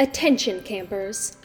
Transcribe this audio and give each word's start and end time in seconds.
Attention, 0.00 0.62
campers. 0.62 1.36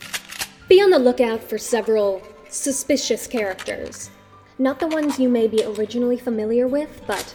Be 0.68 0.80
on 0.80 0.90
the 0.90 0.98
lookout 1.00 1.42
for 1.42 1.58
several 1.58 2.22
suspicious 2.48 3.26
characters. 3.26 4.10
Not 4.58 4.78
the 4.78 4.86
ones 4.86 5.18
you 5.18 5.28
may 5.28 5.48
be 5.48 5.64
originally 5.64 6.16
familiar 6.16 6.68
with, 6.68 7.02
but 7.04 7.34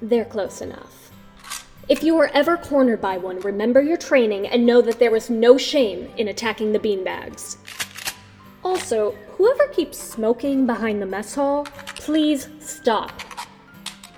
they're 0.00 0.24
close 0.24 0.62
enough. 0.62 1.10
If 1.86 2.02
you 2.02 2.16
are 2.16 2.30
ever 2.32 2.56
cornered 2.56 3.02
by 3.02 3.18
one, 3.18 3.40
remember 3.40 3.82
your 3.82 3.98
training 3.98 4.46
and 4.46 4.64
know 4.64 4.80
that 4.80 4.98
there 4.98 5.14
is 5.14 5.28
no 5.28 5.58
shame 5.58 6.10
in 6.16 6.28
attacking 6.28 6.72
the 6.72 6.78
beanbags. 6.78 7.58
Also, 8.64 9.10
whoever 9.36 9.66
keeps 9.68 9.98
smoking 9.98 10.64
behind 10.64 11.02
the 11.02 11.06
mess 11.06 11.34
hall, 11.34 11.64
please 11.96 12.48
stop. 12.58 13.20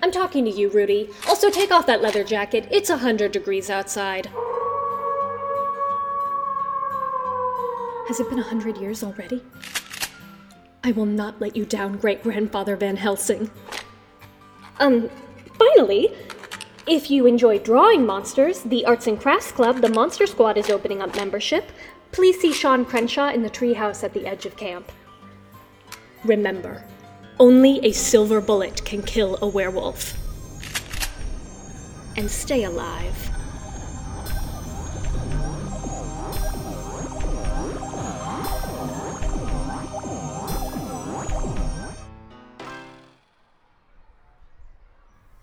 I'm 0.00 0.12
talking 0.12 0.44
to 0.44 0.50
you, 0.52 0.68
Rudy. 0.68 1.10
Also, 1.26 1.50
take 1.50 1.72
off 1.72 1.86
that 1.86 2.02
leather 2.02 2.22
jacket. 2.22 2.68
It's 2.70 2.90
a 2.90 2.94
100 2.94 3.32
degrees 3.32 3.68
outside. 3.68 4.30
Has 8.08 8.20
it 8.20 8.28
been 8.28 8.38
a 8.38 8.42
hundred 8.42 8.76
years 8.76 9.02
already? 9.02 9.42
I 10.82 10.92
will 10.92 11.06
not 11.06 11.40
let 11.40 11.56
you 11.56 11.64
down, 11.64 11.96
great 11.96 12.22
grandfather 12.22 12.76
Van 12.76 12.96
Helsing. 12.96 13.50
Um, 14.78 15.08
finally, 15.58 16.12
if 16.86 17.10
you 17.10 17.24
enjoy 17.24 17.58
drawing 17.60 18.04
monsters, 18.04 18.60
the 18.60 18.84
Arts 18.84 19.06
and 19.06 19.18
Crafts 19.18 19.50
Club, 19.52 19.80
the 19.80 19.88
Monster 19.88 20.26
Squad, 20.26 20.58
is 20.58 20.68
opening 20.68 21.00
up 21.00 21.16
membership. 21.16 21.72
Please 22.12 22.38
see 22.38 22.52
Sean 22.52 22.84
Crenshaw 22.84 23.30
in 23.30 23.42
the 23.42 23.48
treehouse 23.48 24.04
at 24.04 24.12
the 24.12 24.26
edge 24.26 24.44
of 24.44 24.56
camp. 24.56 24.92
Remember, 26.24 26.84
only 27.40 27.84
a 27.84 27.92
silver 27.92 28.42
bullet 28.42 28.84
can 28.84 29.02
kill 29.02 29.38
a 29.40 29.46
werewolf. 29.46 30.12
And 32.18 32.30
stay 32.30 32.64
alive. 32.64 33.33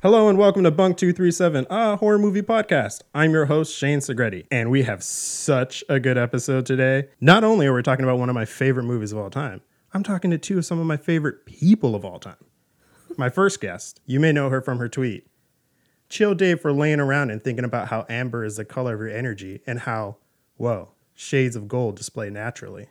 Hello 0.04 0.28
and 0.28 0.36
welcome 0.40 0.64
to 0.64 0.72
Bunk 0.72 0.98
237, 0.98 1.68
a 1.70 1.96
horror 1.98 2.18
movie 2.18 2.42
podcast. 2.42 3.02
I'm 3.14 3.34
your 3.34 3.46
host, 3.46 3.78
Shane 3.78 4.00
Segretti, 4.00 4.48
and 4.50 4.72
we 4.72 4.82
have 4.82 5.04
such 5.04 5.84
a 5.88 6.00
good 6.00 6.18
episode 6.18 6.66
today. 6.66 7.10
Not 7.20 7.44
only 7.44 7.68
are 7.68 7.74
we 7.76 7.84
talking 7.84 8.04
about 8.04 8.18
one 8.18 8.28
of 8.28 8.34
my 8.34 8.46
favorite 8.46 8.86
movies 8.86 9.12
of 9.12 9.20
all 9.20 9.30
time, 9.30 9.62
I'm 9.94 10.02
talking 10.02 10.32
to 10.32 10.40
two 10.40 10.58
of 10.58 10.66
some 10.66 10.80
of 10.80 10.88
my 10.88 10.98
favorite 10.98 11.46
people 11.46 11.94
of 11.94 12.04
all 12.04 12.18
time. 12.18 12.44
My 13.16 13.30
first 13.30 13.62
guest, 13.62 14.02
you 14.08 14.20
may 14.20 14.32
know 14.32 14.50
her 14.50 14.60
from 14.60 14.80
her 14.80 14.90
tweet. 14.90 15.28
Chill 16.10 16.34
Dave 16.34 16.62
for 16.62 16.74
laying 16.74 17.00
around 17.00 17.30
and 17.30 17.40
thinking 17.40 17.64
about 17.64 17.90
how 17.90 18.08
amber 18.10 18.44
is 18.44 18.56
the 18.56 18.66
color 18.66 18.96
of 18.96 19.02
your 19.02 19.10
energy 19.10 19.62
and 19.68 19.82
how, 19.82 20.18
whoa, 20.58 20.94
shades 21.14 21.56
of 21.56 21.68
gold 21.68 21.96
display 21.96 22.32
naturally. 22.32 22.88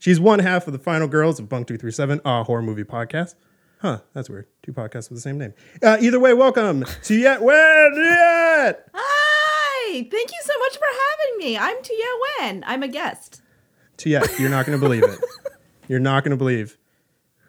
She's 0.00 0.18
one 0.18 0.40
half 0.40 0.66
of 0.66 0.72
the 0.72 0.80
final 0.80 1.06
girls 1.06 1.38
of 1.38 1.48
Bunk 1.48 1.68
237, 1.68 2.20
a 2.24 2.42
horror 2.42 2.62
movie 2.62 2.82
podcast. 2.82 3.36
Huh, 3.82 3.98
that's 4.14 4.30
weird. 4.30 4.46
Two 4.62 4.72
podcasts 4.72 5.10
with 5.10 5.18
the 5.18 5.20
same 5.20 5.38
name. 5.38 5.54
Uh, 5.82 5.96
either 6.00 6.20
way, 6.20 6.32
welcome 6.34 6.84
to 7.02 7.14
Yet 7.16 7.42
When 7.42 7.54
Yet. 7.96 8.88
Hi! 8.94 9.92
Thank 9.94 10.12
you 10.30 10.38
so 10.44 10.56
much 10.60 10.76
for 10.76 10.86
having 10.86 11.38
me. 11.38 11.58
I'm 11.58 11.82
Tia 11.82 12.06
Wen. 12.38 12.62
I'm 12.64 12.84
a 12.84 12.88
guest. 12.88 13.42
To 13.96 14.08
Yet. 14.08 14.38
You're 14.38 14.50
not 14.50 14.66
going 14.66 14.78
to 14.78 14.80
believe 14.80 15.02
it. 15.02 15.18
You're 15.88 15.98
not 15.98 16.22
going 16.22 16.30
to 16.30 16.36
believe 16.36 16.78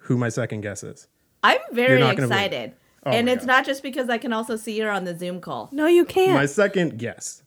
who 0.01 0.17
my 0.17 0.29
second 0.29 0.61
guest 0.61 0.83
is. 0.83 1.07
I'm 1.43 1.59
very 1.71 1.99
not 1.99 2.15
gonna 2.17 2.27
believe 2.27 2.41
it. 2.41 2.45
excited. 2.45 2.73
Oh 3.05 3.11
and 3.11 3.27
my 3.27 3.33
it's 3.33 3.45
God. 3.45 3.47
not 3.53 3.65
just 3.65 3.83
because 3.83 4.09
I 4.09 4.17
can 4.17 4.33
also 4.33 4.55
see 4.55 4.79
her 4.79 4.89
on 4.89 5.03
the 5.03 5.15
Zoom 5.15 5.39
call. 5.39 5.69
No, 5.71 5.85
you 5.85 6.03
can't. 6.03 6.33
My 6.33 6.47
second 6.47 6.97
guest. 6.97 7.43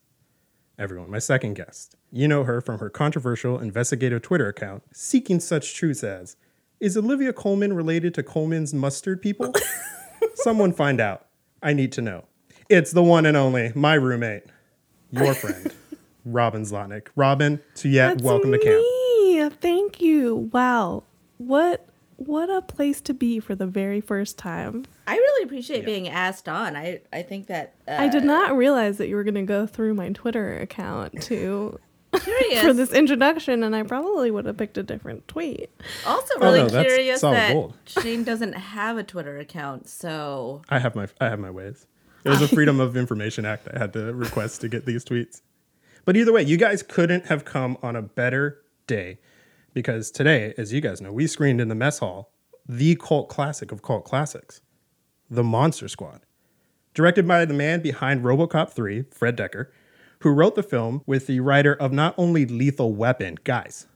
Everyone, 0.78 1.10
my 1.10 1.18
second 1.18 1.54
guest. 1.54 1.96
You 2.12 2.28
know 2.28 2.44
her 2.44 2.60
from 2.60 2.78
her 2.78 2.90
controversial 2.90 3.58
investigative 3.58 4.22
Twitter 4.22 4.48
account, 4.48 4.84
seeking 4.92 5.41
such 5.41 5.75
truths 5.75 6.04
as 6.04 6.36
Is 6.78 6.97
Olivia 6.97 7.32
Colman 7.32 7.72
related 7.72 8.12
to 8.14 8.22
Colman's 8.22 8.75
mustard 8.75 9.22
people? 9.22 9.54
Someone 10.34 10.72
find 10.72 11.00
out. 11.00 11.26
I 11.62 11.72
need 11.72 11.91
to 11.92 12.03
know. 12.03 12.25
It's 12.69 12.91
the 12.92 13.03
one 13.03 13.25
and 13.25 13.37
only, 13.37 13.72
my 13.75 13.94
roommate, 13.94 14.44
your 15.10 15.32
friend, 15.32 15.72
Robin 16.26 16.62
Zlotnick. 16.62 17.06
Robin, 17.16 17.60
to 17.76 17.88
yet 17.88 18.09
That's 18.09 18.22
welcome 18.22 18.53
to 18.53 18.59
camp. 18.59 18.76
me. 18.76 19.48
Thank 19.59 20.03
you. 20.03 20.50
Wow. 20.53 21.04
What 21.38 21.87
what 22.16 22.48
a 22.50 22.62
place 22.62 23.00
to 23.03 23.14
be 23.14 23.41
for 23.41 23.54
the 23.54 23.66
very 23.66 24.00
first 24.00 24.38
time. 24.38 24.84
I 25.06 25.16
really 25.16 25.44
appreciate 25.44 25.84
being 25.84 26.08
asked 26.08 26.48
on. 26.48 26.75
I, 26.75 27.00
I 27.12 27.22
think 27.22 27.47
that. 27.48 27.75
Uh, 27.87 27.97
I 27.98 28.08
did 28.08 28.25
not 28.25 28.56
realize 28.56 28.97
that 28.98 29.08
you 29.08 29.16
were 29.16 29.25
going 29.25 29.34
to 29.34 29.43
go 29.43 29.66
through 29.66 29.94
my 29.94 30.10
Twitter 30.10 30.58
account 30.58 31.20
to 31.22 31.78
Curious. 32.21 32.60
for 32.62 32.72
this 32.72 32.93
introduction 32.93 33.62
and 33.62 33.75
I 33.77 33.82
probably 33.82 34.31
would 34.31 34.44
have 34.47 34.56
picked 34.56 34.78
a 34.78 34.82
different 34.82 35.27
tweet. 35.28 35.71
Also, 36.06 36.34
Oh, 36.41 36.53
really 36.53 36.71
no, 36.72 36.82
curious 36.84 37.21
that 37.21 37.53
gold. 37.53 37.75
Shane 37.87 38.25
doesn't 38.25 38.53
have 38.54 38.97
a 38.99 39.03
Twitter 39.03 39.38
account. 39.38 39.88
So 39.88 40.62
I 40.69 40.78
have 40.78 40.94
my 40.94 41.09
I 41.21 41.28
have 41.28 41.38
my 41.38 41.50
ways. 41.50 41.87
It 42.25 42.31
was 42.31 42.43
a 42.43 42.49
Freedom 42.49 42.81
of 42.81 42.97
Information 42.97 43.44
Act 43.47 43.69
I 43.72 43.78
had 43.78 43.93
to 43.93 44.12
request 44.12 44.60
to 44.62 44.69
get 44.69 44.84
these 44.84 45.05
tweets. 45.05 45.43
But 46.05 46.16
either 46.16 46.32
way, 46.32 46.43
you 46.43 46.56
guys 46.56 46.82
couldn't 46.82 47.26
have 47.26 47.44
come 47.44 47.78
on 47.82 47.94
a 47.97 48.03
better 48.03 48.62
day 48.88 49.19
because 49.75 50.10
today, 50.10 50.53
as 50.59 50.72
you 50.72 50.81
guys 50.81 51.00
know, 51.00 51.12
we 51.12 51.26
screened 51.28 51.60
in 51.60 51.69
the 51.69 51.75
mess 51.75 51.99
hall 52.00 52.32
the 52.69 52.97
cult 52.97 53.28
classic 53.28 53.71
of 53.71 53.81
cult 53.82 54.05
classics, 54.05 54.60
The 55.31 55.44
Monster 55.44 55.87
Squad. 55.87 56.22
Directed 56.94 57.28
by 57.28 57.44
the 57.44 57.55
man 57.55 57.81
behind 57.81 58.25
RoboCop 58.25 58.71
3, 58.71 59.03
Fred 59.12 59.37
Dekker, 59.37 59.66
who 60.26 60.32
wrote 60.32 60.56
the 60.56 60.62
film 60.64 61.03
with 61.06 61.28
the 61.28 61.38
writer 61.38 61.72
of 61.75 61.92
not 61.92 62.12
only 62.19 62.44
Lethal 62.44 62.92
Weapon, 62.92 63.38
guys, 63.44 63.87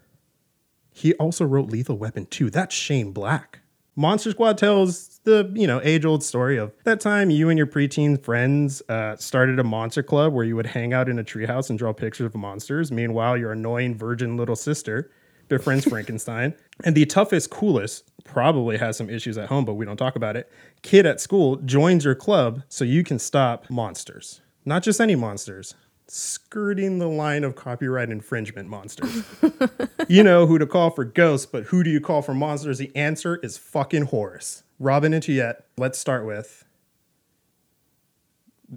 he 0.92 1.12
also 1.14 1.44
wrote 1.44 1.68
Lethal 1.68 1.98
Weapon 1.98 2.26
2. 2.26 2.50
That's 2.50 2.72
Shane 2.72 3.10
Black. 3.10 3.58
Monster 3.96 4.30
Squad 4.30 4.56
tells 4.56 5.18
the, 5.24 5.50
you 5.56 5.66
know, 5.66 5.80
age-old 5.82 6.22
story 6.22 6.56
of 6.56 6.72
that 6.84 7.00
time 7.00 7.30
you 7.30 7.48
and 7.48 7.58
your 7.58 7.66
preteen 7.66 8.22
friends 8.22 8.80
uh, 8.88 9.16
started 9.16 9.58
a 9.58 9.64
monster 9.64 10.04
club 10.04 10.32
where 10.32 10.44
you 10.44 10.54
would 10.54 10.66
hang 10.66 10.92
out 10.92 11.08
in 11.08 11.18
a 11.18 11.24
treehouse 11.24 11.68
and 11.68 11.80
draw 11.80 11.92
pictures 11.92 12.26
of 12.26 12.36
monsters. 12.36 12.92
Meanwhile, 12.92 13.36
your 13.36 13.50
annoying 13.50 13.97
virgin 13.97 14.36
little 14.36 14.54
sister 14.54 15.10
befriends 15.48 15.84
Frankenstein. 15.88 16.54
And 16.84 16.94
the 16.94 17.06
toughest, 17.06 17.50
coolest, 17.50 18.08
probably 18.22 18.78
has 18.78 18.97
some 18.97 19.10
issues 19.10 19.36
at 19.36 19.48
home, 19.48 19.64
but 19.64 19.74
we 19.74 19.84
don't 19.84 19.97
talk 19.97 20.14
about 20.14 20.36
it. 20.36 20.48
Kid 20.82 21.06
at 21.06 21.20
school 21.20 21.56
joins 21.56 22.04
your 22.04 22.14
club 22.14 22.62
so 22.68 22.84
you 22.84 23.02
can 23.02 23.18
stop 23.18 23.68
monsters. 23.68 24.42
Not 24.64 24.84
just 24.84 25.00
any 25.00 25.16
monsters, 25.16 25.74
skirting 26.10 26.98
the 26.98 27.09
line 27.09 27.44
of 27.44 27.54
copyright 27.56 28.10
infringement 28.10 28.69
monsters. 28.69 29.25
you 30.09 30.22
know 30.22 30.47
who 30.47 30.59
to 30.59 30.66
call 30.66 30.91
for 30.91 31.04
ghosts, 31.04 31.47
but 31.47 31.65
who 31.65 31.82
do 31.82 31.91
you 31.91 32.00
call 32.00 32.22
for 32.22 32.34
monsters? 32.34 32.78
The 32.78 32.94
answer 32.97 33.37
is 33.37 33.56
fucking 33.59 34.06
Horace. 34.06 34.62
Robin 34.78 35.12
and 35.12 35.22
Tiet, 35.22 35.65
let's 35.76 35.98
start 35.98 36.26
with 36.26 36.65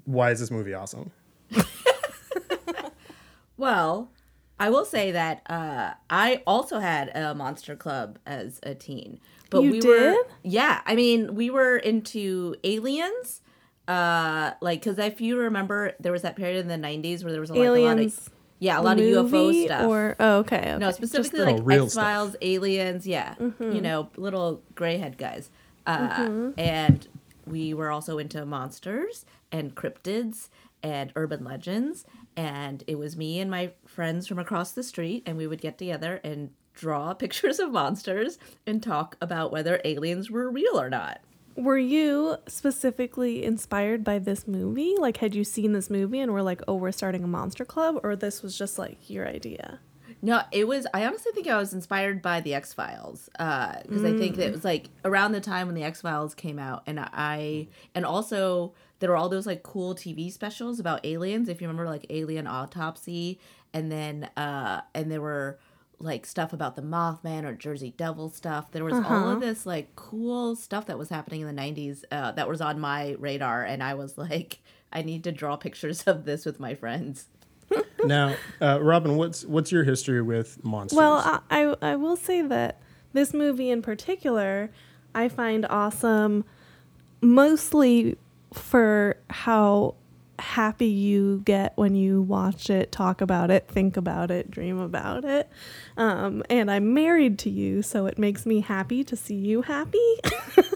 why 0.05 0.31
is 0.31 0.39
this 0.39 0.49
movie 0.49 0.73
awesome? 0.73 1.11
Well, 3.57 4.09
I 4.59 4.69
will 4.69 4.85
say 4.85 5.11
that 5.11 5.41
uh, 5.49 5.93
I 6.09 6.41
also 6.47 6.79
had 6.79 7.15
a 7.15 7.35
monster 7.35 7.75
club 7.75 8.17
as 8.25 8.59
a 8.63 8.73
teen. 8.75 9.19
But 9.49 9.63
You 9.63 9.71
we 9.71 9.81
were? 9.81 10.15
Yeah, 10.43 10.81
I 10.85 10.95
mean, 10.95 11.35
we 11.35 11.49
were 11.49 11.77
into 11.77 12.55
aliens. 12.63 13.41
Uh 13.87 14.51
like 14.61 14.81
cuz 14.81 14.97
if 14.97 15.19
you 15.19 15.37
remember 15.37 15.93
there 15.99 16.11
was 16.11 16.21
that 16.21 16.35
period 16.35 16.57
in 16.57 16.67
the 16.69 16.87
90s 16.87 17.23
where 17.23 17.31
there 17.31 17.41
was 17.41 17.49
like 17.51 17.59
a 17.59 17.69
lot 17.69 17.99
of 17.99 18.29
Yeah, 18.59 18.75
a 18.79 18.81
The 18.81 18.85
lot 18.87 18.97
of 18.99 19.03
UFO 19.05 19.65
stuff. 19.65 19.85
Or 19.89 20.15
oh, 20.19 20.37
okay, 20.39 20.57
okay. 20.57 20.77
no, 20.77 20.91
specifically 20.91 21.39
the- 21.39 21.45
like 21.45 21.59
Oh, 21.59 21.63
real 21.63 21.85
X 21.85 21.95
Files, 21.95 22.35
aliens, 22.41 23.05
yeah. 23.05 23.35
Mm-hmm. 23.39 23.71
You 23.73 23.81
know, 23.81 24.09
little 24.15 24.61
gray 24.75 24.97
head 24.97 25.17
guys. 25.17 25.49
Uh 25.85 26.07
Mm-hmm. 26.07 26.49
and 26.59 27.07
we 27.45 27.73
were 27.73 27.91
also 27.91 28.19
into 28.19 28.45
monsters 28.45 29.25
and 29.51 29.75
cryptids 29.75 30.47
and 30.81 31.11
urban 31.17 31.43
legends 31.43 32.05
and 32.37 32.83
it 32.87 32.97
was 32.97 33.17
me 33.17 33.39
and 33.41 33.51
my 33.51 33.71
friends 33.85 34.27
from 34.27 34.39
across 34.39 34.71
the 34.71 34.81
street 34.83 35.23
and 35.25 35.37
we 35.37 35.45
would 35.45 35.59
get 35.61 35.77
together 35.77 36.21
and 36.23 36.51
draw 36.73 37.13
pictures 37.23 37.59
of 37.59 37.71
monsters 37.71 38.39
and 38.65 38.81
talk 38.81 39.17
about 39.19 39.51
whether 39.51 39.81
aliens 39.83 40.31
were 40.31 40.49
real 40.49 40.79
or 40.79 40.89
not. 40.89 41.19
Were 41.55 41.77
you 41.77 42.37
specifically 42.47 43.43
inspired 43.43 44.03
by 44.03 44.19
this 44.19 44.47
movie? 44.47 44.95
Like 44.97 45.17
had 45.17 45.35
you 45.35 45.43
seen 45.43 45.73
this 45.73 45.89
movie 45.89 46.19
and 46.19 46.33
were 46.33 46.41
like, 46.41 46.61
"Oh, 46.67 46.75
we're 46.75 46.91
starting 46.91 47.23
a 47.23 47.27
monster 47.27 47.65
club?" 47.65 47.99
or 48.03 48.15
this 48.15 48.41
was 48.41 48.57
just 48.57 48.79
like 48.79 49.09
your 49.09 49.27
idea? 49.27 49.79
No, 50.21 50.41
it 50.51 50.67
was. 50.67 50.87
I 50.93 51.05
honestly 51.05 51.33
think 51.33 51.47
I 51.47 51.57
was 51.57 51.73
inspired 51.73 52.21
by 52.21 52.39
the 52.39 52.53
X 52.53 52.73
Files 52.73 53.29
because 53.33 54.05
I 54.05 54.17
think 54.17 54.37
that 54.37 54.47
it 54.47 54.53
was 54.53 54.63
like 54.63 54.89
around 55.03 55.33
the 55.33 55.41
time 55.41 55.67
when 55.67 55.75
the 55.75 55.83
X 55.83 56.01
Files 56.01 56.33
came 56.33 56.57
out, 56.57 56.83
and 56.87 56.99
I 56.99 57.67
and 57.93 58.05
also 58.05 58.73
there 58.99 59.09
were 59.09 59.17
all 59.17 59.27
those 59.27 59.45
like 59.45 59.63
cool 59.63 59.93
TV 59.93 60.31
specials 60.31 60.79
about 60.79 61.05
aliens. 61.05 61.49
If 61.49 61.61
you 61.61 61.67
remember, 61.67 61.89
like 61.89 62.05
Alien 62.09 62.47
Autopsy, 62.47 63.37
and 63.73 63.91
then 63.91 64.29
uh 64.37 64.81
and 64.95 65.11
there 65.11 65.21
were 65.21 65.59
like 66.03 66.25
stuff 66.25 66.53
about 66.53 66.75
the 66.75 66.81
Mothman 66.81 67.45
or 67.45 67.53
Jersey 67.53 67.93
Devil 67.95 68.29
stuff. 68.29 68.71
There 68.71 68.83
was 68.83 68.93
all 68.93 69.29
of 69.29 69.39
this 69.39 69.65
like 69.65 69.95
cool 69.95 70.55
stuff 70.55 70.85
that 70.87 70.97
was 70.97 71.09
happening 71.09 71.41
in 71.41 71.47
the 71.47 71.61
'90s 71.61 72.03
uh, 72.11 72.33
that 72.33 72.47
was 72.47 72.61
on 72.61 72.79
my 72.79 73.15
radar, 73.19 73.63
and 73.63 73.81
I 73.81 73.93
was 73.93 74.17
like, 74.17 74.59
I 74.91 75.01
need 75.01 75.23
to 75.23 75.31
draw 75.31 75.55
pictures 75.55 76.03
of 76.03 76.25
this 76.25 76.45
with 76.45 76.59
my 76.59 76.75
friends. 76.75 77.27
now, 78.03 78.35
uh, 78.61 78.79
Robin, 78.81 79.15
what's 79.15 79.45
what's 79.45 79.71
your 79.71 79.83
history 79.83 80.21
with 80.21 80.63
monsters? 80.63 80.97
Well, 80.97 81.17
I, 81.17 81.39
I 81.49 81.75
I 81.93 81.95
will 81.95 82.17
say 82.17 82.41
that 82.41 82.79
this 83.13 83.33
movie 83.33 83.69
in 83.69 83.81
particular, 83.81 84.71
I 85.15 85.29
find 85.29 85.65
awesome, 85.69 86.43
mostly 87.21 88.17
for 88.51 89.17
how 89.29 89.95
happy 90.43 90.87
you 90.87 91.41
get 91.45 91.73
when 91.77 91.95
you 91.95 92.21
watch 92.21 92.69
it, 92.69 92.91
talk 92.91 93.21
about 93.21 93.49
it, 93.49 93.67
think 93.67 93.97
about 93.97 94.29
it, 94.29 94.51
dream 94.51 94.77
about 94.79 95.23
it. 95.23 95.49
Um, 95.97 96.43
and 96.49 96.69
I'm 96.69 96.93
married 96.93 97.39
to 97.39 97.49
you, 97.49 97.81
so 97.81 98.05
it 98.05 98.19
makes 98.19 98.45
me 98.45 98.59
happy 98.59 99.03
to 99.05 99.15
see 99.15 99.35
you 99.35 99.61
happy. 99.61 100.15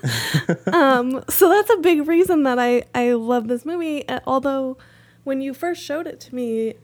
um, 0.74 1.24
so 1.30 1.50
that's 1.50 1.70
a 1.70 1.78
big 1.78 2.08
reason 2.08 2.44
that 2.44 2.58
I, 2.58 2.84
I 2.96 3.14
love 3.14 3.48
this 3.48 3.66
movie. 3.66 4.08
Uh, 4.08 4.22
Although, 4.26 4.78
when 5.24 5.42
you 5.42 5.54
first 5.54 5.84
showed 5.84 6.08
it 6.08 6.20
to 6.22 6.36
me, 6.36 6.76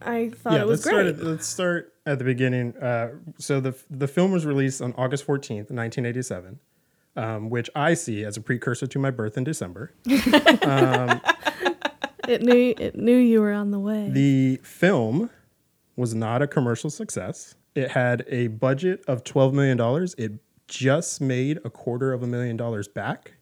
I 0.00 0.30
thought 0.30 0.54
it 0.60 0.66
was 0.66 0.84
let's 0.84 0.84
great. 0.84 0.92
start. 0.92 1.06
At, 1.06 1.22
let's 1.22 1.46
start 1.46 1.92
at 2.06 2.18
the 2.18 2.24
beginning. 2.24 2.76
Uh, 2.76 3.10
so 3.38 3.60
the 3.60 3.76
the 3.90 4.08
film 4.08 4.32
was 4.32 4.44
released 4.46 4.82
on 4.82 4.94
August 4.96 5.24
fourteenth, 5.24 5.70
nineteen 5.70 6.04
eighty 6.04 6.22
seven, 6.22 6.58
um, 7.16 7.48
which 7.50 7.70
I 7.74 7.94
see 7.94 8.24
as 8.24 8.36
a 8.36 8.40
precursor 8.40 8.86
to 8.86 8.98
my 8.98 9.10
birth 9.10 9.36
in 9.36 9.44
December. 9.44 9.92
It 12.28 12.42
knew 12.42 12.74
it 12.78 12.96
knew 12.96 13.16
you 13.16 13.40
were 13.40 13.52
on 13.52 13.70
the 13.70 13.78
way. 13.78 14.08
The 14.10 14.60
film 14.62 15.30
was 15.96 16.14
not 16.14 16.42
a 16.42 16.46
commercial 16.46 16.90
success. 16.90 17.54
It 17.74 17.90
had 17.90 18.24
a 18.28 18.48
budget 18.48 19.04
of 19.08 19.24
$12 19.24 19.52
million. 19.52 20.08
It 20.18 20.40
just 20.68 21.20
made 21.20 21.58
a 21.64 21.70
quarter 21.70 22.12
of 22.12 22.22
a 22.22 22.26
million 22.26 22.56
dollars 22.56 22.88
back. 22.88 23.34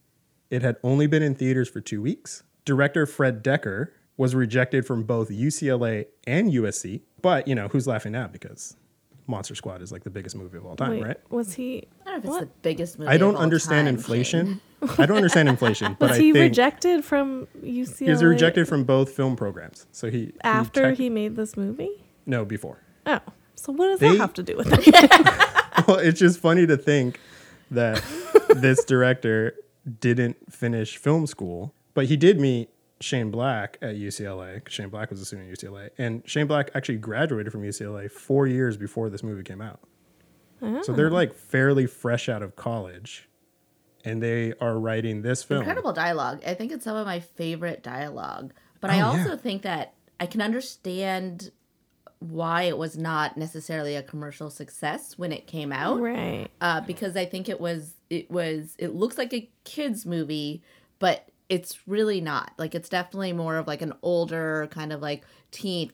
It 0.51 0.63
had 0.63 0.77
only 0.83 1.07
been 1.07 1.23
in 1.23 1.35
theaters 1.35 1.69
for 1.69 1.81
two 1.81 2.03
weeks. 2.03 2.43
Director 2.65 3.07
Fred 3.07 3.43
Dekker 3.43 3.89
was 4.17 4.35
rejected 4.35 4.87
from 4.87 5.03
both 5.05 5.31
UCLA 5.31 6.07
and 6.27 6.51
USC. 6.53 7.01
But, 7.23 7.49
you 7.49 7.55
know, 7.55 7.69
who's 7.69 7.87
laughing 7.87 8.13
now? 8.13 8.27
Because 8.29 8.77
Monster 9.27 9.55
Squad 9.55 9.81
is 9.83 9.93
like 9.93 10.03
the 10.05 10.11
biggest 10.11 10.37
movie 10.37 10.59
of 10.59 10.67
all 10.67 10.77
time, 10.77 10.91
Wait, 10.93 11.03
right? 11.05 11.17
was 11.31 11.55
he? 11.55 11.89
I 12.07 12.11
don't 12.11 12.13
know 12.13 12.19
if 12.19 12.25
it's 12.25 12.29
What? 12.31 12.41
the 12.41 12.47
biggest 12.63 12.99
movie. 12.99 13.11
I 13.11 13.17
don't 13.17 13.31
of 13.31 13.37
all 13.37 13.43
understand 13.43 13.87
time, 13.87 13.95
inflation. 13.95 14.61
I 14.99 15.07
don't 15.07 15.17
understand 15.17 15.49
inflation, 15.49 15.97
but 15.99 16.11
Was 16.11 16.19
he 16.19 16.33
rejected 16.33 17.05
from 17.05 17.47
UCLA? 17.65 17.99
he 17.99 18.11
was 18.11 18.23
rejected 18.25 18.67
from 18.69 18.85
both 18.85 19.11
film 19.13 19.37
programs. 19.37 19.87
So 19.93 20.11
he 20.11 20.27
he 20.27 20.33
after 20.43 20.91
tech- 20.91 20.99
he 20.99 21.09
made 21.11 21.37
this 21.37 21.57
movie. 21.57 22.05
no 22.27 22.45
before. 22.45 22.79
Oh, 23.07 23.21
so 23.55 23.73
what 23.73 23.87
does 23.89 24.01
They- 24.01 24.09
that 24.13 24.19
have 24.19 24.35
to 24.35 24.43
do 24.43 24.57
with 24.57 24.69
it? 24.73 25.87
well, 25.89 25.99
it's 25.99 26.19
just 26.19 26.41
funny 26.41 26.67
to 26.67 26.77
think 26.77 27.21
that 27.71 28.03
this 28.57 28.85
director 28.85 29.55
didn't 30.01 30.37
finish 30.53 30.97
film 30.97 31.27
school, 31.27 31.75
but 31.95 32.07
he 32.07 32.17
did 32.17 32.41
meet 32.41 32.71
Shane 33.01 33.31
Black 33.33 33.79
at 33.83 33.97
UCLA. 33.97 34.67
Shane 34.69 34.89
Black 34.89 35.11
was 35.11 35.21
a 35.21 35.25
student 35.25 35.51
at 35.51 35.59
UCLA, 35.59 35.91
and 35.99 36.23
Shane 36.25 36.47
Black 36.47 36.71
actually 36.75 36.99
graduated 36.99 37.51
from 37.53 37.63
UCLA 37.63 38.11
four 38.11 38.47
years 38.47 38.77
before 38.77 39.11
this 39.11 39.23
movie 39.23 39.43
came 39.43 39.61
out. 39.61 39.81
Oh. 40.61 40.83
So 40.83 40.93
they're 40.93 41.11
like 41.11 41.35
fairly 41.35 41.87
fresh 41.87 42.29
out 42.29 42.43
of 42.43 42.55
college, 42.55 43.29
and 44.05 44.23
they 44.23 44.53
are 44.61 44.79
writing 44.79 45.23
this 45.23 45.43
film. 45.43 45.61
Incredible 45.61 45.93
dialogue. 45.93 46.43
I 46.47 46.55
think 46.55 46.73
it's 46.73 46.85
some 46.85 46.97
of 46.97 47.07
my 47.07 47.21
favorite 47.21 47.83
dialogue. 47.83 48.53
But 48.81 48.91
I 48.91 49.01
Oh, 49.01 49.07
also 49.07 49.31
yeah. 49.31 49.37
think 49.37 49.63
that 49.63 49.95
I 50.19 50.27
can 50.27 50.41
understand 50.41 51.51
why 52.19 52.63
it 52.63 52.79
was 52.79 52.97
not 52.97 53.37
necessarily 53.37 53.97
a 53.97 54.03
commercial 54.03 54.49
success 54.51 55.19
when 55.19 55.33
it 55.33 55.47
came 55.47 55.73
out. 55.73 56.01
right. 56.01 56.49
uh, 56.61 56.81
because 56.83 57.17
I 57.17 57.25
think 57.25 57.49
it 57.49 57.61
was 57.61 57.95
it 58.11 58.31
was 58.31 58.75
it 58.79 58.95
looks 58.95 59.19
like 59.19 59.33
a 59.35 59.51
kids 59.65 60.07
movie, 60.07 60.63
but 60.99 61.29
it's 61.49 61.87
really 61.89 62.21
not. 62.21 62.53
Like 62.59 62.75
it's 62.75 62.89
definitely 62.89 63.33
more 63.33 63.57
of 63.57 63.67
like 63.67 63.83
an 63.83 63.93
older 64.03 64.69
kind 64.71 64.93
of 64.93 65.01
like 65.03 65.25
teen 65.51 65.91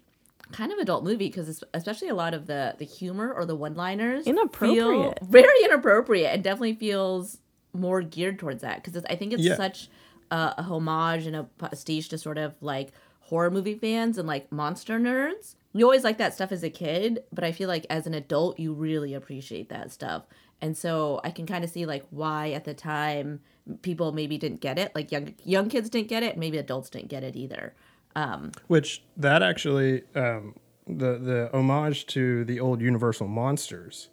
kind 0.52 0.72
of 0.72 0.78
adult 0.78 1.04
movie 1.04 1.28
because 1.28 1.62
especially 1.74 2.08
a 2.08 2.14
lot 2.14 2.32
of 2.34 2.46
the 2.46 2.74
the 2.78 2.84
humor 2.84 3.32
or 3.32 3.44
the 3.44 3.56
one 3.56 3.74
liners 3.74 4.26
Inappropriate. 4.26 5.18
very 5.22 5.64
inappropriate 5.64 6.32
and 6.32 6.42
definitely 6.42 6.74
feels 6.74 7.38
more 7.72 8.02
geared 8.02 8.38
towards 8.38 8.62
that 8.62 8.82
because 8.82 9.04
I 9.08 9.16
think 9.16 9.32
it's 9.32 9.42
Yeah. 9.42 9.56
such 9.56 9.88
a, 10.30 10.54
a 10.58 10.62
homage 10.62 11.26
and 11.26 11.36
a 11.36 11.44
pastiche 11.58 12.08
to 12.10 12.18
sort 12.18 12.38
of 12.38 12.54
like 12.60 12.92
horror 13.20 13.50
movie 13.50 13.74
fans 13.74 14.18
and 14.18 14.26
like 14.26 14.50
monster 14.50 14.98
nerds. 14.98 15.54
You 15.74 15.84
always 15.84 16.02
like 16.04 16.18
that 16.18 16.34
stuff 16.34 16.50
as 16.50 16.62
a 16.62 16.70
kid, 16.70 17.22
but 17.32 17.44
I 17.44 17.52
feel 17.52 17.68
like 17.68 17.86
as 17.90 18.06
an 18.06 18.14
adult, 18.14 18.58
you 18.58 18.72
really 18.72 19.12
appreciate 19.14 19.68
that 19.68 19.92
stuff. 19.92 20.24
And 20.60 20.76
so 20.76 21.20
I 21.22 21.30
can 21.30 21.46
kind 21.46 21.62
of 21.62 21.70
see 21.70 21.86
like 21.86 22.04
why 22.10 22.50
at 22.50 22.64
the 22.64 22.74
time 22.74 23.40
people 23.82 24.12
maybe 24.12 24.38
didn't 24.38 24.60
get 24.60 24.78
it. 24.78 24.92
Like 24.94 25.12
young 25.12 25.34
young 25.44 25.68
kids 25.68 25.88
didn't 25.90 26.08
get 26.08 26.22
it, 26.22 26.36
maybe 26.38 26.58
adults 26.58 26.90
didn't 26.90 27.08
get 27.08 27.22
it 27.22 27.36
either. 27.36 27.74
Um, 28.16 28.50
Which 28.66 29.02
that 29.16 29.42
actually 29.42 30.02
um, 30.16 30.56
the 30.86 31.18
the 31.18 31.50
homage 31.52 32.06
to 32.06 32.44
the 32.44 32.58
old 32.60 32.80
Universal 32.80 33.28
monsters. 33.28 34.08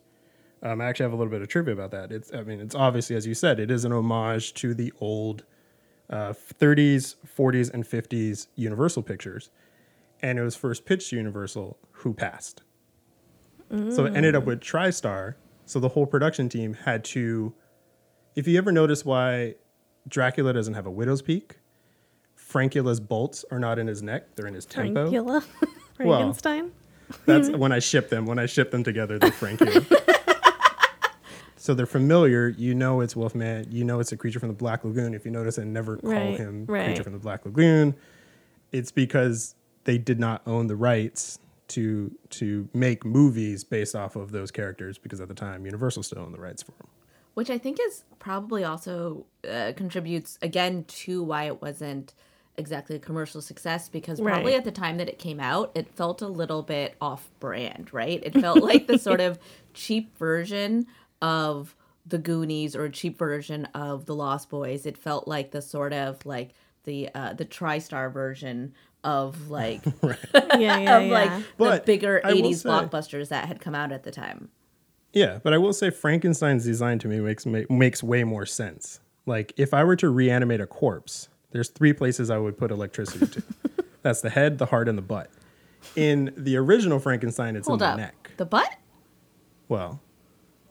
Um, 0.64 0.82
I 0.82 0.86
actually 0.86 1.04
have 1.06 1.14
a 1.14 1.16
little 1.16 1.32
bit 1.32 1.42
of 1.42 1.48
trivia 1.48 1.74
about 1.74 1.92
that. 1.92 2.12
It's 2.12 2.34
I 2.34 2.44
mean 2.44 2.60
it's 2.60 2.76
obviously 2.76 3.16
as 3.16 3.28
you 3.28 3.34
said 3.34 3.60
it 3.60 3.70
is 3.70 3.86
an 3.86 3.92
homage 3.92 4.54
to 4.56 4.74
the 4.74 4.92
old 5.00 5.44
uh, 6.10 6.34
30s, 6.34 7.16
40s, 7.38 7.74
and 7.74 7.84
50s 7.84 8.48
Universal 8.56 9.04
pictures, 9.04 9.50
and 10.22 10.38
it 10.38 10.44
was 10.44 10.56
first 10.56 10.86
pitched 10.86 11.10
to 11.10 11.16
Universal, 11.16 11.78
who 11.92 12.14
passed. 12.14 12.62
So 13.90 14.06
it 14.06 14.16
ended 14.16 14.36
up 14.36 14.46
with 14.46 14.62
TriStar. 14.62 15.34
So 15.66 15.80
the 15.80 15.90
whole 15.90 16.06
production 16.06 16.48
team 16.48 16.76
had 16.86 17.04
to. 17.06 17.54
If 18.36 18.48
you 18.48 18.58
ever 18.58 18.72
notice 18.72 19.04
why 19.04 19.56
Dracula 20.08 20.54
doesn't 20.54 20.76
have 20.76 20.86
a 20.86 20.92
widow's 20.92 21.22
peak, 21.22 21.58
Frankula's 22.36 23.00
bolts 23.00 23.44
are 23.52 23.60
not 23.60 23.78
in 23.80 23.88
his 23.88 24.02
neck; 24.02 24.36
they're 24.36 24.48
in 24.48 24.54
his 24.54 24.66
tempo. 24.66 25.10
Frankula. 25.10 25.44
Well, 25.98 26.18
Frankenstein. 26.18 26.72
That's 27.26 27.50
when 27.58 27.72
I 27.72 27.80
ship 27.80 28.10
them. 28.10 28.26
When 28.26 28.38
I 28.38 28.46
ship 28.46 28.72
them 28.72 28.84
together, 28.84 29.18
they're 29.18 29.32
Frankula. 29.32 29.84
so 31.66 31.74
they're 31.74 31.86
familiar. 31.88 32.50
You 32.50 32.76
know 32.76 33.02
it's 33.02 33.16
Wolfman. 33.16 33.68
You 33.72 33.84
know 33.84 34.00
it's 34.00 34.12
a 34.12 34.18
creature 34.18 34.40
from 34.40 34.50
the 34.50 34.56
Black 34.56 34.84
Lagoon. 34.84 35.14
If 35.16 35.26
you 35.26 35.32
notice, 35.32 35.58
and 35.58 35.74
never 35.74 35.98
call 35.98 36.12
Right, 36.12 36.38
him 36.38 36.66
right. 36.68 36.86
creature 36.86 37.04
from 37.04 37.14
the 37.14 37.20
Black 37.20 37.44
Lagoon. 37.46 37.96
It's 38.72 38.92
because 38.92 39.56
they 39.86 39.98
did 39.98 40.20
not 40.20 40.42
own 40.46 40.68
the 40.68 40.76
rights 40.76 41.40
to 41.70 42.12
to 42.30 42.70
make 42.74 43.04
movies 43.04 43.64
based 43.64 43.96
off 43.96 44.16
of 44.16 44.32
those 44.32 44.52
characters 44.52 45.00
because 45.00 45.20
at 45.20 45.28
the 45.28 45.34
time 45.34 45.66
Universal 45.66 46.04
still 46.04 46.20
owned 46.20 46.34
the 46.36 46.40
rights 46.40 46.62
for 46.62 46.72
them. 46.74 46.88
which 47.34 47.50
I 47.50 47.58
think 47.58 47.80
is 47.82 48.04
probably 48.20 48.64
also 48.64 49.26
uh, 49.50 49.72
contributes 49.76 50.38
again 50.44 50.84
to 51.04 51.24
why 51.24 51.46
it 51.46 51.62
wasn't 51.64 52.14
exactly 52.58 52.96
a 52.96 53.00
commercial 53.00 53.42
success 53.42 53.90
because 53.90 54.22
probably 54.22 54.52
Right. 54.54 54.60
at 54.60 54.64
the 54.64 54.72
time 54.72 54.98
that 54.98 55.10
it 55.10 55.18
came 55.20 55.40
out, 55.40 55.72
it 55.76 55.90
felt 55.90 56.22
a 56.22 56.28
little 56.28 56.62
bit 56.62 56.96
off 57.02 57.30
brand, 57.40 57.92
right? 57.94 58.22
It 58.24 58.34
felt 58.40 58.62
like 58.64 58.86
the 58.88 58.98
sort 59.00 59.20
of 59.20 59.40
cheap 59.74 60.16
version 60.18 60.86
of 61.26 61.76
the 62.06 62.18
Goonies 62.20 62.76
or 62.76 62.86
a 62.86 62.90
cheap 62.92 63.18
version 63.18 63.66
of 63.74 64.06
the 64.06 64.14
Lost 64.16 64.50
Boys. 64.50 64.86
It 64.86 64.98
felt 64.98 65.28
like 65.28 65.52
the 65.52 65.62
sort 65.62 65.92
of 65.94 66.24
like 66.26 66.54
the 66.84 67.10
uh, 67.16 67.34
the 67.34 67.46
TriStar 67.46 68.14
version 68.14 68.74
of 69.04 69.50
like 69.50 69.84
Yeah, 70.04 70.78
yeah, 70.78 70.98
of 70.98 71.06
yeah. 71.08 71.12
like 71.12 71.32
the 71.32 71.44
But 71.58 71.86
bigger 71.86 72.22
80s 72.24 72.58
say- 72.58 72.70
blockbusters 72.70 73.30
that 73.30 73.46
had 73.48 73.60
come 73.60 73.74
out 73.76 73.92
at 73.92 74.04
the 74.04 74.12
time. 74.12 74.50
Yeah, 75.14 75.40
but 75.44 75.54
I 75.54 75.58
will 75.58 75.74
say 75.74 75.90
Frankenstein's 75.90 76.66
design 76.66 77.00
to 77.00 77.08
me 77.08 77.20
makes 77.22 77.46
ma- 77.46 77.62
makes 77.70 78.04
way 78.04 78.24
more 78.24 78.46
sense. 78.46 79.00
Like 79.26 79.54
if 79.58 79.74
I 79.74 79.84
were 79.84 79.96
to 79.96 80.10
reanimate 80.10 80.62
a 80.62 80.68
corpse, 80.68 81.30
there's 81.52 81.70
three 81.70 81.94
places 81.94 82.30
I 82.30 82.38
would 82.38 82.58
put 82.58 82.70
electricity 82.70 83.26
to. 83.28 83.44
That's 84.04 84.22
the 84.22 84.30
head, 84.30 84.60
the 84.60 84.68
heart, 84.68 84.88
and 84.88 84.98
the 84.98 85.02
butt. 85.02 85.32
In 85.96 86.32
the 86.38 86.58
original 86.58 87.00
Frankenstein, 87.00 87.56
it's 87.56 87.68
Hold 87.68 87.82
in 87.82 87.88
up. 87.88 87.96
the 87.96 88.02
neck. 88.02 88.32
The 88.38 88.46
butt? 88.46 88.70
Well, 89.70 90.00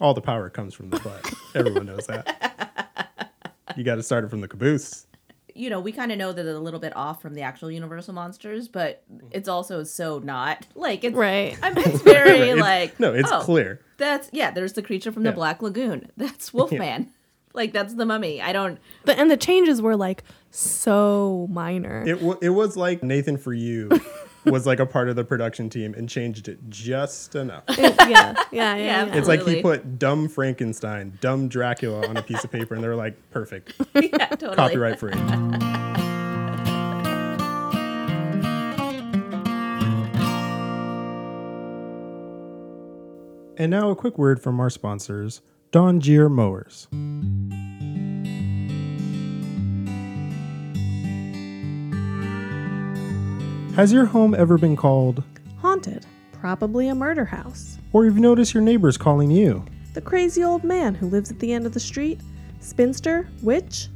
all 0.05 0.13
the 0.15 0.21
power 0.21 0.51
comes 0.51 0.75
from 0.75 0.91
the 0.91 1.01
butt. 1.01 1.33
Everyone 1.55 1.87
knows 1.87 2.07
that. 2.09 3.41
You 3.77 3.83
got 3.85 3.95
to 3.97 4.03
start 4.03 4.23
it 4.25 4.29
from 4.29 4.43
the 4.43 4.49
caboose. 4.49 5.07
you 5.55 5.71
know, 5.71 5.81
we 5.81 5.93
kind 5.93 6.13
of 6.13 6.19
know 6.19 6.31
that 6.33 6.45
it's 6.45 6.55
a 6.57 6.61
little 6.61 6.79
bit 6.79 6.95
off 6.95 7.23
from 7.23 7.33
the 7.35 7.41
actual 7.41 7.71
Universal 7.71 8.13
monsters, 8.13 8.69
but 8.69 9.03
it's 9.31 9.49
also 9.49 9.83
so 9.83 10.19
not 10.19 10.67
like 10.75 11.05
it's 11.05 11.17
Right. 11.17 11.57
I 11.63 11.71
mean, 11.73 11.85
it's 11.89 12.03
very 12.17 12.51
It's- 12.51 12.59
like 12.61 13.01
no, 13.01 13.15
it's 13.15 13.33
oh, 13.33 13.41
clear. 13.41 13.81
That's 13.97 14.29
yeah. 14.33 14.51
There's 14.51 14.75
the 14.75 14.83
creature 14.83 15.11
from 15.11 15.25
Yeah. 15.25 15.31
the 15.31 15.37
Black 15.37 15.63
Lagoon. 15.63 16.11
That's 16.19 16.53
Wolfman. 16.53 17.11
Like 17.55 17.73
that's 17.73 17.95
the 17.95 18.05
mummy. 18.05 18.43
I 18.43 18.53
don't. 18.53 18.79
But 19.05 19.17
and 19.19 19.31
the 19.31 19.37
changes 19.37 19.81
were 19.81 19.97
like 19.97 20.25
so 20.51 21.47
minor. 21.51 22.03
It 22.05 22.15
w- 22.17 22.39
it 22.43 22.49
was 22.51 22.77
like 22.77 23.03
Nathan 23.05 23.37
for 23.39 23.53
you 23.55 23.89
was 24.47 24.67
like 24.67 24.81
a 24.81 24.87
part 24.87 25.09
of 25.09 25.17
the 25.17 25.25
production 25.25 25.69
team 25.71 25.95
and 25.95 26.09
changed 26.09 26.49
it 26.49 26.59
just 26.69 27.35
enough. 27.35 27.65
It- 27.69 27.79
yeah, 27.79 28.09
yeah, 28.09 28.35
yeah. 28.53 28.77
Yeah. 28.77 28.77
yeah. 29.07 29.15
It's 29.17 29.29
like 29.29 29.47
he 29.47 29.63
put 29.63 29.99
dumb 29.99 30.29
Frankenstein, 30.29 31.19
dumb 31.21 31.49
Dracula 31.49 32.07
on 32.09 32.17
a 32.17 32.23
piece 32.23 32.45
of 32.45 32.51
paper, 32.51 32.75
and 32.75 32.83
they're 32.83 32.97
like, 32.97 33.15
perfect, 33.31 33.75
yeah, 33.95 34.27
totally. 34.29 34.57
copyright 34.57 34.99
free. 34.99 35.13
And 43.57 43.71
now 43.71 43.91
a 43.91 43.95
quick 43.97 44.19
word 44.19 44.43
from 44.43 44.59
our 44.59 44.69
sponsors, 44.71 45.41
Don 45.71 46.01
Gier 46.01 46.29
Mowers. 46.29 46.89
Has 53.75 53.93
your 53.93 54.05
home 54.05 54.35
ever 54.35 54.57
been 54.59 54.77
called 54.77 55.23
haunted? 55.59 56.07
Probably 56.33 56.89
a 56.89 56.95
murder 56.95 57.25
house. 57.25 57.79
Or 57.93 58.05
you've 58.05 58.19
noticed 58.19 58.55
your 58.55 58.63
neighbors 58.63 58.97
calling 58.97 59.31
you. 59.31 59.65
The 59.95 60.01
crazy 60.01 60.45
old 60.45 60.63
man 60.65 60.95
who 60.95 61.09
lives 61.09 61.31
at 61.31 61.39
the 61.39 61.53
end 61.53 61.67
of 61.67 61.73
the 61.73 61.81
street. 61.81 62.21
Spinster, 62.61 63.29
witch. 63.43 63.89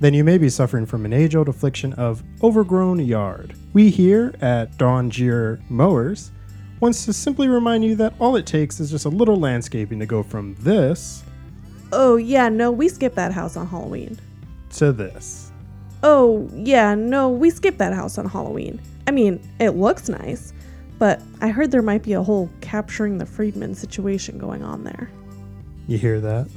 Then 0.00 0.14
you 0.14 0.24
may 0.24 0.38
be 0.38 0.48
suffering 0.48 0.86
from 0.86 1.04
an 1.04 1.12
age 1.12 1.34
old 1.34 1.48
affliction 1.48 1.92
of 1.94 2.22
overgrown 2.42 3.00
yard. 3.00 3.54
We 3.74 3.90
here 3.90 4.34
at 4.40 4.78
Dawn 4.78 5.10
Gier 5.10 5.60
Mowers 5.68 6.32
wants 6.80 7.04
to 7.04 7.12
simply 7.12 7.48
remind 7.48 7.84
you 7.84 7.94
that 7.96 8.14
all 8.18 8.36
it 8.36 8.46
takes 8.46 8.80
is 8.80 8.90
just 8.90 9.04
a 9.04 9.10
little 9.10 9.36
landscaping 9.36 9.98
to 9.98 10.06
go 10.06 10.22
from 10.22 10.54
this 10.60 11.22
Oh, 11.92 12.16
yeah, 12.16 12.48
no, 12.48 12.70
we 12.70 12.88
skipped 12.88 13.16
that 13.16 13.32
house 13.32 13.56
on 13.56 13.66
Halloween. 13.66 14.16
to 14.74 14.92
this. 14.92 15.50
Oh, 16.04 16.48
yeah, 16.54 16.94
no, 16.94 17.28
we 17.28 17.50
skipped 17.50 17.78
that 17.78 17.92
house 17.92 18.16
on 18.16 18.26
Halloween. 18.26 18.80
I 19.10 19.12
mean, 19.12 19.40
it 19.58 19.70
looks 19.70 20.08
nice, 20.08 20.52
but 21.00 21.20
I 21.40 21.48
heard 21.48 21.72
there 21.72 21.82
might 21.82 22.04
be 22.04 22.12
a 22.12 22.22
whole 22.22 22.48
capturing 22.60 23.18
the 23.18 23.26
Friedman 23.26 23.74
situation 23.74 24.38
going 24.38 24.62
on 24.62 24.84
there. 24.84 25.10
You 25.88 25.98
hear 25.98 26.20
that? 26.20 26.48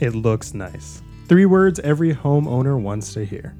It 0.00 0.16
looks 0.16 0.52
nice. 0.52 1.02
Three 1.28 1.46
words 1.46 1.78
every 1.78 2.12
homeowner 2.12 2.82
wants 2.82 3.14
to 3.14 3.24
hear. 3.24 3.54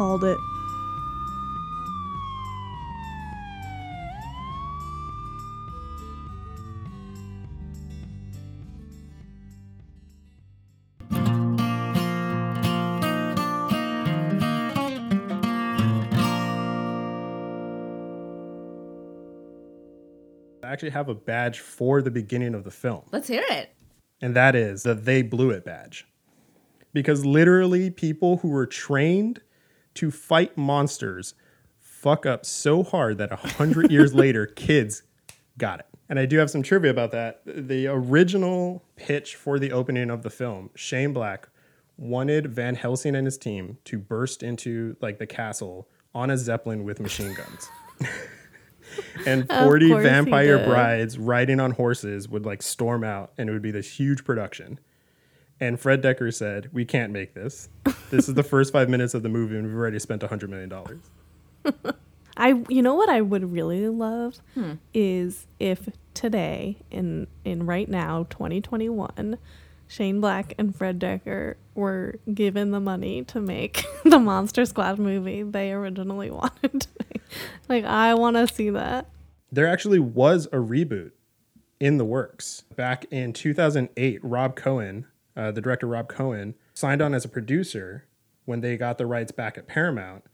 Called 0.00 0.24
it. 0.24 0.38
I 20.62 20.72
actually 20.72 20.90
have 20.90 21.10
a 21.10 21.14
badge 21.14 21.58
for 21.60 22.00
the 22.00 22.10
beginning 22.10 22.54
of 22.54 22.64
the 22.64 22.70
film. 22.70 23.02
Let's 23.12 23.28
hear 23.28 23.44
it. 23.50 23.74
and 24.22 24.34
that 24.34 24.54
is 24.54 24.82
the 24.82 24.94
they 24.94 25.20
blew 25.20 25.50
it 25.50 25.62
badge. 25.64 26.06
Because 26.94 27.26
literally, 27.26 27.90
people 27.90 28.38
who 28.38 28.48
were 28.48 28.66
trained 28.66 29.42
to 30.00 30.10
fight 30.10 30.56
monsters 30.56 31.34
fuck 31.78 32.24
up 32.24 32.46
so 32.46 32.82
hard 32.82 33.18
that 33.18 33.30
a 33.30 33.36
hundred 33.36 33.90
years 33.92 34.14
later, 34.14 34.46
kids 34.46 35.02
got 35.58 35.80
it. 35.80 35.86
And 36.08 36.18
I 36.18 36.24
do 36.24 36.38
have 36.38 36.50
some 36.50 36.62
trivia 36.62 36.90
about 36.90 37.10
that. 37.12 37.42
The 37.44 37.86
original 37.86 38.82
pitch 38.96 39.36
for 39.36 39.58
the 39.58 39.72
opening 39.72 40.08
of 40.08 40.22
the 40.22 40.30
film, 40.30 40.70
Shane 40.74 41.12
Black 41.12 41.50
wanted 41.98 42.46
Van 42.46 42.76
Helsing 42.76 43.14
and 43.14 43.26
his 43.26 43.36
team 43.36 43.76
to 43.84 43.98
burst 43.98 44.42
into 44.42 44.96
like 45.02 45.18
the 45.18 45.26
castle 45.26 45.86
on 46.14 46.30
a 46.30 46.38
zeppelin 46.38 46.82
with 46.82 46.98
machine 46.98 47.34
guns. 47.34 47.68
and 49.26 49.46
40 49.46 49.92
vampire 50.00 50.64
brides 50.64 51.18
riding 51.18 51.60
on 51.60 51.72
horses 51.72 52.26
would 52.26 52.46
like 52.46 52.62
storm 52.62 53.04
out 53.04 53.32
and 53.36 53.50
it 53.50 53.52
would 53.52 53.60
be 53.60 53.70
this 53.70 53.98
huge 53.98 54.24
production. 54.24 54.80
And 55.60 55.78
Fred 55.78 56.02
Dekker 56.02 56.32
said, 56.32 56.70
"We 56.72 56.84
can't 56.84 57.12
make 57.12 57.34
this. 57.34 57.68
This 58.10 58.28
is 58.28 58.34
the 58.34 58.42
first 58.54 58.72
5 58.72 58.88
minutes 58.88 59.14
of 59.14 59.22
the 59.22 59.28
movie 59.28 59.56
and 59.56 59.66
we've 59.66 59.76
already 59.76 59.98
spent 59.98 60.22
100 60.22 60.50
million 60.50 60.68
dollars." 60.68 61.00
I 62.36 62.62
you 62.68 62.80
know 62.82 62.94
what 62.94 63.08
I 63.08 63.20
would 63.20 63.52
really 63.52 63.88
love 63.88 64.38
hmm. 64.54 64.74
is 64.94 65.46
if 65.58 65.88
today 66.14 66.78
in 66.90 67.26
in 67.44 67.66
right 67.66 67.88
now 67.88 68.26
2021 68.30 69.36
Shane 69.86 70.20
Black 70.20 70.54
and 70.56 70.74
Fred 70.74 71.00
Dekker 71.00 71.56
were 71.74 72.20
given 72.32 72.70
the 72.70 72.80
money 72.80 73.24
to 73.24 73.40
make 73.40 73.84
the 74.04 74.18
Monster 74.18 74.64
Squad 74.64 74.98
movie 74.98 75.42
they 75.42 75.72
originally 75.72 76.30
wanted 76.30 76.80
to 76.80 76.88
make. 77.00 77.22
Like 77.68 77.84
I 77.84 78.14
want 78.14 78.36
to 78.36 78.46
see 78.46 78.70
that. 78.70 79.06
There 79.50 79.66
actually 79.66 79.98
was 79.98 80.46
a 80.46 80.58
reboot 80.58 81.10
in 81.80 81.98
the 81.98 82.04
works. 82.04 82.62
Back 82.76 83.06
in 83.10 83.32
2008, 83.32 84.20
Rob 84.22 84.54
Cohen, 84.54 85.06
uh, 85.36 85.50
the 85.50 85.60
director 85.60 85.86
Rob 85.86 86.08
Cohen, 86.08 86.54
signed 86.74 87.02
on 87.02 87.14
as 87.14 87.24
a 87.24 87.28
producer 87.28 88.06
when 88.44 88.60
they 88.60 88.76
got 88.76 88.98
the 88.98 89.06
rights 89.06 89.32
back 89.32 89.56
at 89.56 89.66
Paramount 89.66 90.24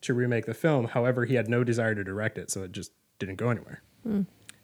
to 0.00 0.14
remake 0.14 0.46
the 0.46 0.54
film. 0.54 0.86
However, 0.86 1.24
he 1.24 1.34
had 1.34 1.48
no 1.48 1.64
desire 1.64 1.94
to 1.94 2.04
direct 2.04 2.38
it, 2.38 2.50
so 2.50 2.62
it 2.62 2.72
just 2.72 2.92
didn't 3.18 3.36
go 3.36 3.50
anywhere. 3.50 3.82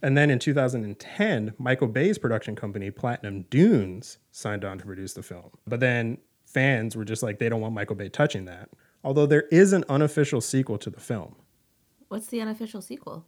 And 0.03 0.17
then 0.19 0.31
in 0.31 0.39
2010, 0.39 1.55
Michael 1.59 1.89
Bay's 1.89 2.19
production 2.19 2.55
company, 2.55 2.91
Platinum 2.91 3.43
Dunes, 3.51 4.19
signed 4.31 4.65
on 4.65 4.79
to 4.79 4.85
produce 4.85 5.15
the 5.15 5.23
film. 5.23 5.51
But 5.67 5.81
then 5.81 6.19
fans 6.47 6.95
were 6.95 7.05
just 7.05 7.23
like, 7.23 7.39
they 7.39 7.49
don't 7.49 7.61
want 7.61 7.75
Michael 7.75 7.97
Bay 7.97 8.09
touching 8.09 8.45
that. 8.45 8.69
Although 9.03 9.27
there 9.27 9.45
is 9.51 9.73
an 9.73 9.85
unofficial 9.89 10.41
sequel 10.41 10.79
to 10.79 10.91
the 10.91 11.01
film. 11.01 11.37
What's 12.09 12.27
the 12.29 12.41
unofficial 12.41 12.81
sequel? 12.81 13.27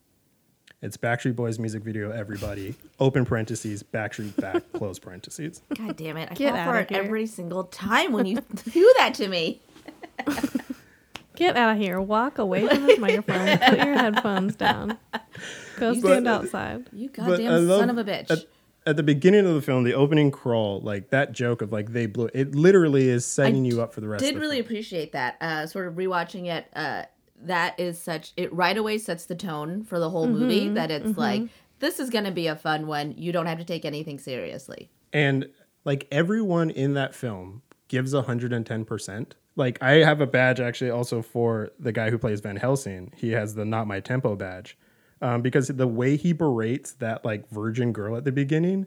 It's 0.82 0.96
Backstreet 0.96 1.34
Boys 1.36 1.58
music 1.58 1.82
video, 1.82 2.10
everybody. 2.10 2.74
Open 3.00 3.24
parentheses, 3.24 3.82
Backstreet 3.82 4.36
back, 4.36 4.62
close 4.74 4.98
parentheses. 4.98 5.62
God 5.76 5.96
damn 5.96 6.16
it. 6.18 6.28
I 6.30 6.34
Get 6.34 6.54
fall 6.54 6.64
for 6.64 6.70
outta 6.70 6.80
it 6.80 6.90
here. 6.90 7.02
every 7.02 7.26
single 7.26 7.64
time 7.64 8.12
when 8.12 8.26
you 8.26 8.36
do 8.72 8.94
that 8.98 9.14
to 9.14 9.28
me. 9.28 9.62
Get 11.36 11.56
out 11.56 11.72
of 11.76 11.78
here. 11.78 12.00
Walk 12.00 12.38
away 12.38 12.66
from 12.68 12.84
this 12.86 12.98
microphone. 12.98 13.58
Put 13.58 13.78
your 13.78 13.94
headphones 13.94 14.56
down. 14.56 14.98
Go 15.78 15.92
You 15.92 16.00
stand 16.00 16.26
said- 16.26 16.26
outside. 16.26 16.86
You 16.92 17.08
But 17.08 17.26
goddamn 17.26 17.68
love- 17.68 17.80
son 17.80 17.90
of 17.90 17.98
a 17.98 18.04
bitch. 18.04 18.30
At, 18.30 18.38
at 18.86 18.96
the 18.96 19.02
beginning 19.02 19.46
of 19.46 19.54
the 19.54 19.62
film, 19.62 19.84
the 19.84 19.94
opening 19.94 20.30
crawl, 20.30 20.80
like 20.80 21.10
that 21.10 21.32
joke 21.32 21.60
of 21.62 21.72
like 21.72 21.92
they 21.92 22.06
blew 22.06 22.28
it 22.34 22.54
literally 22.54 23.08
is 23.08 23.24
setting 23.26 23.64
you 23.64 23.82
up 23.82 23.92
for 23.94 24.00
the 24.00 24.08
rest 24.08 24.20
did 24.22 24.28
of 24.30 24.34
the 24.36 24.40
really 24.40 24.56
film. 24.58 24.66
appreciate 24.66 25.12
that. 25.12 25.36
Uh, 25.40 25.66
sort 25.66 25.88
of 25.88 25.94
rewatching 25.94 26.46
it. 26.46 26.66
Uh, 26.74 27.02
that 27.46 27.78
is 27.78 28.00
such 28.00 28.32
it 28.36 28.52
right 28.52 28.76
away 28.76 28.98
sets 28.98 29.26
the 29.26 29.34
tone 29.34 29.84
for 29.84 29.98
the 29.98 30.10
whole 30.10 30.26
movie. 30.26 30.68
That 30.68 30.90
it's 30.90 31.16
like 31.16 31.42
this 31.78 31.98
is 31.98 32.10
gonna 32.10 32.32
be 32.32 32.46
a 32.46 32.56
fun 32.56 32.86
one. 32.86 33.14
You 33.16 33.32
don't 33.32 33.46
have 33.46 33.58
to 33.58 33.64
take 33.64 33.84
anything 33.84 34.18
seriously. 34.18 34.90
And 35.12 35.48
like 35.84 36.06
everyone 36.10 36.70
in 36.70 36.94
that 36.94 37.14
film 37.14 37.62
gives 37.88 38.12
110%. 38.12 39.32
Like 39.54 39.82
I 39.82 39.92
have 40.04 40.20
a 40.20 40.26
badge 40.26 40.60
actually 40.60 40.90
also 40.90 41.22
for 41.22 41.70
the 41.78 41.92
guy 41.92 42.10
who 42.10 42.18
plays 42.18 42.40
Van 42.40 42.56
Helsing. 42.56 43.12
He 43.16 43.30
has 43.30 43.54
the 43.54 43.64
not 43.64 43.86
my 43.86 44.00
tempo 44.00 44.36
badge. 44.36 44.76
Um, 45.22 45.40
because 45.40 45.68
the 45.68 45.86
way 45.86 46.16
he 46.16 46.34
berates 46.34 46.92
that 46.94 47.24
like 47.24 47.48
virgin 47.48 47.92
girl 47.92 48.16
at 48.16 48.24
the 48.24 48.32
beginning 48.32 48.86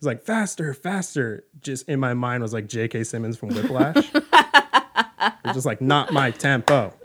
is 0.00 0.06
like 0.06 0.22
faster, 0.22 0.74
faster. 0.74 1.44
Just 1.60 1.88
in 1.88 2.00
my 2.00 2.14
mind 2.14 2.42
was 2.42 2.52
like 2.52 2.66
J.K. 2.66 3.04
Simmons 3.04 3.36
from 3.36 3.50
Whiplash. 3.50 4.10
Just 5.54 5.66
like 5.66 5.80
not 5.80 6.12
my 6.12 6.30
tempo. 6.32 6.92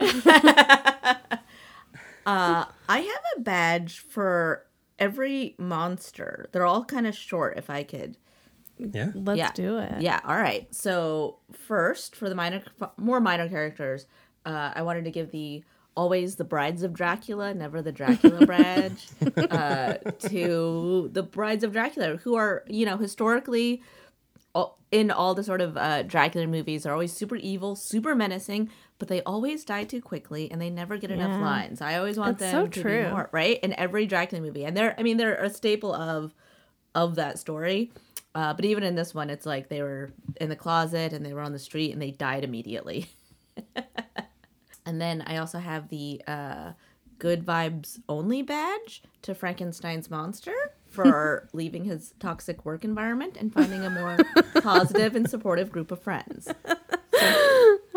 Uh, 2.26 2.64
I 2.88 2.98
have 3.00 3.22
a 3.36 3.40
badge 3.40 3.98
for 3.98 4.66
every 4.98 5.54
monster. 5.58 6.48
They're 6.52 6.66
all 6.66 6.84
kind 6.84 7.06
of 7.06 7.14
short. 7.16 7.56
If 7.58 7.68
I 7.70 7.82
could 7.82 8.16
Yeah. 8.78 9.10
Let's 9.14 9.38
Yeah. 9.38 9.50
do 9.54 9.78
it. 9.78 10.00
Yeah, 10.00 10.20
all 10.24 10.36
right. 10.36 10.72
So 10.74 11.38
first, 11.52 12.16
for 12.16 12.28
the 12.28 12.34
minor, 12.34 12.62
more 12.96 13.20
minor 13.20 13.48
characters, 13.48 14.06
uh, 14.44 14.72
I 14.74 14.82
wanted 14.82 15.04
to 15.04 15.10
give 15.10 15.30
the 15.30 15.62
always 15.96 16.34
the 16.34 16.44
brides 16.44 16.82
of 16.82 16.92
Dracula, 16.92 17.54
never 17.54 17.80
the 17.80 17.92
Dracula 17.92 18.44
badge, 18.48 19.06
uh, 19.36 19.94
to 20.28 21.08
the 21.12 21.22
brides 21.22 21.62
of 21.62 21.72
Dracula, 21.72 22.16
who 22.16 22.34
are 22.34 22.64
you 22.68 22.84
know 22.84 22.96
historically 22.96 23.80
all, 24.54 24.78
in 24.90 25.10
all 25.10 25.34
the 25.34 25.44
sort 25.44 25.60
of 25.60 25.76
uh, 25.76 26.02
Dracula 26.02 26.46
movies 26.46 26.86
are 26.86 26.92
always 26.92 27.12
super 27.12 27.36
evil, 27.36 27.74
super 27.74 28.14
menacing, 28.14 28.70
but 28.98 29.08
they 29.08 29.22
always 29.22 29.64
die 29.64 29.84
too 29.84 30.00
quickly 30.00 30.50
and 30.50 30.60
they 30.60 30.70
never 30.70 30.96
get 30.96 31.10
enough 31.10 31.40
lines. 31.40 31.80
I 31.80 31.98
always 31.98 32.16
want 32.16 32.38
That's 32.38 32.52
them 32.52 32.64
so 32.66 32.68
to 32.68 32.82
true. 32.82 33.04
be 33.04 33.10
more 33.10 33.28
right 33.32 33.58
in 33.60 33.78
every 33.78 34.06
Dracula 34.06 34.42
movie, 34.42 34.64
and 34.64 34.76
they're 34.76 34.94
I 34.98 35.02
mean 35.02 35.16
they're 35.16 35.34
a 35.34 35.50
staple 35.50 35.92
of 35.94 36.32
of 36.94 37.16
that 37.16 37.38
story. 37.38 37.92
Uh, 38.34 38.52
but 38.52 38.64
even 38.64 38.82
in 38.82 38.96
this 38.96 39.14
one, 39.14 39.30
it's 39.30 39.46
like 39.46 39.68
they 39.68 39.80
were 39.80 40.12
in 40.40 40.48
the 40.48 40.56
closet 40.56 41.12
and 41.12 41.24
they 41.24 41.32
were 41.32 41.40
on 41.40 41.52
the 41.52 41.58
street 41.58 41.92
and 41.92 42.02
they 42.02 42.10
died 42.10 42.42
immediately. 42.42 43.06
and 44.86 45.00
then 45.00 45.22
I 45.24 45.36
also 45.36 45.58
have 45.58 45.88
the 45.88 46.20
uh, 46.26 46.72
good 47.18 47.44
vibes 47.46 48.00
only 48.08 48.42
badge 48.42 49.02
to 49.22 49.36
Frankenstein's 49.36 50.10
monster 50.10 50.54
for 50.94 51.48
leaving 51.52 51.84
his 51.84 52.14
toxic 52.20 52.64
work 52.64 52.84
environment 52.84 53.36
and 53.38 53.52
finding 53.52 53.84
a 53.84 53.90
more 53.90 54.16
positive 54.62 55.14
and 55.16 55.28
supportive 55.28 55.70
group 55.72 55.90
of 55.90 56.00
friends. 56.02 56.48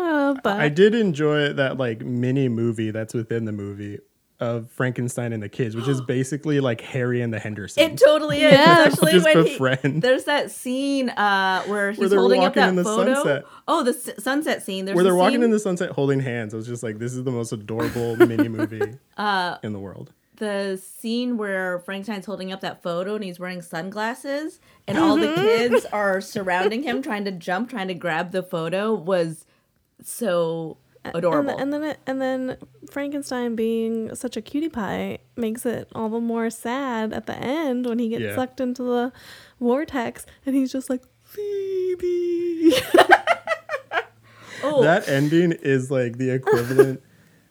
Oh, 0.00 0.36
but 0.42 0.60
I 0.60 0.68
did 0.68 0.94
enjoy 0.94 1.52
that 1.54 1.76
like 1.76 2.00
mini 2.02 2.48
movie 2.48 2.90
that's 2.90 3.14
within 3.14 3.44
the 3.44 3.52
movie 3.52 3.98
of 4.40 4.70
Frankenstein 4.70 5.32
and 5.32 5.42
the 5.42 5.48
kids, 5.48 5.74
which 5.74 5.88
is 5.88 6.00
basically 6.06 6.60
like 6.60 6.80
Harry 6.80 7.20
and 7.22 7.34
the 7.34 7.40
Hendersons. 7.40 7.84
It 7.84 7.96
totally 7.98 8.42
is. 8.44 8.52
Yeah. 8.52 8.84
Especially 8.86 9.12
Just 9.12 9.24
when 9.24 9.44
befriend. 9.44 9.94
he, 9.94 10.00
there's 10.00 10.24
that 10.24 10.52
scene 10.52 11.08
uh, 11.10 11.62
where 11.64 11.90
he's 11.90 12.10
they're 12.10 12.18
holding 12.20 12.40
up 12.44 12.54
walking 12.54 12.62
that 12.62 12.68
in 12.68 12.76
the 12.76 12.84
photo. 12.84 13.14
sunset. 13.14 13.44
Oh, 13.66 13.82
the 13.82 13.90
s- 13.90 14.10
sunset 14.22 14.62
scene. 14.62 14.84
There's 14.84 14.94
where 14.94 15.02
they're 15.02 15.14
walking 15.16 15.36
scene- 15.38 15.42
in 15.44 15.50
the 15.50 15.58
sunset 15.58 15.90
holding 15.90 16.20
hands. 16.20 16.54
I 16.54 16.56
was 16.56 16.68
just 16.68 16.84
like, 16.84 16.98
this 17.00 17.12
is 17.14 17.24
the 17.24 17.32
most 17.32 17.50
adorable 17.50 18.14
mini 18.16 18.48
movie 18.48 18.94
Uh, 19.16 19.56
in 19.64 19.72
the 19.72 19.80
world. 19.80 20.12
The 20.38 20.80
scene 20.82 21.36
where 21.36 21.80
Frankenstein's 21.80 22.26
holding 22.26 22.52
up 22.52 22.60
that 22.60 22.82
photo 22.82 23.14
and 23.14 23.24
he's 23.24 23.38
wearing 23.38 23.62
sunglasses 23.62 24.60
and 24.86 24.96
all 24.98 25.16
the 25.16 25.26
mm-hmm. 25.26 25.42
kids 25.42 25.84
are 25.92 26.20
surrounding 26.20 26.82
him 26.82 27.02
trying 27.02 27.24
to 27.24 27.32
jump, 27.32 27.70
trying 27.70 27.88
to 27.88 27.94
grab 27.94 28.32
the 28.32 28.42
photo 28.42 28.94
was 28.94 29.44
so 30.02 30.78
adorable. 31.04 31.50
And, 31.50 31.60
and 31.60 31.72
then 31.72 31.82
it, 31.82 31.98
and 32.06 32.20
then 32.20 32.56
Frankenstein 32.90 33.56
being 33.56 34.14
such 34.14 34.36
a 34.36 34.42
cutie 34.42 34.68
pie 34.68 35.18
makes 35.36 35.66
it 35.66 35.88
all 35.94 36.08
the 36.08 36.20
more 36.20 36.50
sad 36.50 37.12
at 37.12 37.26
the 37.26 37.36
end 37.36 37.86
when 37.86 37.98
he 37.98 38.08
gets 38.08 38.22
Yeah. 38.22 38.34
sucked 38.34 38.60
into 38.60 38.82
the 38.82 39.12
vortex 39.60 40.26
and 40.46 40.54
he's 40.54 40.72
just 40.72 40.88
like 40.88 41.02
Phoebe. 41.22 42.72
oh, 44.62 44.82
That 44.82 45.08
ending 45.08 45.52
is 45.52 45.90
like 45.90 46.18
the 46.18 46.30
equivalent. 46.30 47.02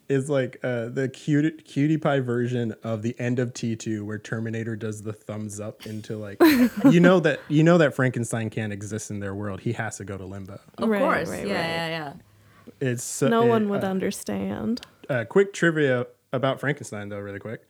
Is 0.10 0.30
like 0.30 0.58
uh, 0.64 0.88
the 0.90 1.10
cute 1.10 1.66
cutie 1.66 1.98
pie 1.98 2.20
version 2.22 2.74
of 2.84 3.02
the 3.02 3.14
end 3.20 3.40
of 3.40 3.54
T2 3.54 4.04
where 4.04 4.18
Terminator 4.18 4.76
does 4.76 5.02
the 5.04 5.14
thumbs 5.14 5.60
up 5.60 5.86
into 5.86 6.18
like 6.18 6.38
you 6.92 7.00
know 7.00 7.20
that 7.20 7.40
you 7.50 7.64
know 7.64 7.78
that 7.78 7.94
Frankenstein 7.96 8.50
can't 8.50 8.72
exist 8.72 9.12
in 9.12 9.20
their 9.20 9.36
world. 9.36 9.60
He 9.62 9.74
has 9.74 9.98
to 9.98 10.06
go 10.06 10.18
to 10.18 10.26
limbo. 10.26 10.60
of 10.78 10.88
Right, 10.90 11.00
course. 11.02 11.30
right, 11.30 11.48
yeah, 11.48 11.54
right. 11.56 11.68
yeah, 11.70 11.88
yeah. 11.90 12.14
It's 12.80 13.04
so, 13.04 13.28
no 13.28 13.44
it, 13.44 13.50
one 13.50 13.70
would 13.70 13.84
uh, 13.84 13.88
understand. 13.88 14.82
uh, 15.10 15.26
quick 15.26 15.54
trivia 15.54 16.08
about 16.34 16.60
Frankenstein, 16.60 17.10
though, 17.10 17.20
really 17.20 17.40
quick. 17.40 17.66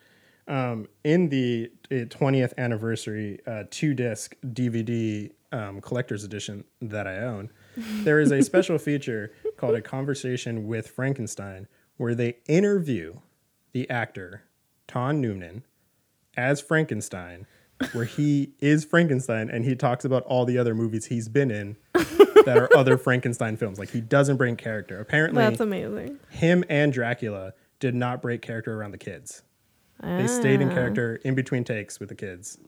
Um, 0.47 0.87
in 1.03 1.29
the 1.29 1.69
uh, 1.91 1.95
20th 2.05 2.53
anniversary 2.57 3.39
uh, 3.45 3.63
two 3.69 3.93
disc 3.93 4.33
DVD 4.45 5.31
um, 5.51 5.81
collector's 5.81 6.23
edition 6.23 6.63
that 6.81 7.05
I 7.07 7.17
own, 7.17 7.51
there 7.75 8.19
is 8.19 8.31
a 8.31 8.41
special 8.51 8.77
feature 8.77 9.31
called 9.57 9.75
A 9.75 9.81
Conversation 9.81 10.67
with 10.67 10.87
Frankenstein, 10.89 11.67
where 11.97 12.15
they 12.15 12.37
interview 12.47 13.17
the 13.73 13.89
actor, 13.89 14.43
Tom 14.87 15.19
Noonan, 15.21 15.63
as 16.35 16.61
Frankenstein, 16.61 17.45
where 17.93 18.05
he 18.05 18.53
is 18.59 18.85
Frankenstein 18.85 19.49
and 19.49 19.65
he 19.65 19.75
talks 19.75 20.05
about 20.05 20.23
all 20.23 20.45
the 20.45 20.57
other 20.57 20.73
movies 20.75 21.05
he's 21.07 21.27
been 21.29 21.51
in 21.51 21.75
that 22.45 22.57
are 22.57 22.75
other 22.77 22.97
Frankenstein 22.97 23.57
films. 23.57 23.77
Like 23.79 23.89
he 23.89 24.01
doesn't 24.01 24.37
bring 24.37 24.55
character. 24.55 24.99
Apparently, 24.99 25.43
That's 25.43 25.59
amazing. 25.59 26.17
him 26.29 26.63
and 26.69 26.93
Dracula 26.93 27.53
did 27.79 27.93
not 27.95 28.21
break 28.21 28.41
character 28.41 28.73
around 28.79 28.91
the 28.91 28.97
kids. 28.97 29.43
They 30.01 30.27
stayed 30.27 30.61
in 30.61 30.69
Ah. 30.69 30.73
character 30.75 31.15
in 31.23 31.33
between 31.35 31.63
takes 31.63 31.99
with 31.99 32.09
the 32.09 32.15
kids. 32.15 32.59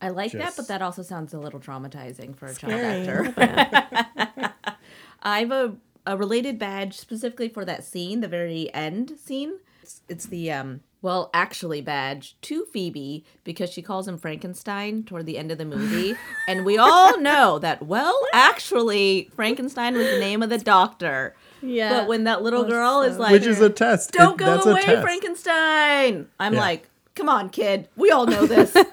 I 0.00 0.08
like 0.08 0.32
that, 0.32 0.54
but 0.56 0.68
that 0.68 0.82
also 0.82 1.02
sounds 1.02 1.32
a 1.34 1.38
little 1.38 1.60
traumatizing 1.60 2.34
for 2.36 2.46
a 2.46 2.54
child 2.54 2.72
actor. 2.72 3.34
I 5.22 5.40
have 5.40 5.50
a, 5.52 5.76
a 6.06 6.16
related 6.16 6.58
badge 6.58 6.96
specifically 6.96 7.48
for 7.48 7.64
that 7.64 7.84
scene, 7.84 8.20
the 8.20 8.28
very 8.28 8.72
end 8.74 9.12
scene. 9.18 9.58
It's, 9.82 10.00
it's 10.08 10.26
the 10.26 10.50
um 10.52 10.80
well, 11.02 11.28
actually 11.34 11.82
badge 11.82 12.34
to 12.40 12.64
Phoebe 12.72 13.26
because 13.44 13.68
she 13.68 13.82
calls 13.82 14.08
him 14.08 14.16
Frankenstein 14.16 15.02
toward 15.02 15.26
the 15.26 15.36
end 15.36 15.50
of 15.52 15.58
the 15.58 15.66
movie. 15.66 16.16
and 16.48 16.64
we 16.64 16.78
all 16.78 17.20
know 17.20 17.58
that 17.58 17.82
well, 17.84 18.18
actually 18.32 19.28
Frankenstein 19.36 19.94
was 19.94 20.06
the 20.08 20.18
name 20.18 20.42
of 20.42 20.48
the 20.50 20.56
doctor. 20.58 21.34
Yeah. 21.62 21.90
But 22.00 22.08
when 22.08 22.24
that 22.24 22.42
little 22.42 22.64
Oh, 22.64 22.68
girl 22.68 23.02
is 23.02 23.18
like 23.18 23.32
Which 23.32 23.46
is 23.46 23.60
a 23.60 23.68
test. 23.70 24.12
Don't 24.12 24.34
It- 24.34 24.38
go 24.38 24.46
that's 24.46 24.66
a 24.66 24.70
away, 24.70 24.82
test. 24.82 25.02
Frankenstein. 25.02 26.28
I'm 26.40 26.54
Yeah. 26.54 26.60
like, 26.60 26.88
come 27.14 27.28
on, 27.28 27.50
kid. 27.50 27.88
We 27.96 28.10
all 28.10 28.26
know 28.26 28.46
this. 28.46 28.74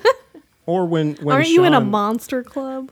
Or 0.67 0.85
when 0.85 1.15
when 1.15 1.35
Aren't 1.35 1.49
you 1.49 1.63
in 1.63 1.73
a 1.73 1.81
monster 1.81 2.43
club? 2.43 2.91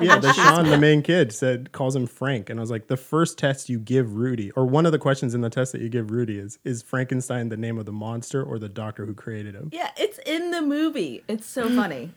Yeah, 0.00 0.18
the 0.18 0.32
Sean, 0.32 0.68
the 0.68 0.78
main 0.78 1.02
kid, 1.02 1.32
said 1.32 1.72
calls 1.72 1.94
him 1.94 2.06
Frank, 2.06 2.50
and 2.50 2.58
I 2.58 2.62
was 2.62 2.70
like, 2.70 2.88
the 2.88 2.96
first 2.96 3.38
test 3.38 3.68
you 3.68 3.78
give 3.78 4.14
Rudy, 4.16 4.50
or 4.52 4.66
one 4.66 4.86
of 4.86 4.92
the 4.92 4.98
questions 4.98 5.34
in 5.34 5.40
the 5.40 5.50
test 5.50 5.72
that 5.72 5.80
you 5.80 5.88
give 5.88 6.10
Rudy 6.10 6.38
is, 6.38 6.58
is 6.64 6.82
Frankenstein 6.82 7.48
the 7.48 7.56
name 7.56 7.78
of 7.78 7.86
the 7.86 7.92
monster 7.92 8.42
or 8.42 8.58
the 8.58 8.68
doctor 8.68 9.06
who 9.06 9.14
created 9.14 9.54
him? 9.54 9.70
yeah, 9.72 9.90
it's 9.96 10.18
in 10.26 10.50
the 10.50 10.62
movie. 10.62 11.22
It's 11.28 11.46
so 11.46 11.68
funny. 11.76 12.12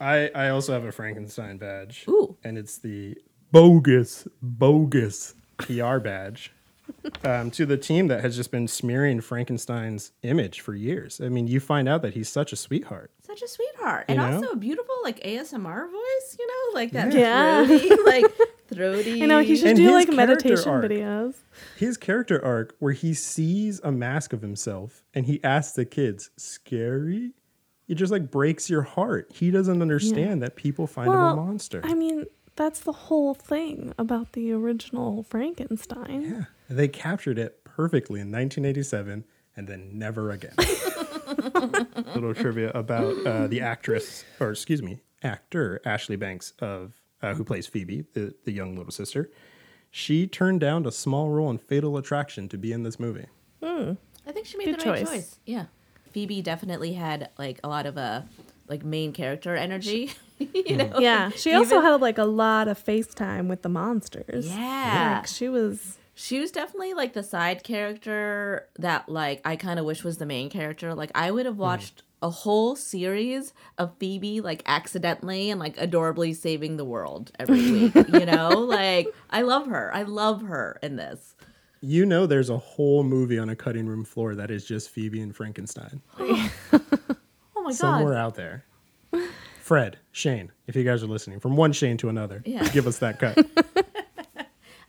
I 0.00 0.30
I 0.34 0.48
also 0.50 0.72
have 0.72 0.84
a 0.84 0.92
Frankenstein 0.92 1.56
badge. 1.58 2.04
Ooh. 2.08 2.36
and 2.44 2.58
it's 2.58 2.78
the 2.78 3.16
bogus 3.52 4.26
bogus 4.42 5.34
PR 5.58 5.98
badge. 5.98 6.52
Um, 7.24 7.50
to 7.52 7.64
the 7.64 7.78
team 7.78 8.08
that 8.08 8.20
has 8.20 8.36
just 8.36 8.50
been 8.50 8.68
smearing 8.68 9.22
Frankenstein's 9.22 10.12
image 10.22 10.60
for 10.60 10.74
years. 10.74 11.18
I 11.18 11.30
mean, 11.30 11.46
you 11.48 11.58
find 11.58 11.88
out 11.88 12.02
that 12.02 12.12
he's 12.12 12.28
such 12.28 12.52
a 12.52 12.56
sweetheart. 12.56 13.10
Such 13.34 13.42
a 13.42 13.48
sweetheart. 13.48 14.04
And 14.08 14.18
You 14.20 14.26
know? 14.26 14.34
also 14.36 14.48
a 14.52 14.56
beautiful 14.56 14.94
like 15.02 15.20
ASMR 15.24 15.90
voice, 15.90 16.36
you 16.38 16.46
know, 16.46 16.74
like 16.78 16.92
that 16.92 17.12
Yeah. 17.12 17.66
throaty, 17.66 17.90
like 18.04 18.24
throaty. 18.68 19.22
I 19.22 19.26
know 19.26 19.40
he 19.40 19.56
should 19.56 19.68
And 19.70 19.76
do 19.76 19.90
like 19.90 20.08
meditation 20.08 20.68
arc. 20.68 20.84
videos. 20.84 21.34
his 21.76 21.96
character 21.96 22.42
arc 22.44 22.74
where 22.78 22.92
he 22.92 23.12
sees 23.14 23.80
a 23.82 23.90
mask 23.90 24.32
of 24.32 24.42
himself 24.42 25.02
and 25.14 25.26
he 25.26 25.42
asks 25.42 25.74
the 25.74 25.84
kids, 25.84 26.30
"Scary?" 26.36 27.32
It 27.88 27.96
just 27.96 28.12
like 28.12 28.30
breaks 28.30 28.70
your 28.70 28.82
heart. 28.82 29.30
He 29.34 29.50
doesn't 29.50 29.82
understand 29.82 30.42
that 30.42 30.54
people 30.56 30.86
find 30.86 31.08
him 31.08 31.16
a 31.20 31.36
monster. 31.36 31.80
I 31.84 31.94
mean, 31.94 32.24
that's 32.56 32.80
the 32.80 32.92
whole 32.92 33.34
thing 33.34 33.92
about 33.98 34.32
the 34.32 34.52
original 34.52 35.22
Frankenstein. 35.24 36.22
yeah, 36.22 36.44
they 36.70 36.88
captured 36.88 37.38
it 37.38 37.62
perfectly 37.64 38.20
in 38.20 38.28
1987 38.30 39.24
and 39.56 39.68
then 39.68 39.90
never 39.98 40.30
again. 40.30 40.54
Little 42.14 42.34
trivia 42.34 42.70
about 42.70 43.26
uh, 43.26 43.46
the 43.46 43.60
actress, 43.60 44.24
or 44.40 44.50
excuse 44.50 44.82
me, 44.82 45.00
actor 45.22 45.80
Ashley 45.84 46.16
Banks 46.16 46.52
of 46.60 46.94
uh, 47.22 47.34
who 47.34 47.44
plays 47.44 47.66
Phoebe, 47.66 48.04
the, 48.12 48.34
the 48.44 48.52
young 48.52 48.76
little 48.76 48.92
sister. 48.92 49.30
She 49.90 50.26
turned 50.26 50.60
down 50.60 50.84
a 50.86 50.92
small 50.92 51.30
role 51.30 51.50
in 51.50 51.58
Fatal 51.58 51.96
Attraction 51.96 52.48
to 52.50 52.58
be 52.58 52.72
in 52.72 52.82
this 52.82 52.98
movie. 53.00 53.26
I 54.26 54.32
think 54.32 54.46
she 54.46 54.56
made 54.58 54.64
Good 54.66 54.80
the 54.80 54.90
right 54.90 55.00
choice. 55.00 55.10
choice. 55.10 55.38
Yeah. 55.46 55.66
Phoebe 56.12 56.42
definitely 56.42 56.92
had 56.94 57.30
like 57.38 57.60
a 57.64 57.68
lot 57.68 57.86
of 57.86 57.98
uh 57.98 58.22
like 58.68 58.84
main 58.84 59.12
character 59.12 59.54
energy. 59.54 60.12
you 60.38 60.76
know? 60.76 60.98
Yeah, 60.98 61.30
she 61.30 61.52
also 61.52 61.76
Even- 61.78 61.82
had 61.90 62.00
like 62.00 62.18
a 62.18 62.24
lot 62.24 62.68
of 62.68 62.82
FaceTime 62.82 63.48
with 63.48 63.62
the 63.62 63.68
monsters. 63.68 64.48
Yeah. 64.48 65.16
Like 65.18 65.26
she 65.26 65.48
was 65.48 65.98
She 66.14 66.38
was 66.40 66.50
definitely 66.50 66.94
like 66.94 67.12
the 67.12 67.22
side 67.22 67.64
character 67.64 68.68
that 68.78 69.08
like 69.08 69.40
I 69.44 69.56
kind 69.56 69.78
of 69.78 69.84
wish 69.84 70.04
was 70.04 70.18
the 70.18 70.26
main 70.26 70.48
character. 70.48 70.94
Like 70.94 71.10
I 71.14 71.30
would 71.30 71.46
have 71.46 71.56
hmm. 71.56 71.62
watched 71.62 72.02
a 72.22 72.30
whole 72.30 72.74
series 72.76 73.52
of 73.76 73.92
Phoebe 73.98 74.40
like 74.40 74.62
accidentally 74.64 75.50
and 75.50 75.60
like 75.60 75.76
adorably 75.76 76.32
saving 76.32 76.76
the 76.76 76.84
world 76.84 77.32
every 77.38 77.70
week, 77.72 77.94
you 77.94 78.26
know? 78.26 78.48
Like 78.50 79.08
I 79.30 79.42
love 79.42 79.66
her. 79.66 79.90
I 79.94 80.02
love 80.02 80.42
her 80.42 80.78
in 80.82 80.96
this. 80.96 81.34
You 81.80 82.06
know, 82.06 82.26
there's 82.26 82.48
a 82.48 82.56
whole 82.56 83.02
movie 83.02 83.38
on 83.38 83.50
a 83.50 83.56
cutting 83.56 83.86
room 83.86 84.04
floor 84.04 84.34
that 84.36 84.50
is 84.50 84.64
just 84.64 84.88
Phoebe 84.90 85.20
and 85.20 85.34
Frankenstein. 85.34 86.00
Oh 87.56 87.68
my 87.68 87.70
god. 87.70 87.78
Somewhere 87.78 88.14
out 88.14 88.34
there. 88.34 88.66
Fred, 89.62 89.96
Shane, 90.12 90.52
if 90.66 90.76
you 90.76 90.84
guys 90.84 91.02
are 91.02 91.06
listening, 91.06 91.40
from 91.40 91.56
one 91.56 91.72
Shane 91.72 91.96
to 91.96 92.10
another, 92.10 92.42
Yeah. 92.44 92.68
give 92.68 92.86
us 92.86 92.98
that 92.98 93.18
cut. 93.18 93.38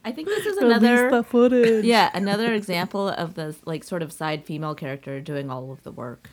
I 0.05 0.11
think 0.11 0.27
this 0.27 0.45
is 0.45 0.61
release 0.61 0.77
another 0.77 1.09
the 1.09 1.23
footage. 1.23 1.83
yeah, 1.83 2.11
another 2.13 2.53
example 2.59 3.09
of 3.09 3.33
the 3.33 3.55
like 3.65 3.83
sort 3.83 4.03
of 4.03 4.13
side 4.13 4.45
female 4.45 4.75
character 4.75 5.19
doing 5.19 5.49
all 5.49 5.71
of 5.71 5.81
the 5.83 5.91
work. 5.91 6.29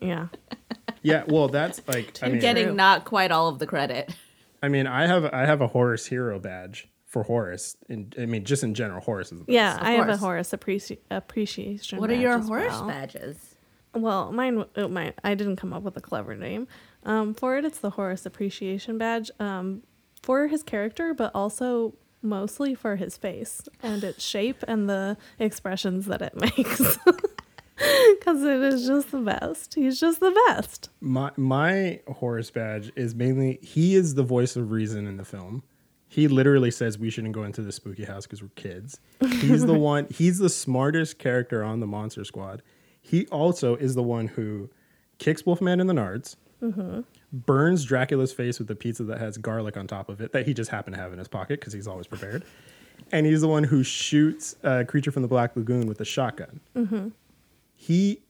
Yeah. 0.00 0.28
yeah, 1.02 1.24
well, 1.26 1.48
that's 1.48 1.80
like 1.88 2.18
I 2.22 2.28
mean, 2.28 2.40
Getting 2.40 2.66
True. 2.66 2.74
not 2.74 3.06
quite 3.06 3.30
all 3.30 3.48
of 3.48 3.58
the 3.58 3.66
credit. 3.66 4.14
I 4.62 4.68
mean, 4.68 4.86
I 4.86 5.06
have 5.06 5.24
I 5.24 5.46
have 5.46 5.62
a 5.62 5.66
Horus 5.66 6.06
hero 6.06 6.38
badge 6.38 6.88
for 7.06 7.22
Horace. 7.22 7.76
In, 7.88 8.12
I 8.18 8.26
mean, 8.26 8.44
just 8.44 8.62
in 8.62 8.74
general, 8.74 9.00
Horace 9.00 9.32
is 9.32 9.38
the 9.38 9.44
best. 9.44 9.54
Yeah, 9.54 9.78
I 9.80 9.92
have 9.92 10.08
a 10.08 10.12
course. 10.12 10.20
Horace 10.20 10.50
appreci- 10.50 10.98
appreciation. 11.10 11.98
What 11.98 12.10
are 12.10 12.14
your 12.14 12.38
as 12.38 12.46
horse 12.46 12.70
well. 12.70 12.88
badges? 12.88 13.54
Well, 13.94 14.32
mine, 14.32 14.64
oh, 14.76 14.88
my, 14.88 15.14
I 15.22 15.34
didn't 15.34 15.54
come 15.56 15.72
up 15.72 15.84
with 15.84 15.96
a 15.96 16.00
clever 16.00 16.34
name. 16.34 16.66
Um, 17.04 17.32
for 17.32 17.56
it, 17.56 17.64
it's 17.64 17.78
the 17.78 17.90
Horace 17.90 18.26
Appreciation 18.26 18.98
Badge. 18.98 19.30
Um, 19.38 19.84
for 20.24 20.48
his 20.48 20.62
character, 20.62 21.14
but 21.14 21.30
also 21.34 21.94
mostly 22.24 22.74
for 22.74 22.96
his 22.96 23.16
face 23.16 23.62
and 23.82 24.02
its 24.02 24.24
shape 24.24 24.64
and 24.66 24.88
the 24.88 25.16
expressions 25.38 26.06
that 26.06 26.22
it 26.22 26.34
makes. 26.40 26.98
Because 27.76 28.44
it 28.44 28.62
is 28.62 28.86
just 28.86 29.10
the 29.10 29.18
best. 29.18 29.74
He's 29.74 29.98
just 29.98 30.20
the 30.20 30.30
best. 30.46 30.90
My 31.00 31.32
my 31.36 32.00
Horace 32.06 32.50
badge 32.50 32.92
is 32.94 33.16
mainly 33.16 33.58
he 33.62 33.96
is 33.96 34.14
the 34.14 34.22
voice 34.22 34.54
of 34.54 34.70
reason 34.70 35.08
in 35.08 35.16
the 35.16 35.24
film. 35.24 35.64
He 36.06 36.28
literally 36.28 36.70
says 36.70 36.96
we 36.96 37.10
shouldn't 37.10 37.34
go 37.34 37.42
into 37.42 37.62
the 37.62 37.72
spooky 37.72 38.04
house 38.04 38.26
because 38.26 38.40
we're 38.40 38.50
kids. 38.54 39.00
He's 39.40 39.66
the 39.66 39.74
one. 39.78 40.06
He's 40.08 40.38
the 40.38 40.48
smartest 40.48 41.18
character 41.18 41.64
on 41.64 41.80
the 41.80 41.88
Monster 41.88 42.24
Squad. 42.24 42.62
He 43.02 43.26
also 43.26 43.74
is 43.74 43.96
the 43.96 44.02
one 44.04 44.28
who 44.28 44.70
kicks 45.18 45.44
Wolfman 45.44 45.80
in 45.80 45.88
the 45.88 45.94
nards, 45.94 46.36
mm-hmm. 46.62 47.00
Burns 47.34 47.84
Dracula's 47.84 48.32
face 48.32 48.58
with 48.58 48.70
a 48.70 48.74
pizza 48.74 49.02
that 49.04 49.18
has 49.18 49.36
garlic 49.36 49.76
on 49.76 49.86
top 49.86 50.08
of 50.08 50.20
it 50.20 50.32
that 50.32 50.46
he 50.46 50.54
just 50.54 50.70
happened 50.70 50.94
to 50.96 51.02
have 51.02 51.12
in 51.12 51.18
his 51.18 51.28
pocket 51.28 51.60
because 51.60 51.72
he's 51.72 51.86
always 51.88 52.06
prepared. 52.06 52.44
And 53.12 53.26
he's 53.26 53.40
the 53.40 53.48
one 53.48 53.64
who 53.64 53.82
shoots 53.82 54.56
a 54.62 54.84
creature 54.84 55.10
from 55.10 55.22
the 55.22 55.28
Black 55.28 55.56
Lagoon 55.56 55.86
with 55.86 56.00
a 56.00 56.04
shotgun. 56.04 56.60
Mm-hmm. 56.76 57.08
he 57.74 58.20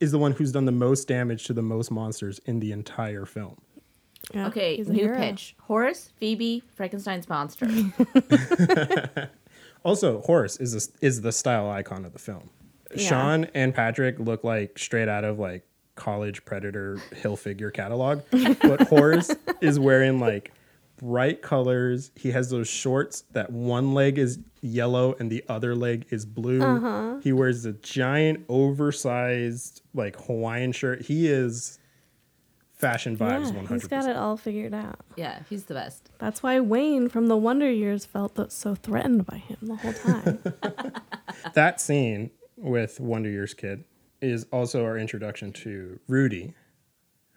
is 0.00 0.10
the 0.10 0.18
one 0.18 0.32
who's 0.32 0.50
done 0.50 0.64
the 0.64 0.72
most 0.72 1.06
damage 1.06 1.44
to 1.44 1.52
the 1.52 1.62
most 1.62 1.90
monsters 1.92 2.40
in 2.44 2.58
the 2.58 2.72
entire 2.72 3.24
film. 3.24 3.56
Yeah, 4.34 4.48
Okay, 4.48 4.76
he's 4.76 4.88
a 4.88 4.92
new 4.92 5.04
hero. 5.04 5.16
pitch. 5.16 5.54
Horace, 5.62 6.12
Phoebe, 6.18 6.62
Frankenstein's 6.74 7.28
monster. 7.28 7.68
Also, 9.84 10.20
Horace 10.20 10.58
is 10.58 10.74
a, 11.00 11.04
is 11.04 11.22
the 11.22 11.32
style 11.32 11.68
icon 11.68 12.04
of 12.04 12.12
the 12.12 12.18
film. 12.20 12.50
Yeah. 12.94 13.08
Sean 13.08 13.44
and 13.52 13.74
Patrick 13.74 14.16
look 14.20 14.44
like 14.44 14.78
straight 14.78 15.08
out 15.08 15.24
of 15.24 15.40
like 15.40 15.64
college 15.94 16.44
predator 16.44 16.98
hill 17.14 17.36
figure 17.36 17.70
catalog, 17.70 18.22
but 18.62 18.80
Horace 18.88 19.34
is 19.60 19.78
wearing 19.78 20.18
like 20.20 20.52
bright 20.98 21.42
colors. 21.42 22.10
He 22.16 22.30
has 22.30 22.50
those 22.50 22.68
shorts 22.68 23.24
that 23.32 23.50
one 23.50 23.92
leg 23.94 24.18
is 24.18 24.38
yellow 24.60 25.14
and 25.18 25.30
the 25.30 25.44
other 25.48 25.74
leg 25.74 26.06
is 26.10 26.24
blue. 26.24 26.62
Uh-huh. 26.62 27.18
He 27.22 27.32
wears 27.32 27.64
a 27.64 27.72
giant 27.72 28.44
oversized 28.48 29.82
like 29.94 30.16
Hawaiian 30.26 30.72
shirt. 30.72 31.02
He 31.02 31.28
is 31.28 31.78
fashion 32.72 33.16
vibes 33.16 33.52
Yeah, 33.52 33.60
100%. 33.62 33.70
he's 33.70 33.86
got 33.86 34.08
it 34.08 34.16
all 34.16 34.36
figured 34.36 34.74
out. 34.74 35.00
yeah, 35.16 35.40
he's 35.48 35.64
the 35.64 35.74
best. 35.74 36.10
That's 36.18 36.42
why 36.42 36.58
Wayne 36.60 37.08
from 37.08 37.26
the 37.28 37.36
Wonder 37.36 37.70
Years 37.70 38.04
felt 38.04 38.50
so 38.52 38.74
threatened 38.74 39.26
by 39.26 39.36
him 39.38 39.56
the 39.62 39.76
whole 39.76 39.92
time. 39.92 40.92
that 41.54 41.80
scene 41.80 42.30
with 42.56 42.98
Wonder 43.00 43.28
Years 43.30 43.54
Kid 43.54 43.84
is 44.22 44.46
also 44.52 44.84
our 44.84 44.96
introduction 44.96 45.52
to 45.52 45.98
Rudy, 46.06 46.54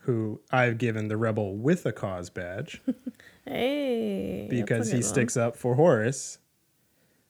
who 0.02 0.40
I've 0.52 0.78
given 0.78 1.08
the 1.08 1.18
Rebel 1.18 1.58
with 1.58 1.86
a 1.86 1.92
Cause 1.92 2.30
badge 2.30 2.82
hey, 3.46 4.48
because 4.50 4.92
he 4.92 5.02
sticks 5.02 5.36
up 5.36 5.58
for 5.58 5.76
Horace. 5.76 6.38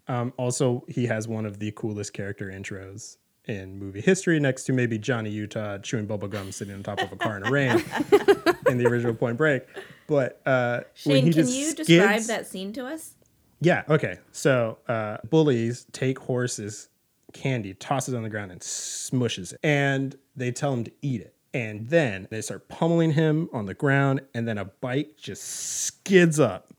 Um, 0.08 0.34
also, 0.38 0.84
he 0.88 1.08
has 1.08 1.28
one 1.28 1.46
of 1.46 1.58
the 1.58 1.72
coolest 1.72 2.14
character 2.14 2.52
intros 2.52 3.18
in 3.46 3.80
movie 3.80 4.02
history, 4.02 4.40
next 4.40 4.66
to 4.66 4.74
maybe 4.74 4.98
Johnny 4.98 5.30
Utah 5.30 5.78
chewing 5.78 6.06
bubble 6.06 6.28
gum 6.28 6.52
sitting 6.52 6.76
on 6.76 6.84
top 6.84 7.00
of 7.02 7.12
a 7.12 7.16
car 7.16 7.38
in 7.38 7.44
the 7.44 7.52
rain 7.52 7.72
in 8.68 8.78
the 8.78 8.86
original 8.88 9.16
Point 9.16 9.38
Break. 9.38 9.64
But 10.08 10.42
uh, 10.46 10.82
when 11.06 11.24
Shane, 11.24 11.34
can 11.34 11.48
you 11.48 11.74
describe 11.74 12.24
that 12.24 12.46
scene 12.48 12.74
to 12.74 12.86
us? 12.86 13.16
Yeah. 13.62 13.84
Okay. 13.90 14.20
So 14.32 14.78
uh, 14.88 15.18
bullies 15.30 15.88
take 15.92 16.20
Horace's 16.20 16.90
candy, 17.36 17.74
tosses 17.76 18.14
it 18.14 18.18
on 18.18 18.24
the 18.24 18.30
ground, 18.30 18.52
and 18.52 18.62
smushes 18.62 19.54
it, 19.54 19.60
and 19.62 20.16
they 20.36 20.52
tell 20.52 20.74
him 20.74 20.84
to 20.86 20.92
eat 21.02 21.22
it. 21.22 21.36
And 21.54 21.88
then 21.90 22.28
they 22.32 22.42
start 22.42 22.68
pummeling 22.68 23.12
him 23.12 23.50
on 23.54 23.66
the 23.66 23.74
ground, 23.74 24.22
and 24.34 24.48
then 24.48 24.58
a 24.58 24.66
bike 24.66 25.18
just 25.18 25.44
skids 25.44 26.40
up, 26.40 26.74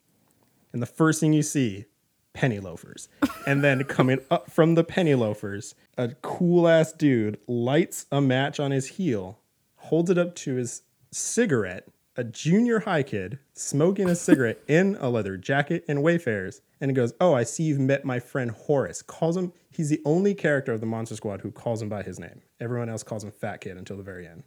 and 0.72 0.82
the 0.82 0.86
first 0.86 1.20
thing 1.20 1.32
you 1.32 1.42
see, 1.42 1.84
penny 2.32 2.58
loafers, 2.58 3.08
and 3.46 3.62
then 3.62 3.84
coming 3.84 4.18
up 4.30 4.50
from 4.50 4.74
the 4.74 4.84
penny 4.84 5.14
loafers, 5.14 5.74
a 5.96 6.08
cool 6.22 6.66
ass 6.66 6.92
dude 6.92 7.38
lights 7.46 8.06
a 8.10 8.20
match 8.20 8.58
on 8.58 8.70
his 8.70 8.86
heel, 8.88 9.38
holds 9.76 10.10
it 10.10 10.18
up 10.18 10.34
to 10.34 10.56
his 10.56 10.82
cigarette, 11.12 11.88
a 12.16 12.24
junior 12.24 12.80
high 12.80 13.02
kid 13.02 13.38
smoking 13.52 14.08
a 14.08 14.14
cigarette 14.14 14.60
in 14.68 14.96
a 15.00 15.10
leather 15.10 15.36
jacket 15.36 15.84
and 15.88 16.02
Wayfarers, 16.02 16.60
and 16.80 16.90
he 16.90 16.94
goes, 16.94 17.12
"Oh, 17.20 17.34
I 17.34 17.44
see 17.44 17.64
you've 17.64 17.80
met 17.80 18.04
my 18.04 18.18
friend 18.20 18.50
Horace." 18.50 19.02
Calls 19.02 19.36
him. 19.36 19.52
He's 19.70 19.90
the 19.90 20.00
only 20.04 20.34
character 20.34 20.72
of 20.72 20.80
the 20.80 20.86
Monster 20.86 21.16
Squad 21.16 21.42
who 21.42 21.50
calls 21.50 21.82
him 21.82 21.88
by 21.88 22.02
his 22.02 22.18
name. 22.18 22.40
Everyone 22.60 22.88
else 22.88 23.02
calls 23.02 23.24
him 23.24 23.30
Fat 23.30 23.60
Kid 23.60 23.76
until 23.76 23.96
the 23.96 24.02
very 24.02 24.26
end. 24.26 24.42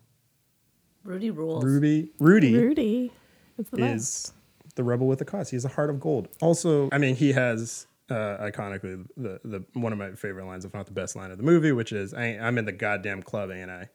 Rudy 1.03 1.29
rules. 1.31 1.63
Ruby, 1.63 2.11
Rudy 2.19 2.55
Rudy 2.55 3.11
is 3.57 3.69
the 3.69 3.77
best. 3.77 4.33
the 4.75 4.83
rebel 4.83 5.07
with 5.07 5.19
the 5.19 5.25
cause. 5.25 5.49
He 5.49 5.55
has 5.55 5.65
a 5.65 5.69
heart 5.69 5.89
of 5.89 5.99
gold. 5.99 6.27
Also, 6.41 6.89
I 6.91 6.97
mean, 6.97 7.15
he 7.15 7.31
has 7.33 7.87
uh, 8.09 8.37
iconically 8.41 9.05
the, 9.15 9.39
the 9.43 9.63
one 9.73 9.93
of 9.93 9.99
my 9.99 10.11
favorite 10.11 10.45
lines, 10.45 10.65
if 10.65 10.73
not 10.73 10.87
the 10.87 10.91
best 10.91 11.15
line 11.15 11.31
of 11.31 11.37
the 11.37 11.43
movie, 11.43 11.71
which 11.71 11.91
is 11.91 12.13
I, 12.13 12.37
"I'm 12.41 12.57
in 12.57 12.65
the 12.65 12.71
goddamn 12.71 13.23
club, 13.23 13.51
ain't 13.51 13.69
I?" 13.69 13.89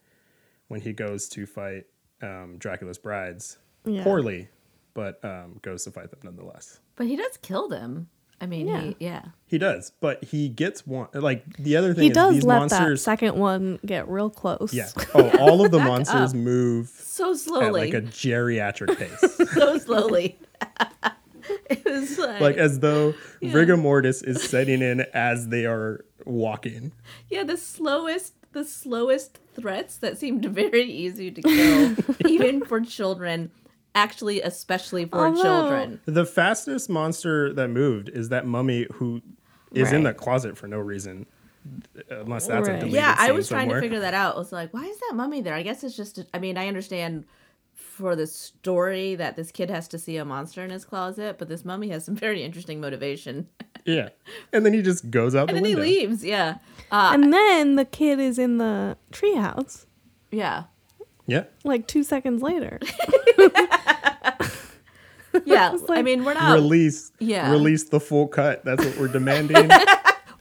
When 0.67 0.81
he 0.81 0.93
goes 0.93 1.29
to 1.29 1.45
fight 1.45 1.85
um, 2.21 2.57
Dracula's 2.57 2.97
brides 2.97 3.57
Yeah. 3.85 4.03
poorly, 4.03 4.49
but 4.93 5.23
um, 5.23 5.59
goes 5.61 5.83
to 5.85 5.91
fight 5.91 6.09
them 6.11 6.19
nonetheless. 6.23 6.79
But 6.95 7.07
he 7.07 7.15
does 7.15 7.37
kill 7.41 7.67
them. 7.69 8.09
I 8.41 8.47
mean, 8.47 8.67
Yeah. 8.67 8.81
he, 8.81 8.95
yeah. 8.99 9.21
He 9.47 9.57
does, 9.57 9.91
but 10.01 10.23
he 10.25 10.49
gets 10.49 10.85
one. 10.85 11.07
Like 11.13 11.45
the 11.57 11.77
other 11.77 11.93
thing 11.93 12.03
He 12.03 12.09
is 12.09 12.15
does 12.15 12.33
these 12.35 12.43
let 12.43 12.59
monsters. 12.59 12.99
that 12.99 13.03
second 13.05 13.35
one 13.37 13.79
get 13.85 14.09
real 14.09 14.29
close. 14.29 14.73
yeah. 14.73 14.89
Oh, 15.13 15.29
all 15.39 15.63
of 15.65 15.71
the 15.71 15.79
monsters 15.91 16.33
move 16.33 16.89
So 16.89 17.31
at 17.31 17.37
slowly. 17.37 17.91
like 17.91 17.93
a 17.93 18.01
geriatric 18.01 18.97
pace. 18.97 19.51
so 19.53 19.77
slowly. 19.77 20.37
it 21.69 21.85
was 21.85 22.17
like, 22.17 22.41
like 22.41 22.57
as 22.57 22.79
though 22.79 23.13
rigor 23.41 23.77
mortis 23.77 24.21
is 24.21 24.43
setting 24.43 24.81
in 24.81 25.01
as 25.13 25.47
they 25.49 25.65
are 25.65 26.03
walking. 26.25 26.91
yeah, 27.29 27.43
the 27.43 27.55
slowest, 27.57 28.33
the 28.51 28.65
slowest 28.65 29.39
threats 29.55 29.97
that 29.97 30.17
seemed 30.17 30.43
very 30.45 30.83
easy 30.83 31.31
to 31.31 31.41
kill, 31.41 31.95
even 32.27 32.65
for 32.65 32.81
children. 32.81 33.51
Actually, 33.95 34.41
especially 34.41 35.05
for 35.05 35.25
Although- 35.25 35.41
children. 35.41 36.01
The 36.05 36.25
fastest 36.25 36.89
monster 36.89 37.51
that 37.53 37.69
moved 37.69 38.09
is 38.09 38.29
that 38.29 38.45
mummy 38.45 38.85
who 38.93 39.21
is 39.73 39.91
in 39.91 40.03
the 40.03 40.13
closet 40.13 40.57
for 40.57 40.67
no 40.67 40.77
reason, 40.79 41.25
unless 42.09 42.47
that's 42.47 42.67
a 42.67 42.71
Right. 42.71 42.79
deleted 42.81 42.93
Yeah, 42.95 43.15
I 43.17 43.27
scene 43.27 43.35
was 43.35 43.47
trying 43.47 43.69
to 43.69 43.79
figure 43.79 43.99
that 44.01 44.13
out. 44.13 44.35
I 44.35 44.37
was 44.37 44.51
like, 44.51 44.73
why 44.73 44.83
is 44.83 44.97
that 44.99 45.15
mummy 45.15 45.41
there? 45.41 45.53
I 45.55 45.63
guess 45.63 45.83
it's 45.83 45.95
just. 45.97 46.19
I 46.33 46.39
mean, 46.39 46.57
I 46.57 46.67
understand 46.67 47.25
for 47.73 48.15
the 48.15 48.27
story 48.27 49.15
that 49.15 49.35
this 49.37 49.51
kid 49.51 49.69
has 49.69 49.87
to 49.89 49.97
see 49.97 50.17
a 50.17 50.25
monster 50.25 50.63
in 50.63 50.69
his 50.69 50.83
closet, 50.85 51.37
but 51.39 51.47
this 51.49 51.63
mummy 51.65 51.89
has 51.89 52.03
some 52.05 52.15
very 52.15 52.43
interesting 52.43 52.79
motivation. 52.81 53.47
Yeah, 53.87 54.09
and 54.51 54.65
then 54.65 54.73
he 54.73 54.81
just 54.81 55.11
goes 55.11 55.35
out 55.35 55.47
And 55.47 55.59
the 55.59 55.61
then 55.61 55.69
he 55.69 55.75
leaves. 55.75 56.23
Yeah. 56.25 56.57
Uh, 56.91 57.11
And 57.13 57.31
then 57.31 57.75
the 57.75 57.85
kid 57.85 58.19
is 58.19 58.39
in 58.39 58.57
the 58.57 58.97
treehouse 59.11 59.85
yeah. 60.31 60.63
Yeah, 61.27 61.45
like 61.63 61.87
two 61.87 62.03
seconds 62.03 62.41
later. 62.41 62.79
Yeah. 65.43 65.71
I 65.73 65.75
like- 65.75 66.05
mean, 66.05 66.23
we're 66.23 66.33
not. 66.33 66.53
release. 66.53 67.11
yeah. 67.19 67.51
release 67.51 67.83
the 67.89 67.99
full 67.99 68.27
cut. 68.27 68.63
That's 68.63 68.83
what 68.85 68.97
we're 68.97 69.07
demanding. 69.09 69.69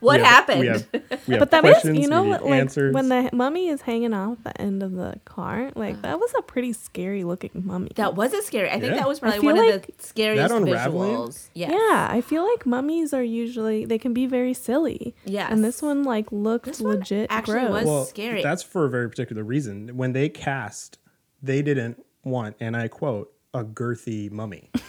what 0.01 0.19
We 0.21 0.25
have- 0.25 0.35
happened? 0.35 0.61
We 0.61 0.67
have, 0.67 0.87
we 0.93 1.01
have 1.35 1.39
But 1.41 1.51
that 1.53 1.61
questions. 1.63 1.99
is, 1.99 2.03
you 2.05 2.09
know 2.11 2.23
we 2.23 2.29
need 2.29 2.33
what, 2.33 2.45
like 2.45 2.61
answers. 2.61 2.95
when 2.95 3.09
the 3.09 3.31
mummy 3.33 3.69
is 3.69 3.83
hanging 3.83 4.13
off 4.15 4.39
the 4.45 4.61
end 4.61 4.83
of 4.83 4.93
the 4.93 5.19
car, 5.25 5.71
like 5.75 6.03
that 6.03 6.19
was 6.21 6.33
a 6.39 6.43
pretty 6.43 6.73
scary 6.73 7.25
looking 7.25 7.51
mummy. 7.55 7.91
that 7.97 8.15
wasn't 8.15 8.45
scary. 8.45 8.69
I 8.71 8.81
think 8.81 8.93
Yeah. 8.93 8.97
that 9.01 9.09
was 9.09 9.21
probably 9.21 9.41
feel 9.41 9.55
one 9.57 9.69
of 9.75 9.83
the 9.87 9.93
scariest 10.03 10.55
visuals. 10.55 11.49
Yes. 11.55 11.71
Yeah, 11.73 12.09
I 12.11 12.21
feel 12.21 12.47
like 12.49 12.67
mummies 12.67 13.13
are 13.15 13.23
usually 13.23 13.85
they 13.85 13.99
can 13.99 14.13
be 14.13 14.27
very 14.27 14.55
silly. 14.55 15.15
Yeah, 15.25 15.49
and 15.51 15.65
this 15.65 15.81
one 15.83 16.03
like 16.05 16.31
looked 16.33 16.67
This 16.67 16.81
one 16.81 16.97
legit 16.99 17.27
actually 17.31 17.61
gross. 17.61 17.71
was- 17.71 17.85
well, 17.87 18.05
scary. 18.05 18.43
That's 18.43 18.63
for 18.63 18.85
a 18.85 18.91
very 18.91 19.09
particular 19.09 19.43
reason. 19.43 19.97
When 19.97 20.13
they 20.13 20.29
cast, 20.29 20.99
they 21.43 21.63
didn't 21.63 22.03
want, 22.25 22.57
and 22.61 22.77
I 22.77 22.89
quote, 22.89 23.31
a 23.53 23.63
girthy 23.65 24.31
mummy. 24.31 24.71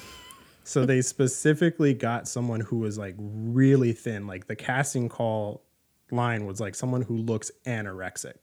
so 0.65 0.85
they 0.85 1.01
specifically 1.01 1.93
got 1.93 2.27
someone 2.27 2.59
who 2.59 2.79
was 2.79 2.97
like 2.97 3.15
really 3.17 3.93
thin. 3.93 4.27
Like 4.27 4.47
the 4.47 4.55
casting 4.55 5.07
call 5.09 5.63
line 6.11 6.45
was 6.45 6.59
like 6.59 6.75
someone 6.75 7.01
who 7.03 7.15
looks 7.17 7.51
anorexic. 7.65 8.35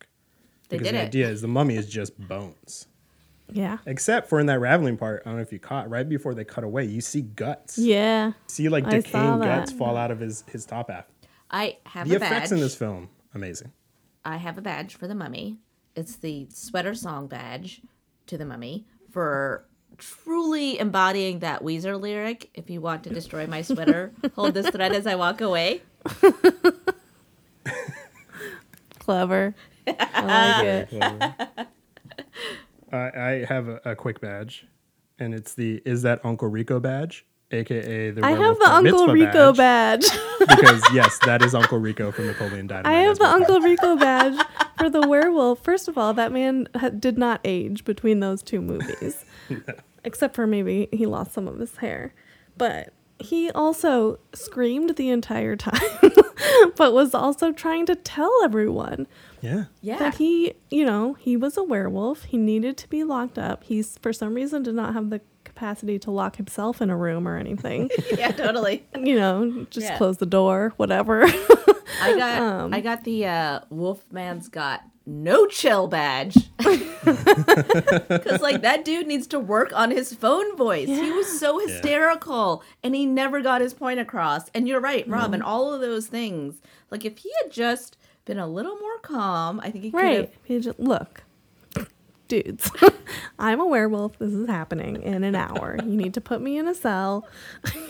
They 0.68 0.78
because 0.78 0.92
the 0.92 0.98
it. 0.98 1.06
idea 1.06 1.28
is 1.28 1.42
the 1.42 1.48
mummy 1.48 1.76
is 1.76 1.86
just 1.88 2.18
bones. 2.18 2.86
yeah, 3.50 3.78
Except 3.86 4.28
for 4.28 4.40
in 4.40 4.46
that 4.46 4.60
raveling 4.60 4.96
part, 4.96 5.22
I 5.24 5.28
don't 5.28 5.36
know 5.36 5.42
if 5.42 5.52
you 5.52 5.58
caught 5.58 5.90
right 5.90 6.08
before 6.08 6.34
they 6.34 6.44
cut 6.44 6.64
away, 6.64 6.84
you 6.86 7.00
see 7.02 7.20
guts. 7.22 7.76
yeah. 7.76 8.32
See 8.46 8.68
like 8.70 8.88
decaying 8.88 9.40
guts 9.40 9.70
fall 9.72 9.96
out 9.96 10.10
of 10.10 10.20
his 10.20 10.44
his 10.50 10.64
top 10.64 10.90
half. 10.90 11.04
I 11.50 11.76
have 11.84 12.08
The 12.08 12.14
a 12.14 12.16
effects 12.16 12.50
badge. 12.50 12.52
in 12.52 12.60
this 12.60 12.74
film, 12.74 13.10
amazing. 13.34 13.72
I 14.24 14.36
have 14.38 14.56
a 14.56 14.62
badge 14.62 14.94
for 14.94 15.06
the 15.06 15.14
mummy. 15.14 15.58
It's 15.94 16.16
the 16.16 16.46
sweater 16.50 16.94
song 16.94 17.26
badge 17.26 17.82
to 18.28 18.38
the 18.38 18.46
mummy 18.46 18.86
for 19.10 19.66
truly 19.98 20.78
embodying 20.78 21.40
that 21.40 21.62
Weezer 21.62 22.00
lyric. 22.00 22.50
If 22.54 22.70
you 22.70 22.80
want 22.80 23.04
to 23.04 23.10
destroy 23.10 23.46
my 23.46 23.62
sweater, 23.62 24.12
hold 24.34 24.54
this 24.54 24.68
thread 24.70 24.92
as 24.92 25.06
I 25.06 25.14
walk 25.14 25.40
away. 25.40 25.82
Clever. 28.98 29.54
I 29.86 30.62
like 30.62 30.92
it. 31.02 31.68
I, 32.92 32.96
I 32.96 33.44
have 33.48 33.68
a, 33.68 33.80
a 33.84 33.96
quick 33.96 34.20
badge, 34.20 34.66
and 35.18 35.34
it's 35.34 35.54
the 35.54 35.82
is 35.84 36.02
that 36.02 36.24
Uncle 36.24 36.48
Rico 36.48 36.78
badge, 36.78 37.24
aka 37.50 38.10
the 38.10 38.24
I 38.24 38.30
have 38.32 38.58
the 38.58 38.70
Uncle 38.70 39.08
Rico 39.08 39.52
badge. 39.52 40.06
because 40.38 40.82
yes, 40.92 41.18
that 41.24 41.42
is 41.42 41.54
Uncle 41.54 41.78
Rico 41.78 42.12
from 42.12 42.26
Napoleon 42.26 42.66
Dynamite. 42.66 42.92
I 42.92 43.00
have 43.02 43.18
the 43.18 43.24
well. 43.24 43.34
Uncle 43.34 43.60
Rico 43.60 43.96
badge 43.96 44.41
for 44.82 44.90
the 44.90 45.06
werewolf. 45.06 45.62
First 45.62 45.88
of 45.88 45.96
all, 45.96 46.12
that 46.14 46.32
man 46.32 46.68
ha- 46.76 46.88
did 46.90 47.16
not 47.18 47.40
age 47.44 47.84
between 47.84 48.20
those 48.20 48.42
two 48.42 48.60
movies, 48.60 49.24
except 50.04 50.34
for 50.34 50.46
maybe 50.46 50.88
he 50.92 51.06
lost 51.06 51.32
some 51.32 51.46
of 51.48 51.58
his 51.58 51.76
hair. 51.78 52.14
But 52.56 52.92
he 53.18 53.50
also 53.52 54.18
screamed 54.34 54.96
the 54.96 55.08
entire 55.10 55.54
time, 55.56 55.80
but 56.76 56.92
was 56.92 57.14
also 57.14 57.52
trying 57.52 57.86
to 57.86 57.94
tell 57.94 58.32
everyone 58.42 59.06
Yeah, 59.40 59.64
Yeah. 59.80 59.98
that 59.98 60.16
he, 60.16 60.54
you 60.70 60.84
know, 60.84 61.14
he 61.14 61.36
was 61.36 61.56
a 61.56 61.62
werewolf. 61.62 62.24
He 62.24 62.36
needed 62.36 62.76
to 62.78 62.88
be 62.88 63.04
locked 63.04 63.38
up. 63.38 63.62
He's 63.64 63.96
for 64.02 64.12
some 64.12 64.34
reason 64.34 64.62
did 64.64 64.74
not 64.74 64.92
have 64.94 65.10
the 65.10 65.20
capacity 65.44 65.98
to 66.00 66.10
lock 66.10 66.36
himself 66.36 66.82
in 66.82 66.90
a 66.90 66.96
room 66.96 67.28
or 67.28 67.36
anything. 67.36 67.90
yeah, 68.18 68.32
totally. 68.32 68.84
you 68.96 69.14
know, 69.16 69.66
just 69.70 69.86
Yeah. 69.86 69.96
close 69.98 70.16
the 70.16 70.26
door, 70.26 70.72
whatever. 70.76 71.26
I 72.00 72.16
got 72.16 72.72
I 72.72 72.80
got 72.80 73.04
the 73.04 73.26
uh, 73.26 73.60
Wolfman's 73.70 74.48
got 74.48 74.82
no 75.04 75.46
chill 75.46 75.88
badge 75.88 76.36
because 76.58 78.40
like 78.40 78.62
that 78.62 78.84
dude 78.84 79.06
needs 79.06 79.26
to 79.28 79.40
work 79.40 79.72
on 79.74 79.90
his 79.90 80.14
phone 80.14 80.56
voice. 80.56 80.88
He 80.88 81.10
was 81.10 81.40
so 81.40 81.58
hysterical 81.58 82.62
and 82.82 82.94
he 82.94 83.06
never 83.06 83.40
got 83.40 83.60
his 83.60 83.74
point 83.74 83.98
across. 84.00 84.48
And 84.54 84.68
you're 84.68 84.80
right, 84.80 85.06
Rob, 85.08 85.34
and 85.34 85.42
all 85.42 85.72
of 85.72 85.80
those 85.80 86.06
things. 86.06 86.60
Like 86.90 87.04
if 87.04 87.18
he 87.18 87.30
had 87.42 87.50
just 87.50 87.96
been 88.24 88.38
a 88.38 88.46
little 88.46 88.76
more 88.76 88.98
calm, 88.98 89.60
I 89.60 89.70
think 89.70 89.84
he 89.84 89.90
could 89.90 90.00
have. 90.00 90.18
Right. 90.18 90.34
He 90.44 90.60
just, 90.60 90.78
look, 90.78 91.24
dudes, 92.28 92.70
I'm 93.38 93.60
a 93.60 93.66
werewolf. 93.66 94.18
This 94.18 94.32
is 94.32 94.48
happening 94.48 95.02
in 95.02 95.24
an 95.24 95.34
hour. 95.34 95.76
You 95.82 95.96
need 95.96 96.14
to 96.14 96.20
put 96.20 96.40
me 96.40 96.58
in 96.58 96.68
a 96.68 96.74
cell. 96.74 97.26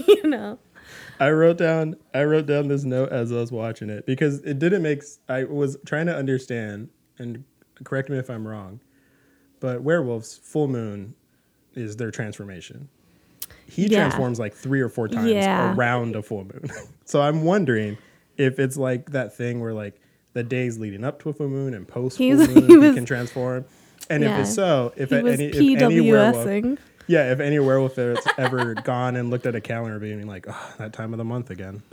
you 0.09 0.23
know. 0.29 0.59
I 1.23 1.31
wrote 1.31 1.57
down 1.59 1.97
I 2.13 2.25
wrote 2.25 2.47
down 2.47 2.67
this 2.69 2.83
note 2.85 3.11
as 3.11 3.31
I 3.33 3.37
was 3.37 3.53
watching 3.53 3.91
it 3.91 4.07
because 4.07 4.41
it 4.41 4.59
didn't 4.59 4.83
make 4.83 5.03
I 5.29 5.45
was 5.45 5.77
trying 5.87 6.07
to 6.07 6.17
understand 6.17 6.89
and 7.19 7.45
correct 7.85 8.09
me 8.11 8.19
if 8.19 8.29
I'm 8.29 8.47
wrong, 8.47 8.81
but 9.61 9.83
werewolves 9.83 10.37
full 10.43 10.67
moon 10.69 11.15
is 11.75 11.97
their 11.97 12.11
transformation. 12.11 12.89
He 13.67 13.83
Yeah. 13.87 14.01
transforms 14.01 14.39
like 14.41 14.53
three 14.55 14.81
or 14.81 14.89
four 14.89 15.07
times 15.09 15.31
Yeah. 15.31 15.75
around 15.75 16.17
a 16.17 16.23
full 16.23 16.45
moon. 16.45 16.71
so 17.05 17.21
I'm 17.23 17.43
wondering 17.45 17.99
if 18.37 18.59
it's 18.59 18.77
like 18.77 19.11
that 19.13 19.37
thing 19.37 19.61
where 19.61 19.73
like 19.75 20.01
the 20.33 20.43
days 20.43 20.79
leading 20.79 21.05
up 21.05 21.23
to 21.23 21.29
a 21.31 21.33
full 21.33 21.49
moon 21.49 21.73
and 21.75 21.87
post 21.87 22.17
full 22.19 22.27
moon 22.37 22.67
he 22.83 22.89
he, 22.89 22.95
can 22.95 23.05
transform. 23.07 23.65
And 24.11 24.23
Yeah. 24.25 24.35
if 24.35 24.47
it's 24.47 24.55
so, 24.55 24.93
if 24.97 25.11
He 25.11 25.17
a- 25.17 25.23
was 25.23 25.35
any, 25.35 25.45
if 25.47 25.83
any 25.83 26.01
werewolf. 26.11 26.35
Yeah, 27.13 27.31
if 27.31 27.41
any 27.41 27.59
werewolf 27.59 27.95
that's 27.95 28.27
ever 28.39 28.73
gone 28.75 29.17
and 29.17 29.29
looked 29.31 29.45
at 29.45 29.55
a 29.55 29.61
calendar 29.61 29.99
being 29.99 30.27
like, 30.27 30.47
oh, 30.49 30.75
that 30.79 30.95
time 30.95 31.13
of 31.13 31.19
the 31.19 31.25
month 31.25 31.51
again. 31.51 31.83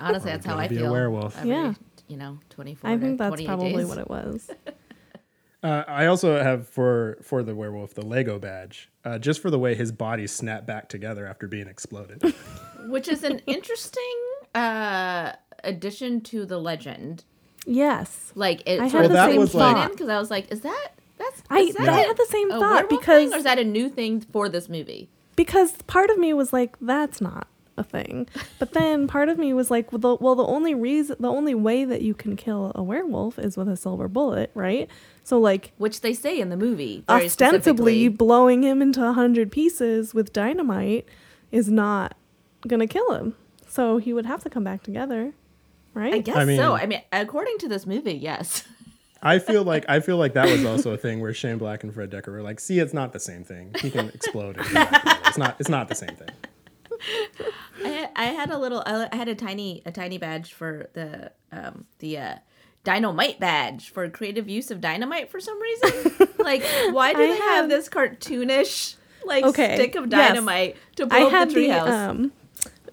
Honestly, 0.00 0.30
that's 0.30 0.46
how 0.46 0.52
gonna 0.54 0.64
I 0.64 0.68
be 0.68 0.78
a 0.78 0.90
werewolf. 0.90 1.36
Every, 1.36 1.50
Yeah. 1.50 1.74
You 2.08 2.16
know, 2.16 2.38
24 2.48 2.88
I 2.88 2.94
to 2.94 3.00
think 3.00 3.18
that's 3.18 3.42
probably 3.42 3.74
days. 3.74 3.86
what 3.86 3.98
it 3.98 4.08
was. 4.08 4.50
Uh, 5.60 5.82
I 5.88 6.06
also 6.06 6.40
have 6.40 6.68
for 6.68 7.18
for 7.20 7.42
the 7.42 7.52
werewolf 7.52 7.92
the 7.92 8.06
Lego 8.06 8.38
badge, 8.38 8.90
uh, 9.04 9.18
just 9.18 9.42
for 9.42 9.50
the 9.50 9.58
way 9.58 9.74
his 9.74 9.90
body 9.90 10.28
snapped 10.28 10.68
back 10.68 10.88
together 10.88 11.26
after 11.26 11.48
being 11.48 11.66
exploded. 11.66 12.22
Which 12.86 13.08
is 13.08 13.24
an 13.24 13.40
interesting 13.40 14.14
uh, 14.54 15.32
addition 15.64 16.20
to 16.20 16.46
the 16.46 16.58
legend. 16.58 17.24
Yes. 17.66 18.30
Like 18.36 18.62
it 18.66 18.78
I 18.78 18.86
sort 18.88 19.02
had 19.02 19.10
of 19.10 19.16
the 19.16 19.26
same 19.26 19.40
was 19.40 19.50
thought. 19.50 19.86
in 19.86 19.90
because 19.96 20.08
I 20.08 20.20
was 20.20 20.30
like, 20.30 20.52
is 20.52 20.60
that 20.60 20.90
that's 21.18 21.42
I, 21.50 21.72
that 21.78 21.88
I 21.88 22.00
a- 22.02 22.06
had 22.06 22.16
the 22.16 22.26
same 22.30 22.50
a 22.50 22.58
thought 22.58 22.72
werewolf 22.84 22.88
because 22.88 23.24
thing, 23.30 23.34
or 23.34 23.36
is 23.38 23.44
that 23.44 23.58
a 23.58 23.64
new 23.64 23.88
thing 23.88 24.20
for 24.20 24.48
this 24.48 24.68
movie? 24.68 25.08
because 25.36 25.72
part 25.86 26.10
of 26.10 26.18
me 26.18 26.32
was 26.34 26.52
like 26.52 26.76
that's 26.80 27.20
not 27.20 27.46
a 27.76 27.84
thing 27.84 28.26
but 28.58 28.72
then 28.72 29.06
part 29.06 29.28
of 29.28 29.38
me 29.38 29.52
was 29.52 29.70
like 29.70 29.92
well 29.92 30.00
the, 30.00 30.14
well 30.16 30.34
the 30.34 30.44
only 30.44 30.74
reason 30.74 31.14
the 31.20 31.28
only 31.30 31.54
way 31.54 31.84
that 31.84 32.02
you 32.02 32.12
can 32.12 32.34
kill 32.34 32.72
a 32.74 32.82
werewolf 32.82 33.38
is 33.38 33.56
with 33.56 33.68
a 33.68 33.76
silver 33.76 34.08
bullet 34.08 34.50
right 34.54 34.90
so 35.22 35.38
like 35.38 35.70
Which 35.78 36.00
they 36.00 36.12
say 36.12 36.40
in 36.40 36.48
the 36.48 36.56
movie. 36.56 37.04
ostensibly 37.08 38.08
blowing 38.08 38.64
him 38.64 38.82
into 38.82 39.04
a 39.06 39.12
hundred 39.12 39.52
pieces 39.52 40.12
with 40.12 40.32
dynamite 40.32 41.06
is 41.52 41.68
not 41.70 42.16
gonna 42.66 42.88
kill 42.88 43.12
him 43.14 43.36
so 43.68 43.98
he 43.98 44.12
would 44.12 44.26
have 44.26 44.42
to 44.42 44.50
come 44.50 44.64
back 44.64 44.82
together 44.82 45.32
right 45.94 46.14
I 46.14 46.18
guess 46.18 46.36
I 46.36 46.44
mean- 46.46 46.58
so. 46.58 46.74
I 46.74 46.86
mean, 46.86 47.02
according 47.12 47.58
to 47.58 47.68
this 47.68 47.86
movie, 47.86 48.14
yes. 48.14 48.64
I 49.22 49.38
feel 49.38 49.64
like 49.64 49.84
I 49.88 50.00
feel 50.00 50.16
like 50.16 50.34
that 50.34 50.46
was 50.50 50.64
also 50.64 50.92
a 50.92 50.96
thing 50.96 51.20
where 51.20 51.34
Shane 51.34 51.58
Black 51.58 51.82
and 51.82 51.92
Fred 51.92 52.10
Dekker 52.10 52.28
were 52.28 52.42
like, 52.42 52.60
"See, 52.60 52.78
it's 52.78 52.94
not 52.94 53.12
the 53.12 53.18
same 53.20 53.42
thing. 53.44 53.74
He 53.80 53.90
can 53.90 54.08
explode. 54.10 54.56
And 54.56 54.64
come 54.66 54.74
back 54.74 54.90
together. 55.02 55.20
It's 55.26 55.38
not. 55.38 55.56
It's 55.58 55.68
not 55.68 55.88
the 55.88 55.94
same 55.94 56.14
thing." 56.16 56.28
I 57.84 57.88
had, 57.88 58.10
I 58.16 58.24
had 58.26 58.50
a 58.50 58.58
little. 58.58 58.82
I 58.86 59.14
had 59.14 59.28
a 59.28 59.34
tiny 59.34 59.82
a 59.86 59.92
tiny 59.92 60.18
badge 60.18 60.52
for 60.52 60.88
the 60.94 61.32
um 61.52 61.84
the 61.98 62.18
uh, 62.18 62.34
dynamite 62.84 63.38
badge 63.40 63.90
for 63.90 64.08
creative 64.08 64.48
use 64.48 64.70
of 64.70 64.80
dynamite 64.80 65.30
for 65.30 65.40
some 65.40 65.60
reason. 65.60 66.28
like, 66.38 66.62
why 66.90 67.12
do 67.12 67.20
I 67.22 67.26
they 67.26 67.36
have 67.36 67.40
had- 67.64 67.70
this 67.70 67.88
cartoonish 67.88 68.96
like 69.24 69.44
Okay, 69.44 69.74
stick 69.76 69.94
of 69.96 70.04
yes. 70.10 70.28
dynamite 70.28 70.76
to 70.96 71.06
blow 71.06 71.18
I 71.18 71.22
up 71.24 71.30
had 71.30 71.50
the 71.50 71.54
the 71.54 71.60
treehouse? 71.68 71.88
um 72.08 72.32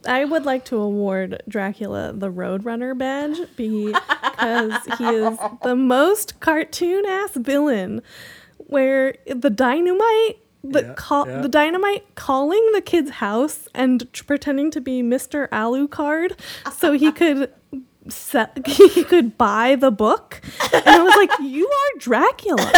I 0.08 0.26
would 0.26 0.46
like 0.46 0.66
to 0.66 0.78
award 0.78 1.42
Dracula 1.48 2.14
the 2.14 2.32
Roadrunner 2.32 2.98
badge 2.98 3.38
because 3.56 4.98
he 4.98 5.06
is 5.06 5.38
the 5.64 5.76
most 5.76 6.40
cartoon 6.40 7.06
ass 7.06 7.32
villain 7.36 8.02
where 8.58 9.16
the 9.28 9.50
dynamite 9.50 10.38
the 10.64 10.82
Yeah, 10.82 10.94
call 10.96 11.28
yeah. 11.28 11.42
the 11.42 11.48
dynamite 11.50 12.16
calling 12.16 12.72
the 12.74 12.82
kid's 12.82 13.12
house 13.12 13.68
and 13.76 14.12
tr- 14.14 14.24
pretending 14.24 14.72
to 14.72 14.82
be 14.82 15.04
Mr. 15.04 15.48
Alucard 15.50 16.40
so 16.74 16.94
he 16.94 17.12
could 17.22 17.52
se- 18.10 18.48
he 18.66 19.04
could 19.04 19.38
buy 19.38 19.76
the 19.76 19.92
book 19.92 20.42
and 20.74 20.84
I 20.88 21.04
was 21.04 21.16
like 21.16 21.30
you 21.42 21.68
are 21.68 22.00
Dracula 22.00 22.72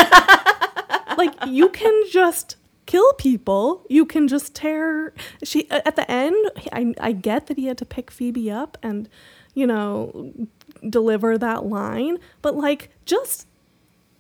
like 1.18 1.34
you 1.48 1.70
can 1.70 2.04
just 2.12 2.58
kill 2.88 3.14
people 3.14 3.86
you 3.90 4.06
can 4.06 4.28
just 4.28 4.56
tear 4.56 5.14
she 5.44 5.70
at 5.70 5.96
the 5.96 6.10
end 6.10 6.36
I, 6.72 6.94
I 7.00 7.12
get 7.12 7.48
that 7.48 7.58
he 7.58 7.68
had 7.68 7.78
to 7.80 7.86
pick 7.86 8.10
phoebe 8.10 8.50
up 8.50 8.78
and 8.82 9.08
you 9.54 9.68
know 9.68 10.34
deliver 10.90 11.38
that 11.38 11.66
line 11.66 12.18
but 12.42 12.56
like 12.56 12.90
just 13.06 13.47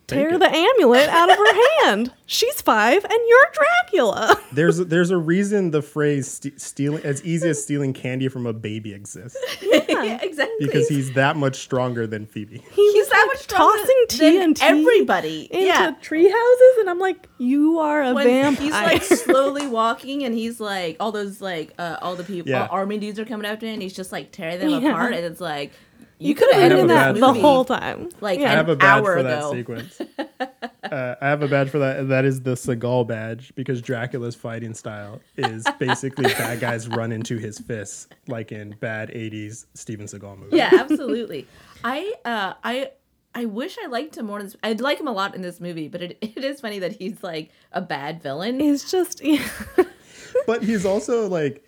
tear 0.07 0.33
it. 0.35 0.39
the 0.39 0.49
amulet 0.49 1.09
out 1.09 1.29
of 1.29 1.37
her 1.37 1.53
hand 1.83 2.11
she's 2.25 2.61
five 2.61 3.03
and 3.03 3.19
you're 3.27 3.45
dracula 3.53 4.35
There's 4.53 4.77
there's 4.77 5.11
a 5.11 5.17
reason 5.17 5.71
the 5.71 5.81
phrase 5.81 6.27
st- 6.27 6.59
"stealing" 6.61 7.03
as 7.03 7.23
easy 7.23 7.49
as 7.49 7.61
stealing 7.61 7.93
candy 7.93 8.27
from 8.29 8.45
a 8.45 8.53
baby 8.53 8.93
exists 8.93 9.37
yeah, 9.61 10.19
exactly. 10.21 10.55
because 10.65 10.87
he's 10.87 11.13
that 11.13 11.35
much 11.35 11.57
stronger 11.57 12.07
than 12.07 12.25
Phoebe. 12.25 12.57
he 12.71 12.91
He's 12.93 13.07
that 13.09 13.17
like, 13.17 13.27
much 13.27 13.37
stronger 13.39 13.77
tossing 13.77 14.05
than 14.43 14.53
TNT 14.53 14.61
everybody. 14.61 15.47
into 15.51 15.65
yeah. 15.65 15.91
tree 16.01 16.29
houses 16.29 16.77
and 16.79 16.89
i'm 16.89 16.99
like 16.99 17.27
you 17.37 17.79
are 17.79 18.03
a 18.03 18.13
when 18.13 18.25
vampire 18.25 18.63
he's 18.63 18.71
like 18.73 19.03
slowly 19.03 19.67
walking 19.67 20.23
and 20.23 20.33
he's 20.35 20.59
like 20.59 20.95
all 20.99 21.11
those 21.11 21.41
like 21.41 21.73
uh, 21.77 21.97
all 22.01 22.15
the 22.15 22.23
people 22.23 22.49
Yeah. 22.51 22.63
all 22.67 22.77
army 22.77 22.97
dudes 22.97 23.19
are 23.19 23.25
coming 23.25 23.45
after 23.45 23.65
him 23.65 23.73
and 23.73 23.81
he's 23.81 23.93
just 23.95 24.11
like 24.11 24.31
tearing 24.31 24.59
them 24.59 24.69
Yeah. 24.69 24.89
apart 24.89 25.13
and 25.13 25.25
it's 25.25 25.41
like 25.41 25.71
you, 26.19 26.30
you 26.30 26.36
could 26.36 26.47
could 26.49 26.56
have 26.56 26.71
have 26.71 26.71
have 26.71 26.88
been 26.88 26.89
ended 26.91 26.97
a 26.97 27.10
in 27.10 27.19
that 27.19 27.34
the 27.36 27.41
whole 27.41 27.65
time 27.65 28.10
like 28.21 28.39
yeah. 28.39 28.49
I 28.49 28.51
an 28.51 28.58
have 28.58 28.69
a 28.69 28.75
badge 28.75 29.03
hour 29.03 29.13
for 29.13 29.17
ago. 29.19 29.23
that 29.23 29.51
sequence. 29.51 30.01
uh, 30.84 31.15
I 31.21 31.27
have 31.27 31.41
a 31.43 31.47
badge 31.47 31.69
for 31.69 31.80
that. 31.80 32.08
That 32.08 32.25
is 32.25 32.41
the 32.41 32.51
Seagal 32.56 33.08
badge 33.08 33.53
because 33.56 33.82
Dracula's 33.82 34.36
fighting 34.36 34.73
style 34.73 35.21
is 35.36 35.65
basically 35.80 36.25
bad 36.38 36.60
guys 36.60 36.88
run 36.88 37.12
into 37.12 37.38
his 37.38 37.60
fists, 37.60 38.08
like 38.27 38.51
in 38.51 38.71
bad 38.80 39.10
'80s 39.10 39.65
Steven 39.73 40.08
Seagal 40.08 40.39
movies. 40.39 40.53
yeah, 40.53 40.71
absolutely. 40.80 41.47
I 41.84 42.13
uh 42.25 42.53
I 42.63 42.91
I 43.36 43.45
wish 43.45 43.77
I 43.84 43.88
liked 43.88 44.17
him 44.17 44.25
more. 44.25 44.39
In 44.39 44.45
this, 44.45 44.56
I'd 44.63 44.82
like 44.82 44.99
him 44.99 45.08
a 45.08 45.12
lot 45.12 45.36
in 45.36 45.41
this 45.41 45.60
movie, 45.60 45.88
but 45.88 46.01
it, 46.01 46.17
it 46.21 46.43
is 46.43 46.62
funny 46.62 46.80
that 46.80 46.93
he's 46.93 47.21
like 47.21 47.51
a 47.71 47.82
bad 47.82 48.23
villain. 48.23 48.60
He's 48.60 48.89
just 48.89 49.23
yeah. 49.23 49.47
But 50.45 50.63
he's 50.63 50.86
also 50.86 51.27
like 51.27 51.63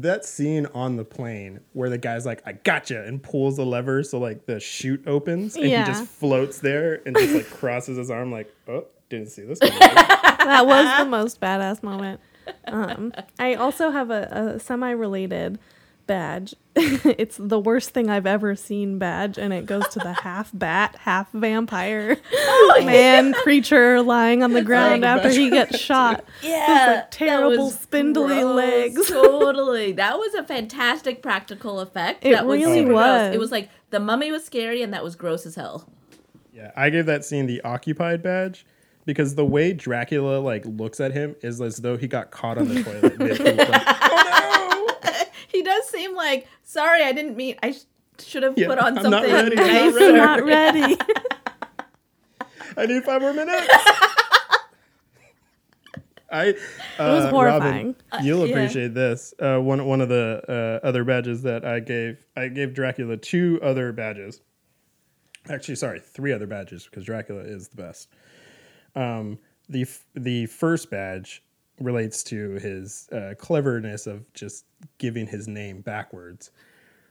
that 0.00 0.24
scene 0.24 0.66
on 0.74 0.96
the 0.96 1.04
plane 1.04 1.60
where 1.72 1.88
the 1.90 1.98
guy's 1.98 2.26
like, 2.26 2.42
"I 2.46 2.52
gotcha," 2.52 3.02
and 3.04 3.22
pulls 3.22 3.56
the 3.56 3.64
lever 3.66 4.02
so 4.02 4.18
like 4.18 4.46
the 4.46 4.60
chute 4.60 5.02
opens 5.06 5.56
and 5.56 5.64
Yeah. 5.66 5.84
he 5.84 5.90
just 5.92 6.06
floats 6.08 6.58
there 6.60 7.00
and 7.06 7.16
just 7.16 7.34
like 7.34 7.48
crosses 7.50 7.96
his 7.98 8.10
arm 8.10 8.30
like, 8.30 8.52
"Oh, 8.68 8.84
didn't 9.08 9.30
see 9.30 9.42
this." 9.42 9.58
coming." 9.58 9.78
that 9.78 10.66
was 10.66 10.98
the 10.98 11.04
most 11.10 11.40
badass 11.40 11.82
moment. 11.82 12.20
Um, 12.66 13.12
I 13.38 13.54
also 13.54 13.90
have 13.90 14.10
a, 14.10 14.54
a 14.56 14.60
semi-related 14.60 15.58
badge. 16.06 16.54
it's 16.76 17.36
the 17.38 17.58
worst 17.58 17.90
thing 17.90 18.10
I've 18.10 18.26
ever 18.26 18.54
seen 18.54 18.98
badge, 18.98 19.38
and 19.38 19.52
it 19.52 19.66
goes 19.66 19.86
to 19.88 19.98
the 19.98 20.12
half 20.22 20.50
bat, 20.52 20.94
half 21.00 21.30
vampire 21.32 22.16
man 22.84 23.32
creature 23.32 24.02
lying 24.02 24.42
on 24.42 24.52
the 24.52 24.62
ground 24.62 25.02
like- 25.02 25.08
after 25.10 25.30
he 25.30 25.50
gets 25.50 25.78
shot. 25.78 26.24
yeah, 26.42 26.86
like, 26.96 27.10
terrible 27.10 27.70
spindly 27.70 28.44
legs. 28.44 29.08
totally, 29.08 29.92
that 29.92 30.18
was 30.18 30.34
a 30.34 30.44
fantastic 30.44 31.22
practical 31.22 31.80
effect. 31.80 32.24
It 32.24 32.32
that 32.32 32.46
was 32.46 32.60
really 32.60 32.80
super 32.80 32.90
gross. 32.90 32.98
was. 33.28 33.34
It 33.34 33.38
was 33.38 33.50
like 33.52 33.70
the 33.90 34.00
mummy 34.00 34.30
was 34.30 34.44
scary, 34.44 34.82
and 34.82 34.92
that 34.92 35.02
was 35.02 35.16
gross 35.16 35.46
as 35.46 35.54
hell. 35.54 35.88
Yeah, 36.52 36.72
I 36.76 36.90
gave 36.90 37.06
that 37.06 37.24
scene 37.24 37.46
the 37.46 37.60
occupied 37.62 38.22
badge 38.22 38.64
because 39.04 39.34
the 39.34 39.44
way 39.46 39.72
Dracula 39.72 40.38
like 40.38 40.64
looks 40.66 41.00
at 41.00 41.12
him 41.12 41.36
is 41.42 41.60
as 41.60 41.76
though 41.78 41.96
he 41.96 42.06
got 42.06 42.30
caught 42.30 42.58
on 42.58 42.68
the 42.68 42.82
toilet. 42.82 43.18
mid-poop, 43.18 43.56
like, 43.68 43.82
oh 44.02 44.98
no! 45.04 45.12
He 45.48 45.55
does 45.66 45.88
seem 45.88 46.14
like 46.14 46.46
sorry, 46.62 47.02
I 47.02 47.12
didn't 47.12 47.36
mean. 47.36 47.56
I 47.62 47.72
sh- 47.72 47.84
should 48.18 48.42
have 48.42 48.54
Yeah, 48.56 48.68
put 48.68 48.78
on 48.78 48.96
I'm 48.98 49.10
not 49.10 49.24
something 49.24 49.32
ready, 49.32 49.58
I'm 49.58 49.94
not 50.16 50.42
ready. 50.44 50.80
Not 50.80 50.88
ready. 50.88 50.98
I 52.78 52.86
need 52.86 53.04
five 53.04 53.20
more 53.20 53.32
minutes. 53.32 53.68
I 56.30 56.50
uh, 56.50 56.54
was 56.98 57.24
horrifying. 57.26 57.94
Robin, 58.12 58.26
you'll 58.26 58.46
yeah. 58.46 58.52
appreciate 58.54 58.94
this. 58.94 59.32
Uh, 59.38 59.58
one 59.58 59.84
one 59.86 60.00
of 60.00 60.08
the 60.08 60.42
uh, 60.82 60.86
other 60.86 61.04
badges 61.04 61.42
that 61.42 61.64
I 61.64 61.80
gave, 61.80 62.24
I 62.36 62.48
gave 62.48 62.74
Dracula 62.74 63.16
two 63.16 63.60
other 63.62 63.92
badges. 63.92 64.40
Actually, 65.48 65.76
sorry, 65.76 66.00
three 66.00 66.32
other 66.32 66.46
badges 66.46 66.84
because 66.84 67.04
Dracula 67.04 67.42
is 67.42 67.68
the 67.68 67.76
best. 67.76 68.08
Um, 68.96 69.38
the 69.68 69.82
f- 69.82 70.04
the 70.14 70.46
first 70.46 70.90
badge 70.90 71.44
relates 71.80 72.22
to 72.24 72.50
his 72.52 73.08
uh, 73.12 73.34
cleverness 73.38 74.06
of 74.06 74.32
just 74.34 74.64
giving 74.98 75.26
his 75.26 75.46
name 75.48 75.80
backwards. 75.82 76.50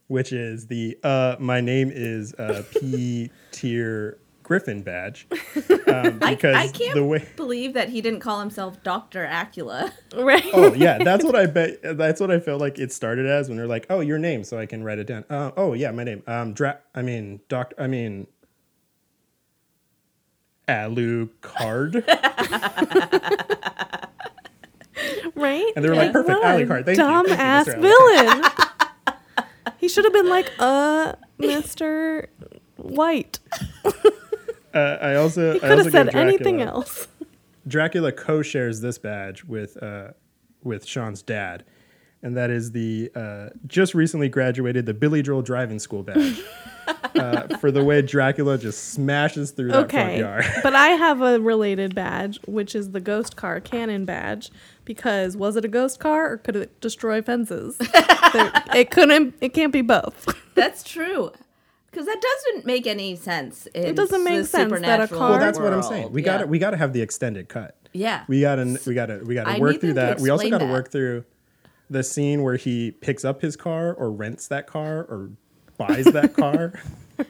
which 0.07 0.31
is 0.33 0.67
the 0.67 0.97
uh, 1.03 1.35
my 1.39 1.61
name 1.61 1.91
is 1.93 2.33
uh, 2.35 2.63
P 2.79 3.29
tier 3.51 4.17
Griffin 4.43 4.81
badge. 4.83 5.27
Um, 5.87 6.17
I, 6.23 6.33
because 6.33 6.55
I 6.55 6.67
can't 6.67 6.95
the 6.95 7.05
way 7.05 7.25
believe 7.35 7.73
that 7.75 7.89
he 7.89 8.01
didn't 8.01 8.19
call 8.21 8.39
himself 8.39 8.81
Doctor 8.83 9.25
Acula. 9.25 9.91
Right. 10.15 10.43
Oh 10.51 10.73
yeah, 10.73 10.97
that's 10.97 11.23
what 11.23 11.35
I 11.35 11.45
bet. 11.45 11.77
That's 11.83 12.19
what 12.19 12.31
I 12.31 12.39
felt 12.39 12.59
like 12.59 12.79
it 12.79 12.91
started 12.91 13.27
as 13.27 13.47
when 13.49 13.57
they're 13.57 13.67
like, 13.67 13.85
"Oh, 13.89 13.99
your 13.99 14.17
name," 14.17 14.43
so 14.43 14.57
I 14.57 14.65
can 14.65 14.83
write 14.83 14.97
it 14.97 15.05
down. 15.05 15.25
Uh, 15.29 15.51
oh 15.55 15.73
yeah, 15.73 15.91
my 15.91 16.03
name. 16.03 16.23
Um, 16.25 16.53
Dra- 16.53 16.79
I 16.95 17.03
mean, 17.03 17.39
Doctor. 17.49 17.75
I 17.79 17.85
mean, 17.85 18.25
Alucard. 20.67 22.03
Right? 25.45 25.71
And 25.75 25.83
they 25.85 25.89
were 25.89 25.95
like, 25.95 26.11
perfect, 26.11 26.39
what 26.41 26.55
a 26.61 26.65
Alucard. 26.65 26.85
Thank 26.85 26.97
you. 26.97 27.03
dumb 27.03 27.25
Thank 27.27 27.37
you, 27.39 27.45
ass 27.45 27.67
Mr. 27.67 27.81
Villain. 27.81 29.15
he 29.77 29.87
should 29.87 30.03
have 30.05 30.13
been 30.13 30.29
like, 30.29 30.51
uh, 30.59 31.13
Mr. 31.39 32.27
White. 32.77 33.39
Uh, 34.73 34.97
I 35.01 35.15
also 35.15 35.53
He 35.53 35.59
I 35.59 35.61
could 35.61 35.71
also 35.71 35.83
have 35.83 35.91
said 35.93 36.15
anything 36.15 36.61
else. 36.61 37.07
Dracula 37.67 38.11
co-shares 38.11 38.81
this 38.81 38.97
badge 38.97 39.45
with 39.45 39.81
uh, 39.81 40.09
with 40.65 40.85
Sean's 40.85 41.21
dad, 41.21 41.63
and 42.21 42.35
that 42.35 42.49
is 42.49 42.73
the 42.73 43.09
uh, 43.15 43.49
just 43.67 43.93
recently 43.93 44.27
graduated 44.27 44.85
the 44.85 44.93
Billy 44.93 45.21
Joel 45.21 45.43
Driving 45.43 45.79
School 45.79 46.03
badge. 46.03 46.43
uh, 47.15 47.55
for 47.59 47.71
the 47.71 47.85
way 47.85 48.01
Dracula 48.01 48.57
just 48.57 48.89
smashes 48.91 49.51
through 49.51 49.69
that 49.71 49.89
front 49.89 50.09
Okay. 50.09 50.19
yard. 50.19 50.45
but 50.61 50.75
I 50.75 50.89
have 50.89 51.21
a 51.21 51.39
related 51.39 51.95
badge, 51.95 52.37
which 52.45 52.75
is 52.75 52.91
the 52.91 52.99
ghost 52.99 53.37
car 53.37 53.61
cannon 53.61 54.03
badge, 54.03 54.51
because 54.85 55.35
was 55.35 55.55
it 55.55 55.65
a 55.65 55.67
ghost 55.67 55.99
car 55.99 56.31
or 56.31 56.37
could 56.37 56.55
it 56.55 56.79
destroy 56.81 57.21
fences? 57.21 57.77
It 58.73 58.91
couldn't. 58.91 59.35
It 59.39 59.53
can't 59.53 59.71
be 59.71 59.81
both. 59.81 60.27
That's 60.55 60.83
true. 60.83 61.31
Because 61.89 62.05
that 62.07 62.21
doesn't 62.21 62.65
make 62.65 62.85
any 62.87 63.15
sense. 63.15 63.67
in 63.67 63.95
doesn't 63.95 64.23
make 64.25 64.39
the 64.39 64.43
sense 64.45 64.71
that 64.81 64.99
a 64.99 65.07
car- 65.07 65.29
well, 65.31 65.39
that's 65.39 65.57
what 65.57 65.71
I'm 65.71 65.81
saying. 65.81 66.11
We 66.11 66.21
Yeah. 66.21 66.25
got 66.25 66.37
to 66.39 66.47
we 66.47 66.59
got 66.59 66.71
to 66.71 66.77
have 66.77 66.91
the 66.91 67.01
extended 67.01 67.47
cut. 67.47 67.77
Yeah. 67.93 68.25
We 68.27 68.41
got 68.41 68.55
to 68.55 68.77
we 68.85 68.93
got 68.93 69.05
to 69.05 69.19
we 69.23 69.33
got 69.35 69.45
to 69.45 69.61
work 69.61 69.79
through 69.79 69.93
that. 69.93 70.19
We 70.19 70.29
also 70.29 70.49
got 70.49 70.57
to 70.57 70.65
work 70.65 70.91
through 70.91 71.23
the 71.89 72.03
scene 72.03 72.43
where 72.43 72.57
he 72.57 72.91
picks 72.91 73.23
up 73.23 73.41
his 73.41 73.55
car 73.55 73.93
or 73.93 74.11
rents 74.11 74.49
that 74.49 74.67
car 74.67 75.03
or 75.03 75.29
buys 75.77 76.03
that 76.05 76.33
car 76.37 76.73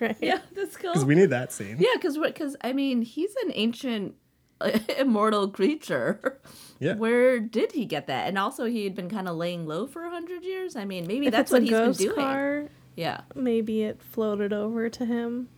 right. 0.02 0.18
Yeah, 0.20 0.40
that's 0.56 0.76
cool. 0.78 0.94
because 0.94 1.06
we 1.06 1.14
need 1.14 1.30
that 1.30 1.52
scene. 1.52 1.78
Yeah, 1.80 1.90
because 1.94 2.18
because 2.18 2.56
I 2.62 2.74
mean, 2.74 3.04
he's 3.04 3.36
an 3.46 3.52
ancient, 3.54 4.16
immortal 4.98 5.48
creature. 5.50 6.40
Yeah. 6.80 6.96
Where 6.96 7.40
did 7.40 7.72
he 7.72 7.86
get 7.86 8.08
that? 8.08 8.28
And 8.28 8.38
also, 8.38 8.66
he 8.66 8.84
had 8.84 8.96
been 8.96 9.10
kind 9.10 9.28
of 9.30 9.36
laying 9.38 9.66
low 9.66 9.88
for 9.88 10.04
a 10.04 10.10
hundred 10.10 10.44
years. 10.44 10.76
I 10.76 10.86
mean, 10.86 11.08
maybe 11.08 11.28
If 11.28 11.32
that's 11.32 11.52
what 11.52 11.62
a 11.62 11.66
he's 11.66 11.72
been 11.72 12.08
doing. 12.08 12.16
car, 12.16 12.70
Yeah, 12.96 13.22
maybe 13.34 13.84
it 13.84 14.02
floated 14.02 14.52
over 14.54 14.90
to 14.90 15.06
him. 15.06 15.50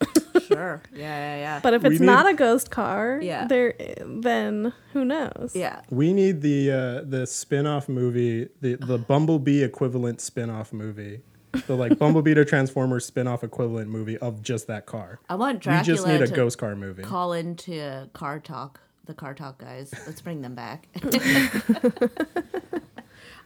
sure. 0.48 0.82
Yeah, 0.92 0.98
yeah, 1.00 1.36
yeah. 1.36 1.60
But 1.62 1.74
if 1.74 1.84
it's 1.84 2.00
need- 2.00 2.06
not 2.06 2.26
a 2.28 2.34
ghost 2.34 2.70
car, 2.70 3.18
Yeah. 3.22 3.46
there 3.46 3.74
then 4.04 4.72
who 4.92 5.04
knows? 5.04 5.52
yeah, 5.54 5.80
We 5.90 6.12
need 6.12 6.42
the 6.42 6.70
uh, 6.70 7.02
the 7.08 7.26
spin-off 7.26 7.88
movie, 7.88 8.48
the 8.60 8.74
the 8.76 8.98
Bumblebee 8.98 9.62
equivalent 9.62 10.20
spin-off 10.20 10.72
movie. 10.72 11.20
The 11.66 11.76
like 11.76 11.98
Bumblebee 11.98 12.34
to 12.34 12.44
Transformers 12.44 13.04
spin-off 13.04 13.44
equivalent 13.44 13.90
movie 13.90 14.16
of 14.18 14.42
just 14.42 14.66
that 14.68 14.86
car. 14.86 15.20
I 15.28 15.34
want 15.34 15.60
Dracula. 15.60 15.80
we 15.82 15.86
just 15.86 16.06
need 16.06 16.22
a 16.22 16.28
ghost 16.34 16.58
car 16.58 16.74
movie. 16.74 17.02
call 17.02 17.32
into 17.34 18.08
Car 18.14 18.40
Talk, 18.40 18.80
the 19.04 19.14
Car 19.14 19.34
Talk 19.34 19.58
guys. 19.58 19.92
Let's 20.06 20.20
bring 20.22 20.40
them 20.42 20.54
back. 20.54 20.88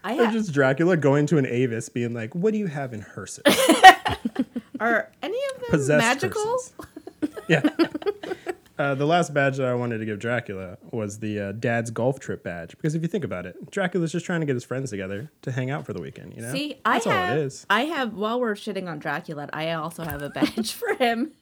I 0.05 0.19
Or 0.19 0.31
just 0.31 0.53
Dracula 0.53 0.97
going 0.97 1.27
to 1.27 1.39
an 1.39 1.47
Avis 1.47 1.89
being 1.89 2.15
like, 2.15 2.33
"What 2.35 2.53
do 2.53 2.59
you 2.59 2.69
have 2.69 2.93
in 2.95 3.01
hearses? 3.01 3.43
are 4.81 5.11
any 5.23 5.39
of 5.55 5.61
them 5.63 5.71
Possessed 5.71 6.05
magical? 6.07 6.59
yeah. 7.49 7.69
Uh, 8.79 8.95
the 8.95 9.07
last 9.07 9.33
badge 9.33 9.57
that 9.57 9.67
I 9.67 9.75
wanted 9.75 9.99
to 9.99 10.05
give 10.05 10.19
Dracula 10.19 10.77
was 10.91 11.19
the 11.21 11.41
uh, 11.41 11.53
dad's 11.53 11.91
golf 11.91 12.21
trip 12.21 12.43
badge 12.43 12.71
because 12.73 12.95
if 12.95 13.03
you 13.03 13.09
think 13.09 13.25
about 13.25 13.47
it, 13.47 13.71
Dracula's 13.71 14.13
just 14.13 14.27
trying 14.27 14.41
to 14.41 14.47
get 14.47 14.55
his 14.55 14.65
friends 14.65 14.91
together 14.91 15.31
to 15.43 15.53
hang 15.53 15.71
out 15.71 15.87
for 15.87 15.95
the 15.95 16.01
weekend. 16.03 16.35
You 16.35 16.43
know, 16.43 16.53
See, 16.53 16.79
I 16.85 16.95
that's 16.95 17.07
all 17.07 17.13
have, 17.13 17.39
it 17.39 17.41
is. 17.41 17.67
I 17.71 17.83
have. 17.87 18.13
While 18.15 18.41
we're 18.41 18.55
shitting 18.55 18.87
on 18.89 18.99
Dracula, 18.99 19.49
I 19.53 19.73
also 19.73 20.05
have 20.05 20.21
a 20.21 20.29
badge 20.29 20.73
for 20.75 20.95
him. 20.95 21.33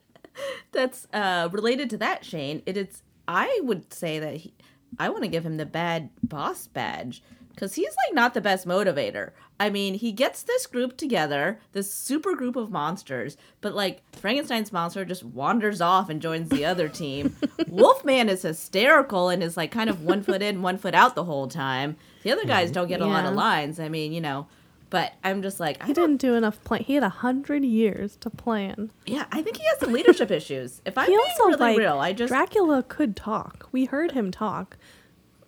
That's 0.72 1.06
uh, 1.12 1.48
related 1.52 1.90
to 1.90 1.98
that, 1.98 2.24
Shane. 2.24 2.62
It 2.64 2.76
is. 2.76 3.02
I 3.28 3.60
would 3.62 3.92
say 3.92 4.18
that 4.18 4.36
he, 4.36 4.54
I 4.98 5.10
want 5.10 5.22
to 5.22 5.28
give 5.28 5.44
him 5.44 5.56
the 5.58 5.66
bad 5.66 6.08
boss 6.22 6.66
badge 6.66 7.22
because 7.50 7.74
he's 7.74 7.94
like 8.06 8.14
not 8.14 8.32
the 8.32 8.40
best 8.40 8.66
motivator. 8.66 9.32
I 9.60 9.68
mean, 9.68 9.92
he 9.92 10.10
gets 10.10 10.42
this 10.42 10.66
group 10.66 10.96
together, 10.96 11.60
this 11.72 11.92
super 11.92 12.34
group 12.34 12.56
of 12.56 12.70
monsters, 12.70 13.36
but 13.60 13.74
like 13.74 14.00
Frankenstein's 14.16 14.72
monster 14.72 15.04
just 15.04 15.22
wanders 15.22 15.82
off 15.82 16.08
and 16.08 16.22
joins 16.22 16.48
the 16.48 16.64
other 16.64 16.88
team. 17.02 17.36
Wolfman 17.68 18.30
is 18.30 18.40
hysterical 18.40 19.28
and 19.28 19.42
is 19.42 19.58
like 19.58 19.70
kind 19.70 19.90
of 19.90 20.02
one 20.02 20.22
foot 20.22 20.40
in, 20.40 20.62
one 20.62 20.78
foot 20.78 20.94
out 20.94 21.14
the 21.14 21.24
whole 21.24 21.46
time. 21.46 21.98
The 22.22 22.32
other 22.32 22.46
guys 22.46 22.70
don't 22.70 22.88
get 22.88 23.02
a 23.02 23.06
lot 23.06 23.26
of 23.26 23.34
lines. 23.34 23.78
I 23.78 23.90
mean, 23.90 24.14
you 24.14 24.22
know, 24.22 24.46
but 24.88 25.12
I'm 25.22 25.42
just 25.42 25.60
like, 25.60 25.82
I 25.84 25.88
He 25.88 25.92
didn't 25.92 26.16
do 26.16 26.34
enough 26.36 26.64
plan. 26.64 26.82
He 26.82 26.94
had 26.94 27.02
a 27.04 27.10
hundred 27.10 27.62
years 27.62 28.16
to 28.16 28.30
plan. 28.30 28.90
yeah, 29.04 29.26
I 29.30 29.42
think 29.42 29.58
he 29.58 29.64
has 29.68 29.78
some 29.78 29.92
leadership 29.92 30.30
issues. 30.30 30.80
If 30.86 30.96
I'm 30.96 31.04
He 31.04 31.12
being 31.12 31.20
also 31.20 31.44
really 31.44 31.58
like 31.58 31.78
real, 31.78 31.98
I 31.98 32.14
just 32.14 32.30
Dracula 32.30 32.82
could 32.82 33.14
talk. 33.14 33.68
We 33.72 33.84
heard 33.84 34.12
him 34.12 34.30
talk, 34.30 34.78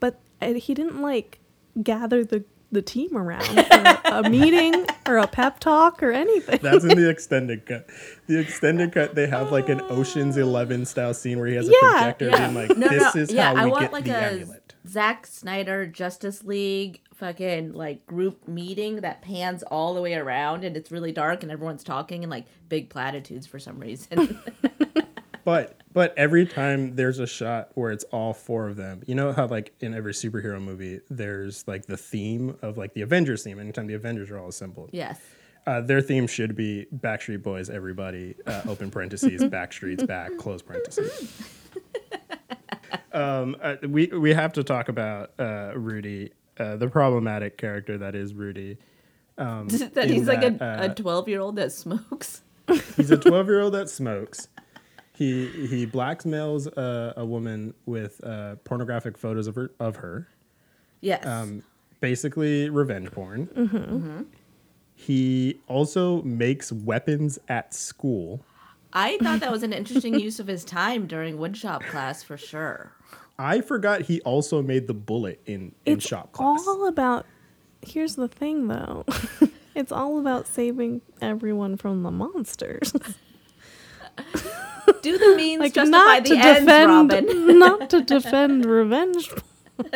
but 0.00 0.20
uh, 0.42 0.52
he 0.52 0.74
didn't 0.74 1.00
like 1.00 1.38
gather 1.82 2.22
the 2.24 2.44
the 2.72 2.82
team 2.82 3.16
around 3.16 3.44
for 3.44 4.00
a 4.06 4.22
meeting 4.30 4.86
or 5.06 5.18
a 5.18 5.26
pep 5.26 5.60
talk 5.60 6.02
or 6.02 6.10
anything. 6.10 6.58
That's 6.62 6.84
in 6.84 6.98
the 6.98 7.08
extended 7.10 7.66
cut. 7.66 7.86
The 8.26 8.38
extended 8.40 8.92
cut, 8.92 9.14
they 9.14 9.26
have 9.28 9.52
like 9.52 9.68
an 9.68 9.80
Ocean's 9.82 10.36
Eleven 10.36 10.84
style 10.86 11.14
scene 11.14 11.38
where 11.38 11.46
he 11.48 11.54
has 11.54 11.68
a 11.68 11.72
Yeah, 11.72 11.78
projector 11.90 12.28
yeah. 12.30 12.38
being 12.50 12.54
like, 12.68 12.76
No, 12.78 12.88
"This 12.88 13.14
no, 13.14 13.20
is 13.20 13.32
yeah, 13.32 13.54
how 13.54 13.62
I 13.62 13.64
we 13.66 13.70
want 13.70 13.82
get 13.82 13.92
like 13.92 14.04
the 14.04 14.10
a 14.16 14.30
amulet." 14.32 14.74
Zack 14.88 15.26
Snyder 15.26 15.86
Justice 15.86 16.42
League 16.42 17.02
fucking 17.14 17.72
like 17.74 18.04
group 18.06 18.48
meeting 18.48 18.96
that 19.02 19.22
pans 19.22 19.62
all 19.64 19.94
the 19.94 20.00
way 20.00 20.14
around 20.14 20.64
and 20.64 20.76
it's 20.76 20.90
really 20.90 21.12
dark 21.12 21.44
and 21.44 21.52
everyone's 21.52 21.84
talking 21.84 22.24
and 22.24 22.30
like 22.32 22.46
big 22.68 22.88
platitudes 22.90 23.46
for 23.46 23.60
some 23.60 23.78
reason. 23.78 24.40
But 25.44 25.80
but 25.92 26.16
every 26.16 26.46
time 26.46 26.96
there's 26.96 27.18
a 27.18 27.26
shot 27.26 27.70
where 27.74 27.90
it's 27.90 28.04
all 28.04 28.32
four 28.32 28.68
of 28.68 28.76
them, 28.76 29.02
you 29.06 29.14
know 29.14 29.32
how 29.32 29.46
like 29.46 29.74
in 29.80 29.94
every 29.94 30.12
superhero 30.12 30.60
movie, 30.60 31.00
there's 31.10 31.66
like 31.66 31.86
the 31.86 31.96
theme 31.96 32.56
of 32.62 32.78
like 32.78 32.94
the 32.94 33.02
Avengers 33.02 33.42
theme. 33.42 33.58
Anytime 33.58 33.86
the 33.86 33.94
Avengers 33.94 34.30
are 34.30 34.38
all 34.38 34.48
assembled, 34.48 34.90
yes. 34.92 35.20
uh, 35.66 35.80
their 35.80 36.00
theme 36.00 36.26
should 36.26 36.54
be 36.54 36.86
Backstreet 36.94 37.42
Boys. 37.42 37.68
Everybody, 37.68 38.36
uh, 38.46 38.62
open 38.68 38.90
parentheses, 38.90 39.42
Backstreet's 39.42 40.04
back, 40.04 40.36
close 40.38 40.62
parentheses. 40.62 41.32
um, 43.12 43.56
uh, 43.60 43.76
we 43.86 44.06
we 44.06 44.32
have 44.32 44.52
to 44.54 44.64
talk 44.64 44.88
about 44.88 45.32
uh, 45.38 45.72
Rudy, 45.74 46.32
uh, 46.58 46.76
the 46.76 46.88
problematic 46.88 47.58
character 47.58 47.98
that 47.98 48.14
is 48.14 48.32
Rudy. 48.32 48.78
Um, 49.38 49.68
that 49.94 50.08
he's 50.08 50.28
like 50.28 50.40
that, 50.40 50.62
uh, 50.62 50.90
a 50.90 50.94
12 50.94 51.28
year 51.28 51.40
old 51.40 51.56
that 51.56 51.72
smokes. 51.72 52.42
He's 52.96 53.10
a 53.10 53.16
12 53.16 53.46
year 53.48 53.60
old 53.60 53.74
that 53.74 53.90
smokes. 53.90 54.48
He 55.14 55.46
he 55.66 55.86
blackmails 55.86 56.66
uh, 56.76 57.12
a 57.16 57.24
woman 57.24 57.74
with 57.86 58.22
uh, 58.24 58.56
pornographic 58.64 59.18
photos 59.18 59.46
of 59.46 59.54
her 59.56 59.70
of 59.78 59.96
her. 59.96 60.28
Yes. 61.00 61.26
Um, 61.26 61.62
basically, 62.00 62.70
revenge 62.70 63.10
porn. 63.10 63.46
Mm-hmm. 63.48 64.22
He 64.94 65.60
also 65.68 66.22
makes 66.22 66.72
weapons 66.72 67.38
at 67.48 67.74
school. 67.74 68.44
I 68.92 69.18
thought 69.18 69.40
that 69.40 69.50
was 69.50 69.62
an 69.62 69.72
interesting 69.72 70.18
use 70.18 70.38
of 70.38 70.46
his 70.46 70.64
time 70.64 71.06
during 71.06 71.38
woodshop 71.38 71.82
class 71.86 72.22
for 72.22 72.36
sure. 72.36 72.92
I 73.38 73.60
forgot 73.60 74.02
he 74.02 74.20
also 74.20 74.62
made 74.62 74.86
the 74.86 74.94
bullet 74.94 75.40
in 75.46 75.74
in 75.84 75.94
it's 75.94 76.06
shop 76.06 76.32
class. 76.32 76.60
It's 76.60 76.68
all 76.68 76.86
about. 76.86 77.26
Here's 77.84 78.14
the 78.14 78.28
thing, 78.28 78.68
though. 78.68 79.04
it's 79.74 79.90
all 79.90 80.20
about 80.20 80.46
saving 80.46 81.00
everyone 81.20 81.76
from 81.76 82.02
the 82.02 82.10
monsters. 82.12 82.92
Do 85.02 85.18
the 85.18 85.36
means 85.36 85.60
like 85.60 85.74
justify 85.74 85.90
not 85.90 86.24
the 86.24 86.30
to 86.30 86.36
ends, 86.36 86.60
defend, 86.60 86.90
Robin? 87.12 87.58
not 87.58 87.90
to 87.90 88.02
defend 88.02 88.64
revenge. 88.64 89.30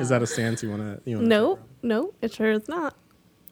Is 0.00 0.08
that 0.08 0.22
a 0.22 0.26
stance 0.26 0.62
you 0.62 0.70
want 0.70 0.82
to? 0.82 1.10
You 1.10 1.16
wanna 1.16 1.28
No, 1.28 1.58
no, 1.82 2.14
it 2.22 2.32
sure 2.32 2.50
is 2.52 2.66
not. 2.68 2.96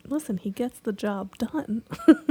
Listen, 0.07 0.39
he 0.39 0.51
gets 0.51 0.79
the 0.79 0.93
job 0.93 1.37
done. 1.39 1.83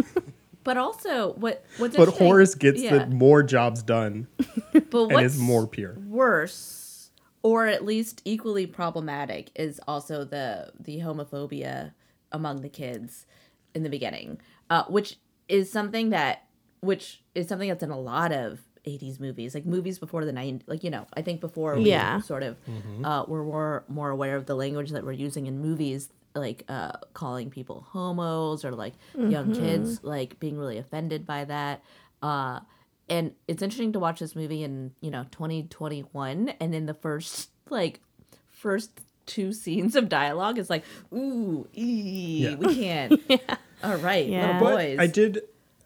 But 0.64 0.78
also, 0.78 1.34
what 1.34 1.66
what's 1.78 1.96
But 1.96 2.10
Horace 2.10 2.56
gets 2.56 2.82
yeah. 2.82 3.00
the 3.00 3.08
more 3.08 3.44
jobs 3.44 3.84
done 3.84 4.28
but 4.72 5.04
and 5.04 5.12
what's 5.12 5.36
is 5.36 5.40
more 5.40 5.68
pure. 5.68 5.98
worse, 6.08 7.12
or 7.42 7.68
at 7.68 7.84
least 7.84 8.22
equally 8.24 8.66
problematic, 8.66 9.52
is 9.56 9.82
also 9.88 10.24
the 10.24 10.72
the 10.80 11.00
homophobia 11.00 11.92
among 12.32 12.62
the 12.62 12.70
kids 12.70 13.26
in 13.76 13.84
the 13.84 13.90
beginning, 13.90 14.40
uh, 14.70 14.86
which 14.86 15.18
is 15.50 15.70
something 15.70 16.12
that 16.12 16.44
which 16.84 17.22
is 17.36 17.48
something 17.48 17.70
that's 17.70 17.84
in 17.84 17.92
a 17.92 18.00
lot 18.00 18.32
of 18.32 18.60
80s 18.86 19.18
movies 19.20 19.56
like 19.56 19.66
movies 19.66 19.98
before 19.98 20.26
the 20.26 20.34
90s 20.34 20.62
like 20.68 20.84
you 20.84 20.90
know 20.90 21.06
i 21.16 21.22
think 21.22 21.40
before 21.40 21.76
we 21.78 21.88
Yeah. 21.90 22.20
sort 22.20 22.44
of 22.44 22.58
uh, 23.04 23.24
we're 23.30 23.44
more 23.44 23.84
more 23.88 24.10
aware 24.10 24.36
of 24.36 24.46
the 24.46 24.56
language 24.56 24.90
that 24.92 25.06
we're 25.06 25.14
using 25.28 25.46
in 25.48 25.60
movies 25.62 26.10
like 26.36 26.66
uh, 26.68 26.92
calling 27.14 27.50
people 27.50 27.86
homos 27.92 28.66
or 28.66 28.72
like 28.72 28.94
young 29.36 29.54
kids 29.54 30.00
like 30.04 30.38
being 30.40 30.58
really 30.58 30.78
offended 30.78 31.26
by 31.26 31.46
that 31.46 31.82
uh, 32.22 32.60
and 33.10 33.34
it's 33.48 33.62
interesting 33.64 33.94
to 33.94 34.00
watch 34.00 34.20
this 34.20 34.36
movie 34.36 34.64
in 34.64 34.92
you 35.00 35.12
know 35.12 35.24
2021 35.32 36.50
and 36.60 36.76
in 36.76 36.86
the 36.86 36.94
first 36.94 37.50
like 37.70 38.00
first 38.50 38.92
two 39.26 39.54
scenes 39.54 39.96
of 39.96 40.10
dialogue 40.10 40.58
it's 40.60 40.70
like 40.70 40.84
ooh 41.14 41.68
ee, 41.78 42.48
Yeah. 42.50 42.56
we 42.56 42.76
can't 42.76 43.22
all 43.84 43.96
right 43.98 44.28
Yeah. 44.28 44.42
little 44.48 44.60
But 44.62 44.76
boys 44.76 45.00
I 45.00 45.08
did, 45.08 45.42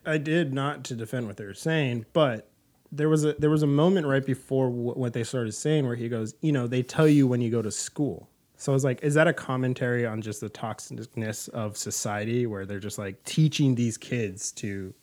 I 0.08 0.18
did 0.18 0.53
not 0.53 0.84
to 0.86 0.95
defend 0.95 1.28
what 1.28 1.38
they 1.38 1.45
were 1.45 1.53
saying, 1.53 2.05
but 2.14 2.49
there 2.91 3.10
was 3.10 3.26
a 3.26 3.34
there 3.34 3.49
was 3.49 3.64
a 3.64 3.68
moment 3.68 4.08
right 4.08 4.26
before 4.26 4.70
wh- 4.70 4.97
what 4.97 5.14
they 5.14 5.24
started 5.24 5.51
saying 5.51 5.86
where 5.86 5.95
he 5.95 6.08
goes, 6.10 6.34
you 6.41 6.51
know, 6.51 6.66
they 6.68 6.82
tell 6.84 7.08
you 7.08 7.28
when 7.28 7.41
you 7.41 7.51
go 7.51 7.62
to 7.62 7.72
school. 7.72 8.30
So 8.55 8.72
I 8.72 8.74
was 8.74 8.84
like, 8.84 9.03
is 9.03 9.14
that 9.14 9.28
a 9.28 9.34
commentary 9.34 10.05
on 10.05 10.22
just 10.22 10.41
the 10.41 10.49
toxicness 10.49 11.47
of 11.49 11.78
society 11.78 12.47
where 12.47 12.66
they're 12.66 12.80
just 12.80 12.97
like 12.97 13.24
teaching 13.24 13.76
these 13.76 13.97
kids 13.97 14.51
to 14.53 14.93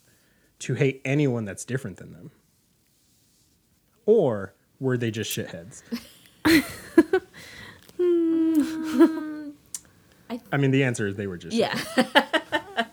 to 0.60 0.74
hate 0.74 1.02
anyone 1.04 1.44
that's 1.44 1.64
different 1.64 1.98
than 1.98 2.12
them? 2.12 2.30
Or 4.06 4.54
were 4.80 4.96
they 4.96 5.10
just 5.10 5.30
shitheads? 5.30 5.82
Hmm. 7.96 9.50
I 10.52 10.56
mean, 10.56 10.70
the 10.72 10.82
answer 10.84 11.06
is 11.06 11.14
they 11.16 11.26
were 11.26 11.36
just 11.36 11.54
Yeah. 11.56 11.78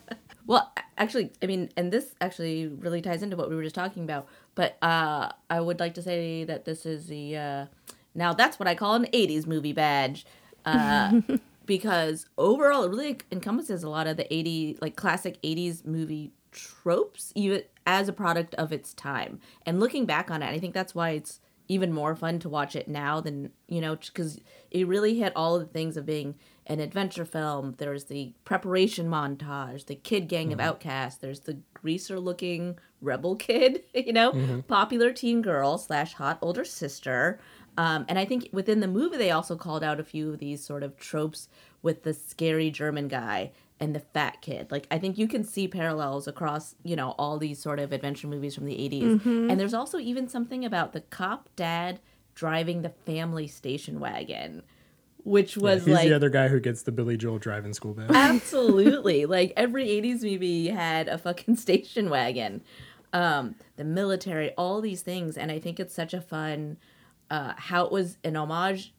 well, 0.45 0.71
a- 0.77 0.80
actually, 1.01 1.31
I 1.41 1.47
mean, 1.47 1.69
and 1.75 1.91
this 1.91 2.13
actually 2.21 2.67
really 2.67 3.01
ties 3.01 3.23
into 3.23 3.35
what 3.35 3.49
we 3.49 3.55
were 3.55 3.63
just 3.63 3.75
talking 3.75 4.03
about. 4.03 4.27
But 4.53 4.77
uh, 4.81 5.29
I 5.49 5.59
would 5.59 5.79
like 5.79 5.95
to 5.95 6.01
say 6.01 6.43
that 6.43 6.65
this 6.65 6.85
is 6.85 7.07
the 7.07 7.35
uh, 7.35 7.65
now 8.13 8.33
that's 8.33 8.59
what 8.59 8.67
I 8.67 8.75
call 8.75 8.93
an 8.93 9.05
'80s 9.05 9.47
movie 9.47 9.73
badge, 9.73 10.25
uh, 10.63 11.21
because 11.65 12.27
overall 12.37 12.83
it 12.83 12.89
really 12.89 13.17
encompasses 13.31 13.83
a 13.83 13.89
lot 13.89 14.07
of 14.07 14.15
the 14.17 14.31
'80 14.31 14.77
like 14.81 14.95
classic 14.95 15.41
'80s 15.41 15.85
movie 15.85 16.31
tropes, 16.51 17.31
even 17.35 17.63
as 17.87 18.07
a 18.07 18.13
product 18.13 18.53
of 18.55 18.71
its 18.71 18.93
time. 18.93 19.39
And 19.65 19.79
looking 19.79 20.05
back 20.05 20.29
on 20.29 20.43
it, 20.43 20.49
I 20.49 20.59
think 20.59 20.73
that's 20.73 20.93
why 20.93 21.11
it's 21.11 21.39
even 21.67 21.91
more 21.91 22.15
fun 22.15 22.37
to 22.37 22.49
watch 22.49 22.75
it 22.75 22.87
now 22.87 23.21
than 23.21 23.49
you 23.67 23.81
know 23.81 23.95
because 23.95 24.39
it 24.69 24.85
really 24.87 25.17
hit 25.17 25.33
all 25.35 25.55
of 25.55 25.61
the 25.61 25.73
things 25.73 25.97
of 25.97 26.05
being 26.05 26.35
an 26.71 26.79
adventure 26.79 27.25
film 27.25 27.75
there's 27.77 28.05
the 28.05 28.33
preparation 28.45 29.09
montage 29.09 29.85
the 29.87 29.95
kid 29.95 30.27
gang 30.29 30.53
of 30.53 30.59
mm-hmm. 30.59 30.69
outcasts 30.69 31.19
there's 31.19 31.41
the 31.41 31.57
greaser 31.73 32.19
looking 32.19 32.77
rebel 33.01 33.35
kid 33.35 33.83
you 33.93 34.13
know 34.13 34.31
mm-hmm. 34.31 34.59
popular 34.61 35.11
teen 35.11 35.41
girl 35.41 35.77
slash 35.77 36.13
hot 36.13 36.39
older 36.41 36.65
sister. 36.65 37.39
Um, 37.77 38.05
and 38.09 38.19
i 38.19 38.25
think 38.25 38.49
within 38.51 38.79
the 38.79 38.87
movie 38.87 39.17
they 39.17 39.31
also 39.31 39.55
called 39.55 39.83
out 39.83 39.99
a 39.99 40.03
few 40.03 40.31
of 40.31 40.39
these 40.39 40.63
sort 40.63 40.83
of 40.83 40.97
tropes 40.97 41.47
with 41.81 42.03
the 42.03 42.13
scary 42.13 42.69
german 42.69 43.07
guy 43.07 43.51
and 43.79 43.95
the 43.95 43.99
fat 43.99 44.41
kid. 44.41 44.71
Like 44.71 44.85
I 44.91 44.99
think 44.99 45.17
you 45.17 45.27
can 45.27 45.43
see 45.43 45.67
parallels 45.67 46.27
across, 46.27 46.75
you 46.83 46.95
know, 46.95 47.15
all 47.17 47.39
these 47.39 47.59
sort 47.59 47.79
of 47.79 47.91
adventure 47.91 48.27
movies 48.27 48.53
from 48.53 48.65
the 48.65 48.75
80s. 48.75 49.01
Mm-hmm. 49.01 49.49
And 49.49 49.59
there's 49.59 49.73
also 49.73 49.97
even 49.97 50.27
something 50.27 50.63
about 50.63 50.93
the 50.93 51.01
cop 51.01 51.49
dad 51.55 51.99
driving 52.35 52.83
the 52.83 52.89
family 52.89 53.47
station 53.47 53.99
wagon, 53.99 54.61
which 55.23 55.57
was 55.57 55.85
He's 55.85 55.95
like 55.95 56.07
the 56.07 56.15
other 56.15 56.29
guy 56.29 56.47
who 56.47 56.59
gets 56.59 56.83
the 56.83 56.91
Billy 56.91 57.17
Joel 57.17 57.39
driving 57.39 57.73
school 57.73 57.93
bus. 57.93 58.09
Absolutely. 58.13 59.25
like 59.27 59.53
every 59.55 59.87
80s 59.87 60.23
movie 60.23 60.67
had 60.67 61.07
a 61.07 61.17
fucking 61.17 61.55
station 61.57 62.09
wagon. 62.09 62.61
Um, 63.13 63.55
the 63.75 63.83
military, 63.83 64.51
all 64.51 64.81
these 64.81 65.01
things. 65.01 65.37
And 65.37 65.51
I 65.51 65.59
think 65.59 65.79
it's 65.79 65.93
such 65.93 66.13
a 66.13 66.21
fun 66.21 66.77
uh, 67.29 67.53
how 67.57 67.85
it 67.85 67.91
was 67.91 68.17
an 68.23 68.35
homage 68.35 68.93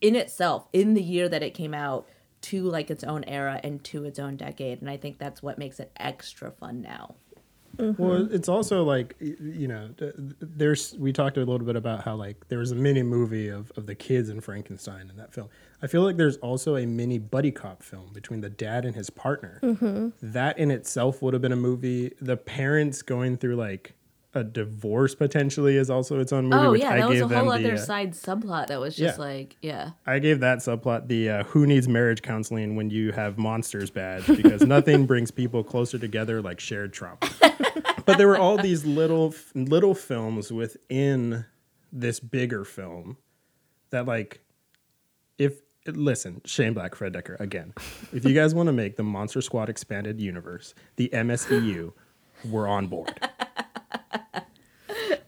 in 0.00 0.14
itself 0.14 0.68
in 0.72 0.94
the 0.94 1.02
year 1.02 1.28
that 1.28 1.42
it 1.42 1.54
came 1.54 1.74
out 1.74 2.08
to 2.42 2.62
like 2.62 2.90
its 2.90 3.02
own 3.02 3.24
era 3.24 3.60
and 3.64 3.82
to 3.84 4.04
its 4.04 4.18
own 4.18 4.36
decade. 4.36 4.80
And 4.80 4.90
I 4.90 4.96
think 4.96 5.18
that's 5.18 5.42
what 5.42 5.58
makes 5.58 5.80
it 5.80 5.90
extra 5.96 6.50
fun 6.50 6.80
now. 6.80 7.16
Mm-hmm. 7.76 8.02
Well, 8.02 8.28
it's 8.32 8.48
also 8.48 8.84
like 8.84 9.16
you 9.20 9.68
know, 9.68 9.90
th- 9.98 10.14
th- 10.14 10.34
there's 10.40 10.94
we 10.98 11.12
talked 11.12 11.36
a 11.36 11.40
little 11.40 11.66
bit 11.66 11.76
about 11.76 12.04
how 12.04 12.14
like 12.14 12.48
there 12.48 12.58
was 12.58 12.72
a 12.72 12.74
mini 12.74 13.02
movie 13.02 13.48
of 13.48 13.72
of 13.76 13.86
the 13.86 13.94
kids 13.94 14.28
in 14.28 14.40
Frankenstein 14.40 15.10
in 15.10 15.16
that 15.16 15.32
film. 15.32 15.48
I 15.82 15.86
feel 15.86 16.02
like 16.02 16.16
there's 16.16 16.36
also 16.38 16.76
a 16.76 16.86
mini 16.86 17.18
buddy 17.18 17.50
cop 17.50 17.82
film 17.82 18.12
between 18.12 18.40
the 18.40 18.50
dad 18.50 18.84
and 18.84 18.94
his 18.94 19.10
partner. 19.10 19.60
Mm-hmm. 19.62 20.08
That 20.22 20.58
in 20.58 20.70
itself 20.70 21.22
would 21.22 21.34
have 21.34 21.42
been 21.42 21.52
a 21.52 21.56
movie. 21.56 22.12
The 22.20 22.36
parents 22.36 23.02
going 23.02 23.36
through 23.36 23.56
like 23.56 23.94
a 24.34 24.44
divorce 24.44 25.14
potentially 25.14 25.76
is 25.76 25.88
also 25.88 26.20
its 26.20 26.32
own 26.32 26.44
movie. 26.46 26.66
Oh 26.66 26.70
which 26.72 26.82
yeah, 26.82 26.90
I 26.90 26.96
that 26.98 27.08
was 27.08 27.20
gave 27.20 27.30
a 27.30 27.38
whole 27.38 27.48
the, 27.48 27.54
other 27.54 27.74
uh, 27.74 27.78
side 27.78 28.12
subplot 28.12 28.66
that 28.66 28.78
was 28.78 28.94
just 28.94 29.18
yeah. 29.18 29.24
like, 29.24 29.56
yeah. 29.62 29.90
I 30.06 30.18
gave 30.18 30.40
that 30.40 30.58
subplot 30.58 31.08
the 31.08 31.30
uh, 31.30 31.44
"Who 31.44 31.66
needs 31.66 31.88
marriage 31.88 32.22
counseling 32.22 32.76
when 32.76 32.90
you 32.90 33.12
have 33.12 33.38
monsters" 33.38 33.90
badge 33.90 34.26
because 34.26 34.62
nothing 34.62 35.06
brings 35.06 35.30
people 35.30 35.64
closer 35.64 35.98
together 35.98 36.42
like 36.42 36.60
shared 36.60 36.92
trauma. 36.92 37.18
but 38.04 38.18
there 38.18 38.28
were 38.28 38.38
all 38.38 38.58
these 38.58 38.84
little 38.84 39.34
little 39.54 39.94
films 39.94 40.52
within 40.52 41.46
this 41.92 42.20
bigger 42.20 42.64
film 42.64 43.16
that 43.90 44.06
like 44.06 44.40
if 45.38 45.60
listen 45.86 46.42
Shane 46.44 46.74
Black 46.74 46.94
Fred 46.94 47.12
Dekker 47.12 47.38
again 47.40 47.72
if 48.12 48.24
you 48.24 48.34
guys 48.34 48.54
want 48.54 48.66
to 48.66 48.72
make 48.72 48.96
the 48.96 49.02
Monster 49.02 49.40
Squad 49.40 49.68
expanded 49.68 50.20
universe 50.20 50.74
the 50.96 51.08
MSEU 51.12 51.92
we're 52.44 52.66
on 52.66 52.88
board 52.88 53.18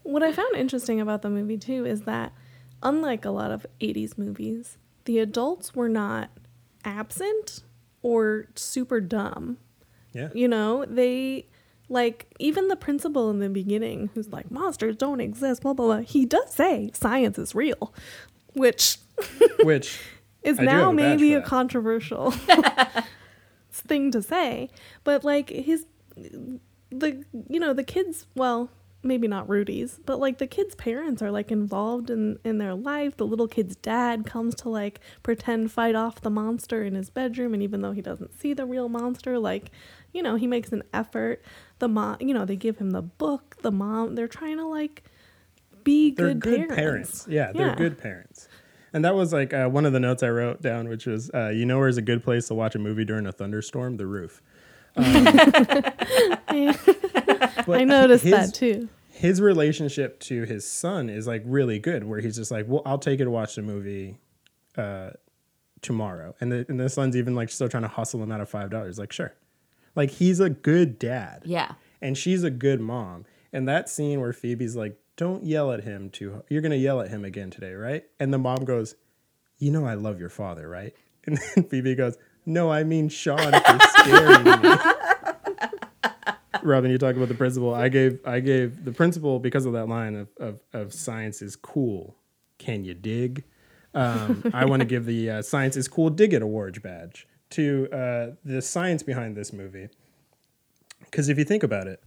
What 0.09 0.23
I 0.23 0.33
found 0.33 0.57
interesting 0.57 1.01
about 1.01 1.23
the 1.23 1.31
movie 1.31 1.59
too 1.59 1.85
is 1.85 2.03
that, 2.03 2.33
unlike 2.83 3.25
a 3.25 3.31
lot 3.31 3.51
of 3.51 3.67
80s 3.81 4.17
movies, 4.17 4.79
the 5.05 5.19
adults 5.19 5.75
were 5.75 5.89
not 5.89 6.31
absent 6.85 7.63
or 8.03 8.47
super 8.55 9.01
dumb. 9.01 9.59
yeah. 10.13 10.29
You 10.33 10.49
know, 10.49 10.85
they 10.87 11.47
like 11.91 12.27
even 12.39 12.69
the 12.69 12.77
principal 12.77 13.31
in 13.31 13.39
the 13.39 13.49
beginning 13.49 14.11
who's 14.15 14.29
like 14.29 14.51
monsters 14.51 14.95
don't 14.97 15.21
exist 15.21 15.63
blah 15.63 15.73
blah 15.73 15.87
blah 15.87 15.97
he 16.01 16.27
does 16.27 16.53
say 16.53 16.91
science 16.93 17.39
is 17.39 17.55
real 17.55 17.95
which 18.53 18.99
which 19.63 19.99
is 20.43 20.59
I 20.59 20.65
now 20.65 20.91
a 20.91 20.93
maybe 20.93 21.33
a 21.35 21.41
controversial 21.43 22.31
thing 23.73 24.11
to 24.13 24.23
say. 24.23 24.71
But 25.05 25.25
like 25.25 25.51
his 25.51 25.87
the 26.91 27.25
you 27.49 27.61
know 27.61 27.73
the 27.73 27.85
kids 27.85 28.27
well 28.35 28.71
maybe 29.03 29.29
not 29.29 29.49
rudy's 29.49 30.01
but 30.05 30.19
like 30.19 30.39
the 30.39 30.47
kids 30.47 30.75
parents 30.75 31.23
are 31.23 31.31
like 31.31 31.53
involved 31.53 32.11
in 32.11 32.39
in 32.45 32.59
their 32.59 32.75
life 32.75 33.17
the 33.17 33.27
little 33.27 33.47
kid's 33.47 33.77
dad 33.77 34.27
comes 34.27 34.55
to 34.55 34.69
like 34.69 35.01
pretend 35.23 35.71
fight 35.71 35.95
off 35.95 36.21
the 36.21 36.31
monster 36.31 36.83
in 36.83 36.95
his 36.95 37.09
bedroom 37.09 37.55
and 37.55 37.63
even 37.63 37.81
though 37.81 37.93
he 37.93 38.03
doesn't 38.03 38.39
see 38.39 38.53
the 38.53 38.67
real 38.67 38.89
monster 38.89 39.39
like 39.39 39.71
you 40.13 40.23
know 40.23 40.35
he 40.35 40.47
makes 40.49 40.73
an 40.73 40.83
effort 40.93 41.41
the 41.79 41.87
mom 41.89 42.17
you 42.21 42.35
know 42.35 42.45
they 42.45 42.57
give 42.57 42.79
him 42.79 42.91
the 42.91 43.03
book 43.03 43.57
the 43.63 43.71
mom 43.71 44.17
they're 44.17 44.27
trying 44.27 44.57
to 44.57 44.67
like 44.67 45.05
be 45.85 46.11
they're 46.11 46.35
good, 46.35 46.41
good, 46.41 46.69
parents. 46.69 46.77
parents. 46.77 47.27
Yeah, 47.29 47.53
they're 47.53 47.69
Yeah. 47.69 47.75
good 47.75 47.99
parents. 47.99 48.49
And 48.93 49.05
that 49.05 49.15
was 49.15 49.33
like 49.33 49.55
uh, 49.55 49.69
one 49.69 49.87
of 49.87 49.93
the 49.93 50.01
notes 50.01 50.23
I 50.23 50.29
wrote 50.29 50.61
down, 50.61 50.89
which 50.89 51.07
was, 51.07 51.31
uh, 51.33 51.49
you 51.49 51.65
know, 51.67 51.79
where's 51.79 51.97
a 51.97 52.03
good 52.03 52.23
place 52.23 52.49
to 52.49 52.55
watch 52.55 52.75
a 52.75 52.79
movie 52.79 53.05
during 53.05 53.27
a 53.27 53.33
thunderstorm? 53.33 53.97
The 53.97 54.07
roof. 54.07 54.43
I 57.69 57.85
noticed 57.85 58.25
his, 58.25 58.33
that 58.33 58.55
too. 58.55 58.89
His 59.11 59.41
relationship 59.41 60.21
to 60.21 60.45
his 60.45 60.69
son 60.69 61.09
is 61.09 61.27
like 61.27 61.43
really 61.45 61.79
good, 61.79 62.05
where 62.05 62.21
he's 62.21 62.37
just 62.37 62.51
like, 62.51 62.67
well, 62.69 62.83
I'll 62.87 62.99
take 62.99 63.19
you 63.19 63.25
to 63.25 63.31
watch 63.31 63.57
the 63.57 63.63
movie 63.63 64.19
uh, 64.77 65.11
tomorrow. 65.83 66.35
And 66.41 66.53
the, 66.53 66.67
and 66.69 66.79
the 66.81 66.89
son's 66.89 67.17
even 67.17 67.35
like 67.35 67.51
still 67.51 67.69
trying 67.69 67.83
to 67.85 67.89
hustle 67.89 68.23
him 68.23 68.33
out 68.33 68.41
of 68.41 68.51
$5. 68.51 68.99
Like, 68.99 69.13
sure. 69.13 69.35
Like, 69.95 70.11
he's 70.11 70.41
a 70.41 70.51
good 70.51 70.99
dad. 70.99 71.43
Yeah. 71.45 71.73
and 72.01 72.17
she's 72.17 72.45
a 72.45 72.51
good 72.51 72.81
mom. 72.81 73.25
And 73.53 73.69
that 73.69 73.89
scene 73.89 74.21
where 74.21 74.33
Phoebe's 74.33 74.77
like, 74.77 74.99
"Don't 75.17 75.43
yell 75.43 75.73
at 75.73 75.85
him 75.85 76.11
too. 76.11 76.45
You're 76.51 76.61
gonna 76.61 76.77
yell 76.77 77.01
at 77.01 77.09
him 77.09 77.25
again 77.25 77.49
today, 77.51 77.73
right?" 77.73 78.05
And 78.21 78.33
the 78.33 78.37
mom 78.39 78.67
goes, 78.67 78.95
"You 79.59 79.71
know 79.71 79.87
I 79.87 79.95
love 79.95 80.21
your 80.21 80.29
father, 80.29 80.69
right?" 80.69 80.95
And 81.27 81.39
then 81.57 81.65
Phoebe 81.65 81.95
goes, 81.95 82.17
"No, 82.49 82.71
I 82.73 82.83
mean 82.85 83.09
Sean 83.09 83.39
for 83.53 83.79
scaring 83.99 84.45
me." 84.63 84.75
Robin, 86.63 86.91
you 86.91 86.99
talk 86.99 87.15
about 87.17 87.29
the 87.29 87.35
principal. 87.35 87.75
I 87.75 87.89
gave 87.89 88.21
I 88.27 88.41
gave 88.41 88.85
the 88.85 88.93
principal 88.93 89.39
because 89.39 89.65
of 89.67 89.73
that 89.75 89.87
line 89.89 90.15
of 90.17 90.29
of, 90.39 90.61
of 90.73 90.93
science 90.93 91.41
is 91.43 91.55
cool. 91.57 92.17
Can 92.59 92.85
you 92.85 92.95
dig? 92.95 93.45
Um, 93.95 94.43
I 94.53 94.65
want 94.65 94.81
to 94.81 94.87
give 94.87 95.07
the 95.07 95.31
uh, 95.31 95.43
science 95.43 95.77
is 95.77 95.89
cool 95.89 96.11
dig 96.11 96.35
it 96.35 96.43
award 96.43 96.81
badge 96.83 97.27
to 97.51 97.89
uh, 97.93 98.27
the 98.45 98.61
science 98.61 99.03
behind 99.03 99.37
this 99.37 99.53
movie. 99.53 99.89
Because 101.01 101.29
if 101.29 101.39
you 101.39 101.45
think 101.45 101.63
about 101.63 101.87
it, 101.87 102.03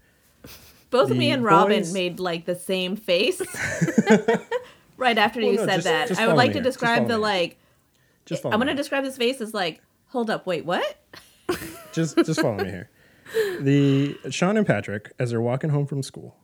Both 0.92 1.10
The 1.10 1.16
me 1.16 1.32
and 1.32 1.44
Robin 1.44 1.80
boys- 1.80 1.94
made 1.94 2.20
like 2.20 2.46
the 2.46 2.56
same 2.56 2.96
face 2.96 3.42
right 4.98 5.18
after 5.18 5.40
Well, 5.40 5.52
you 5.52 5.58
no, 5.58 5.66
said 5.66 5.76
just- 5.76 5.86
that. 5.86 6.08
just 6.10 6.22
I 6.22 6.28
would 6.28 6.36
like 6.36 6.50
me 6.50 6.56
to 6.56 6.62
describe 6.62 7.08
the 7.08 7.16
me. 7.16 7.22
like. 7.24 7.58
just 8.26 8.46
I'm 8.46 8.52
gonna 8.60 8.76
describe 8.76 9.04
this 9.04 9.18
face 9.18 9.42
as 9.42 9.54
like, 9.54 9.82
hold 10.12 10.30
up, 10.30 10.46
wait, 10.46 10.66
what? 10.66 10.98
just 11.92 12.16
just 12.18 12.40
follow 12.42 12.58
me 12.64 12.70
here. 12.70 12.90
The 13.60 14.18
Sean 14.30 14.58
and 14.58 14.66
Patrick, 14.68 15.12
as 15.20 15.30
they're 15.32 15.42
walking 15.42 15.70
home 15.70 15.86
from 15.88 16.04
school, 16.04 16.36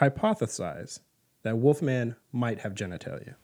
hypothesize 0.00 1.00
that 1.42 1.58
Wolfman 1.58 2.16
might 2.32 2.60
have 2.60 2.74
genitalia. 2.74 3.34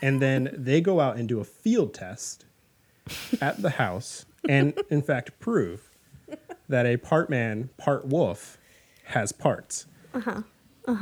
And 0.00 0.20
then 0.22 0.50
they 0.56 0.80
go 0.80 1.00
out 1.00 1.16
and 1.16 1.28
do 1.28 1.40
a 1.40 1.44
field 1.44 1.92
test 1.94 2.44
at 3.40 3.60
the 3.60 3.70
house 3.70 4.26
and, 4.48 4.78
in 4.90 5.02
fact, 5.02 5.38
prove 5.40 5.90
that 6.68 6.86
a 6.86 6.96
part 6.96 7.28
man, 7.28 7.70
part 7.78 8.06
wolf 8.06 8.58
has 9.04 9.32
parts 9.32 9.86
Uh 10.14 10.20
huh. 10.20 10.42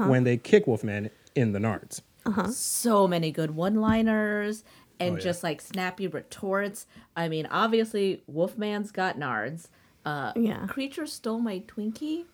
when 0.07 0.25
they 0.25 0.37
kick 0.39 0.67
Wolfman 0.67 1.11
in 1.35 1.53
the 1.53 1.59
nards. 1.59 2.01
Uh-huh. 2.27 2.49
so 2.51 3.09
many 3.09 3.31
good 3.33 3.53
one-liners 3.53 4.63
and 5.01 5.13
Oh, 5.13 5.15
yeah. 5.17 5.21
just 5.23 5.43
like 5.43 5.61
snappy 5.61 6.07
retorts. 6.07 6.87
I 7.17 7.29
mean, 7.29 7.47
obviously, 7.51 8.23
Wolfman's 8.31 8.93
got 8.93 9.19
nards. 9.19 9.69
Uh, 10.05 10.33
Yeah. 10.37 10.67
Creature 10.67 11.07
stole 11.07 11.41
my 11.41 11.61
Twinkie. 11.67 12.25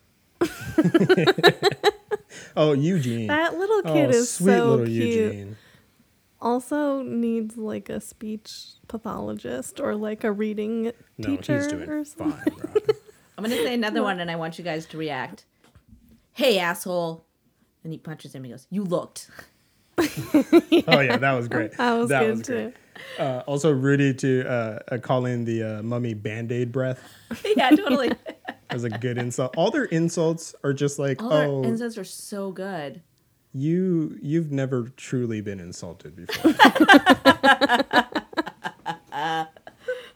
Oh, 2.57 2.73
Eugene. 2.73 3.27
That 3.29 3.57
little 3.59 3.83
oh, 3.85 3.93
kid 3.93 4.11
is 4.11 4.31
sweet 4.33 4.47
so 4.57 4.71
little 4.71 4.87
cute. 4.87 5.07
Eugene. 5.33 5.57
Also 6.41 7.03
needs 7.03 7.57
like 7.57 7.89
a 7.89 8.01
speech 8.01 8.53
pathologist 8.89 9.81
or 9.81 9.95
like 9.95 10.23
a 10.25 10.33
reading 10.33 10.93
No, 11.19 11.29
teacher 11.37 11.57
he's 11.63 11.73
or 11.73 11.87
doing 11.87 12.05
something. 12.05 12.55
fine. 12.55 12.73
I'm 13.39 13.45
gonna 13.45 13.57
say 13.57 13.75
another 13.75 14.03
one, 14.03 14.21
and 14.21 14.31
I 14.31 14.37
want 14.37 14.59
you 14.59 14.65
guys 14.65 14.87
to 14.87 14.99
react. 14.99 15.45
Hey, 16.33 16.59
asshole! 16.59 17.25
And 17.85 17.93
he 17.93 17.99
punches 17.99 18.35
him. 18.35 18.45
He 18.45 18.51
goes, 18.51 18.67
"You 18.71 18.85
looked." 18.85 19.31
Oh 19.99 21.01
yeah, 21.01 21.17
that 21.19 21.33
was 21.33 21.49
great. 21.49 21.73
That 21.77 21.93
was 21.99 22.09
good 22.11 22.35
great. 22.45 22.75
too. 22.75 23.23
Uh, 23.23 23.43
also, 23.47 23.73
Rudy 23.73 24.15
to 24.15 24.47
uh, 24.49 24.79
uh, 24.91 24.99
call 24.99 25.27
in 25.27 25.45
the 25.45 25.63
uh, 25.63 25.83
mummy 25.83 26.15
band 26.15 26.51
aid 26.53 26.73
breath 26.73 27.01
yeah, 27.57 27.71
totally. 27.71 28.09
that 28.47 28.73
was 28.73 28.85
a 28.85 28.91
good 28.91 29.19
insult. 29.19 29.55
All 29.57 29.71
their 29.71 29.85
insults 29.85 30.55
are 30.65 30.73
just 30.73 30.99
like, 30.99 31.23
All 31.23 31.33
our 31.33 31.45
oh, 31.45 31.63
insults 31.65 31.99
are 31.99 32.05
so 32.05 32.53
good. 32.53 33.03
you 33.53 34.19
you've 34.23 34.51
never 34.53 34.89
truly 34.97 35.41
been 35.41 35.61
insulted 35.61 36.15
before. 36.17 36.53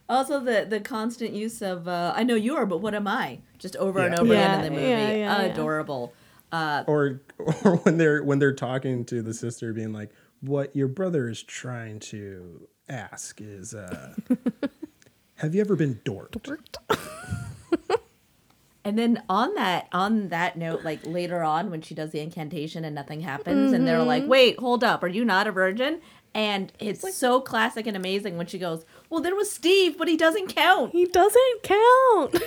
Also, 0.09 0.41
the 0.41 0.66
the 0.68 0.81
constant 0.81 1.33
use 1.33 1.62
of 1.62 1.87
uh, 1.87 2.12
"I 2.16 2.24
know 2.24 2.35
you 2.35 2.57
are, 2.57 2.66
but 2.66 2.78
what 2.78 2.95
am 2.95 3.07
I?" 3.07 3.39
just 3.59 3.76
over 3.76 4.01
and 4.01 4.14
over 4.18 4.33
Yeah, 4.35 4.55
again 4.55 4.64
in 4.66 4.72
the 4.72 4.81
movie. 4.81 4.91
yeah, 4.91 5.11
yeah, 5.12 5.16
yeah. 5.16 5.53
Adorable. 5.53 6.12
Uh, 6.53 6.84
or 6.86 7.20
or 7.64 7.76
when 7.78 7.98
they're 7.98 8.22
when 8.22 8.38
they're 8.38 8.55
talking 8.55 9.05
to 9.07 9.22
the 9.22 9.34
sister, 9.34 9.72
being 9.72 9.92
like, 9.92 10.11
"What 10.40 10.74
your 10.74 10.88
brother 10.88 11.28
is 11.28 11.42
trying 11.42 12.01
to 12.01 12.68
ask 12.88 13.40
is, 13.40 13.74
uh, 13.74 14.14
have 15.36 15.55
you 15.55 15.61
ever 15.61 15.76
been 15.76 16.01
dorked?" 16.05 16.76
And 18.82 18.98
then 18.98 19.22
on 19.28 19.55
that 19.57 19.88
on 19.92 20.30
that 20.30 20.57
note, 20.57 20.84
like 20.84 21.01
later 21.05 21.42
on 21.42 21.70
when 21.70 21.82
she 21.82 21.94
does 21.94 22.12
the 22.12 22.20
incantation 22.20 22.82
and 22.84 22.94
nothing 22.94 23.20
happens, 23.20 23.72
and 23.74 23.86
they're 23.86 24.03
like, 24.03 24.26
"Wait, 24.26 24.59
hold 24.59 24.82
up, 24.82 25.05
are 25.05 25.09
you 25.09 25.22
not 25.24 25.46
a 25.46 25.53
virgin?" 25.53 26.01
And 26.34 26.72
it's 26.78 27.14
so 27.14 27.40
classic 27.40 27.86
and 27.86 27.94
amazing 27.96 28.38
when 28.38 28.46
she 28.46 28.59
goes, 28.59 28.86
"Well, 29.11 29.20
there 29.20 29.34
was 29.34 29.51
Steve, 29.51 29.98
but 29.98 30.09
he 30.09 30.16
doesn't 30.16 30.48
count." 30.48 30.92
He 30.92 31.05
doesn't 31.05 31.62
count. 31.62 32.42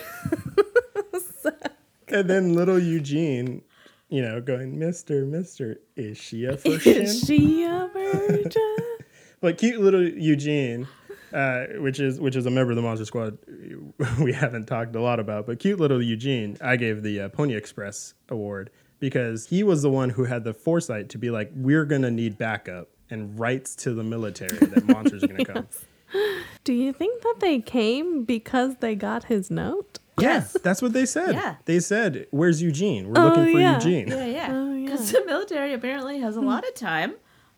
And 2.07 2.29
then 2.29 2.53
little 2.53 2.79
Eugene, 2.79 3.61
you 4.13 4.21
know, 4.21 4.39
going, 4.39 4.77
"Mister, 4.77 5.25
Mister, 5.25 5.79
is 5.95 6.19
she 6.19 6.45
a 6.45 6.55
virgin?" 6.55 7.01
Is 7.01 7.23
she 7.25 7.63
a 7.63 7.89
virgin? 7.91 8.77
But 9.41 9.57
cute 9.57 9.81
little 9.81 10.07
Eugene, 10.07 10.87
uh, 11.33 11.65
which 11.79 11.99
is 11.99 12.17
which 12.17 12.37
is 12.37 12.45
a 12.45 12.49
member 12.49 12.71
of 12.71 12.77
the 12.77 12.81
Monster 12.81 13.03
Squad, 13.03 13.37
we 14.21 14.31
haven't 14.31 14.67
talked 14.67 14.95
a 14.95 15.01
lot 15.01 15.19
about. 15.19 15.47
But 15.47 15.59
cute 15.59 15.81
little 15.81 16.01
Eugene, 16.01 16.55
I 16.61 16.77
gave 16.77 17.03
the 17.03 17.19
uh, 17.19 17.29
Pony 17.29 17.53
Express 17.53 18.13
award 18.29 18.69
because 18.99 19.47
he 19.47 19.61
was 19.61 19.81
the 19.81 19.89
one 19.89 20.11
who 20.11 20.23
had 20.23 20.45
the 20.45 20.53
foresight 20.53 21.09
to 21.09 21.17
be 21.17 21.29
like, 21.29 21.51
"We're 21.55 21.83
gonna 21.83 22.09
need 22.09 22.37
backup," 22.37 22.87
and 23.09 23.37
writes 23.37 23.75
to 23.77 23.93
the 23.93 24.03
military 24.03 24.55
that 24.59 24.85
monsters 24.85 25.23
are 25.25 25.27
gonna 25.27 25.43
come. 25.43 25.67
Do 26.63 26.71
you 26.71 26.93
think 26.93 27.21
that 27.23 27.37
they 27.39 27.59
came 27.59 28.23
because 28.23 28.77
they 28.77 28.95
got 28.95 29.25
his 29.25 29.51
note? 29.51 29.99
Yes. 30.19 30.51
Yeah, 30.55 30.61
that's 30.63 30.81
what 30.81 30.93
they 30.93 31.05
said. 31.05 31.33
Yeah. 31.33 31.55
They 31.65 31.79
said, 31.79 32.27
"Where's 32.31 32.61
Eugene? 32.61 33.09
We're 33.09 33.19
Oh, 33.21 33.27
looking 33.29 33.53
for 33.53 33.59
yeah. 33.59 33.73
Eugene." 33.75 34.07
Yeah, 34.09 34.25
yeah. 34.25 34.49
Oh, 34.51 34.73
yeah. 34.73 34.85
Because 34.85 35.11
the 35.11 35.23
military 35.25 35.73
apparently 35.73 36.19
has 36.19 36.35
a 36.35 36.41
lot 36.41 36.67
of 36.67 36.73
time, 36.75 37.15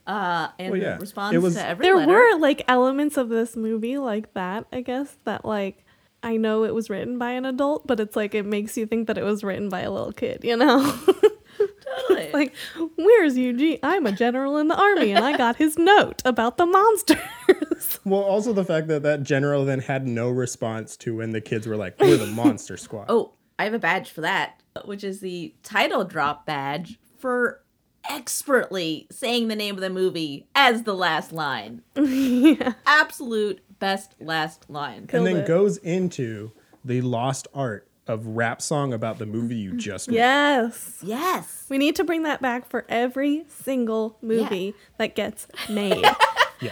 uh, 0.08 0.48
and 0.58 0.72
Well, 0.72 0.82
yeah. 0.82 0.98
responds 0.98 1.36
It 1.36 1.40
was- 1.40 1.56
to 1.56 1.66
every 1.68 1.86
there 1.86 1.96
letter. 1.98 2.12
were 2.12 2.40
like 2.40 2.64
elements 2.68 3.18
of 3.18 3.28
this 3.30 3.56
movie 3.58 3.98
like 3.98 4.34
that, 4.36 4.66
I 4.72 4.82
guess, 4.82 5.18
that 5.26 5.44
like 5.44 5.84
I 6.24 6.38
know 6.38 6.64
it 6.64 6.74
was 6.74 6.90
written 6.90 7.18
by 7.20 7.32
an 7.32 7.46
adult, 7.46 7.86
but 7.86 8.00
it's 8.00 8.16
like 8.16 8.34
it 8.34 8.46
makes 8.46 8.78
you 8.78 8.86
think 8.86 9.08
that 9.08 9.18
it 9.18 9.24
was 9.24 9.44
written 9.44 9.70
by 9.70 9.82
a 9.82 9.92
little 9.92 10.12
kid, 10.14 10.44
you 10.44 10.56
know? 10.58 10.82
Totally. 12.08 12.32
like, 12.34 12.54
where's 12.98 13.38
Eugene? 13.38 13.80
I'm 13.84 14.06
a 14.06 14.12
general 14.12 14.58
in 14.58 14.68
the 14.68 14.76
army 14.76 15.12
and 15.12 15.24
I 15.24 15.38
got 15.38 15.56
his 15.58 15.78
note 15.78 16.22
about 16.26 16.58
the 16.58 16.66
monsters. 16.66 17.18
Well, 18.06 18.22
also 18.22 18.54
the 18.54 18.64
fact 18.64 18.88
that 18.88 19.04
that 19.04 19.24
general 19.24 19.66
then 19.66 19.80
had 19.80 20.08
no 20.08 20.30
response 20.30 20.96
to 20.98 21.18
when 21.18 21.32
the 21.32 21.42
kids 21.42 21.66
were 21.68 21.76
like, 21.76 22.00
"We're 22.00 22.18
the 22.18 22.28
Monster 22.36 22.78
Squad." 22.78 23.08
Oh, 23.10 23.34
I 23.58 23.64
have 23.64 23.74
a 23.74 23.80
badge 23.80 24.12
for 24.12 24.22
that, 24.22 24.62
which 24.86 25.04
is 25.04 25.20
the 25.22 25.56
title 25.64 26.04
drop 26.04 26.46
badge 26.46 27.00
for 27.18 27.64
expertly 28.10 29.08
saying 29.12 29.48
the 29.48 29.56
name 29.56 29.76
of 29.76 29.82
the 29.82 29.90
movie 29.90 30.48
as 30.54 30.84
the 30.84 30.94
last 30.94 31.32
line. 31.32 31.82
yeah. 31.96 32.74
Absolute 32.86 33.62
best 33.80 34.16
last 34.20 34.70
line. 34.70 35.08
and 35.12 35.26
then 35.26 35.38
it. 35.38 35.48
goes 35.48 35.78
into 35.78 36.52
the 36.84 37.02
lost 37.02 37.48
art 37.54 37.90
of 38.08 38.28
rap 38.28 38.62
song 38.62 38.94
about 38.94 39.18
the 39.18 39.26
movie 39.26 39.56
you 39.56 39.76
just 39.76 40.08
watched. 40.08 40.16
Yes. 40.16 41.00
Yes. 41.02 41.66
We 41.70 41.78
need 41.80 41.96
to 41.96 42.04
bring 42.04 42.24
that 42.24 42.42
back 42.42 42.70
for 42.70 42.86
every 42.88 43.46
single 43.48 44.18
movie 44.22 44.76
that 44.98 45.16
gets 45.16 45.48
made. 45.70 46.06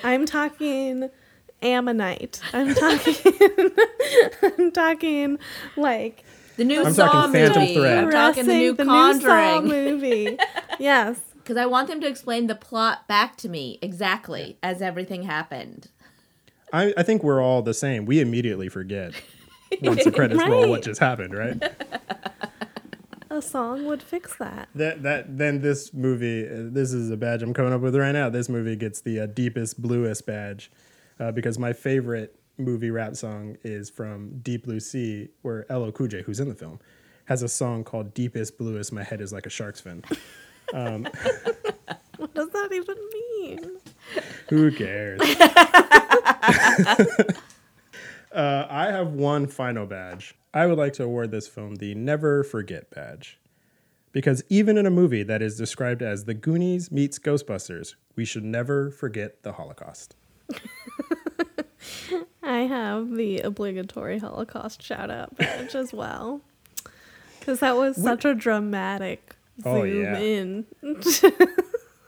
I'm 0.04 0.26
talking 0.26 1.10
Ammonite. 1.64 2.40
I'm 2.54 2.74
talking 2.76 3.16
I'm 4.44 4.72
talking 4.72 5.40
like 5.78 6.24
The 6.58 6.64
new 6.66 6.84
I'm 6.84 6.94
Saw 6.94 7.28
movie. 7.28 7.44
I'm 7.44 8.12
talking 8.12 8.46
the 8.46 8.54
new 8.54 8.76
Dressing, 8.76 9.22
Saw 9.22 9.60
Conjuring. 9.60 9.68
movie. 9.68 10.38
Yes. 10.80 11.20
Because 11.36 11.58
I 11.58 11.66
want 11.66 11.88
them 11.88 12.02
to 12.02 12.08
explain 12.08 12.48
the 12.48 12.56
plot 12.56 13.08
back 13.08 13.36
to 13.38 13.50
me 13.50 13.78
exactly 13.82 14.58
as 14.64 14.82
everything 14.82 15.24
happened. 15.24 15.90
I, 16.72 16.94
I 16.98 17.04
think 17.04 17.22
we're 17.24 17.42
all 17.42 17.62
the 17.62 17.74
same. 17.74 18.06
We 18.06 18.20
immediately 18.22 18.70
forget 18.70 19.14
once 19.82 20.04
the 20.04 20.12
credits 20.16 20.42
roll 20.48 20.70
what 20.70 20.82
just 20.84 21.00
happened, 21.00 21.34
right? 21.36 21.62
A 23.30 23.42
song 23.42 23.86
would 23.86 24.02
fix 24.04 24.36
that. 24.38 24.70
that 24.76 25.04
that 25.04 25.38
then 25.38 25.62
this 25.62 25.94
movie, 25.94 26.46
uh, 26.48 26.70
this 26.72 26.94
is 26.94 27.10
a 27.10 27.18
badge 27.18 27.42
I'm 27.44 27.54
coming 27.54 27.74
up 27.74 27.82
with 27.82 27.96
right 27.96 28.12
now. 28.12 28.30
This 28.30 28.48
movie 28.48 28.76
gets 28.76 29.02
the 29.02 29.22
uh, 29.22 29.26
deepest 29.26 29.82
bluest 29.82 30.26
badge 30.26 30.72
uh, 31.20 31.32
because 31.32 31.60
my 31.60 31.74
favorite 31.74 32.36
movie 32.58 32.92
rap 32.92 33.16
song 33.16 33.58
is 33.64 33.90
from 33.90 34.40
Deep 34.40 34.66
Blue 34.66 34.80
Sea, 34.80 35.30
where 35.42 35.66
LL 35.70 35.92
Cool 35.92 36.08
J, 36.08 36.22
who's 36.22 36.40
in 36.40 36.50
the 36.50 36.56
film, 36.56 36.80
has 37.26 37.44
a 37.44 37.48
song 37.48 37.84
called 37.84 38.14
"Deepest 38.14 38.58
Bluest." 38.58 38.94
My 38.94 39.04
head 39.04 39.22
is 39.22 39.34
like 39.34 39.46
a 39.46 39.50
shark's 39.50 39.82
fin. 39.82 40.04
What 42.18 42.34
does 42.36 42.50
that 42.50 42.70
even 42.72 42.96
mean? 43.14 43.78
Who 44.50 44.72
cares? 44.72 45.20
uh, 48.32 48.68
I 48.70 48.92
have 48.92 49.14
one 49.14 49.48
final 49.48 49.86
badge. 49.86 50.36
I 50.54 50.68
would 50.68 50.78
like 50.78 50.94
to 50.94 51.04
award 51.04 51.32
this 51.32 51.48
film 51.48 51.76
the 51.76 51.96
Never 51.96 52.44
Forget 52.44 52.90
badge. 52.92 53.40
Because 54.12 54.44
even 54.48 54.78
in 54.78 54.86
a 54.86 54.92
movie 54.92 55.24
that 55.24 55.42
is 55.42 55.58
described 55.58 56.04
as 56.04 56.26
The 56.26 56.36
Goonies 56.36 56.92
meets 56.92 57.18
Ghostbusters, 57.18 57.96
we 58.16 58.26
should 58.26 58.46
never 58.46 58.92
forget 58.92 59.42
the 59.42 59.54
Holocaust. 59.54 60.16
I 62.44 62.60
have 62.62 63.16
the 63.16 63.40
obligatory 63.40 64.20
Holocaust 64.20 64.82
shout 64.82 65.10
out 65.10 65.36
badge 65.38 65.76
as 65.76 65.94
well. 65.94 66.42
Because 67.40 67.60
that 67.60 67.76
was 67.76 67.96
such 68.02 68.26
a 68.26 68.34
dramatic 68.34 69.36
oh, 69.66 69.82
zoom 69.82 69.82
Oh, 69.82 69.84
yeah. 69.84 70.18
in. 70.20 70.66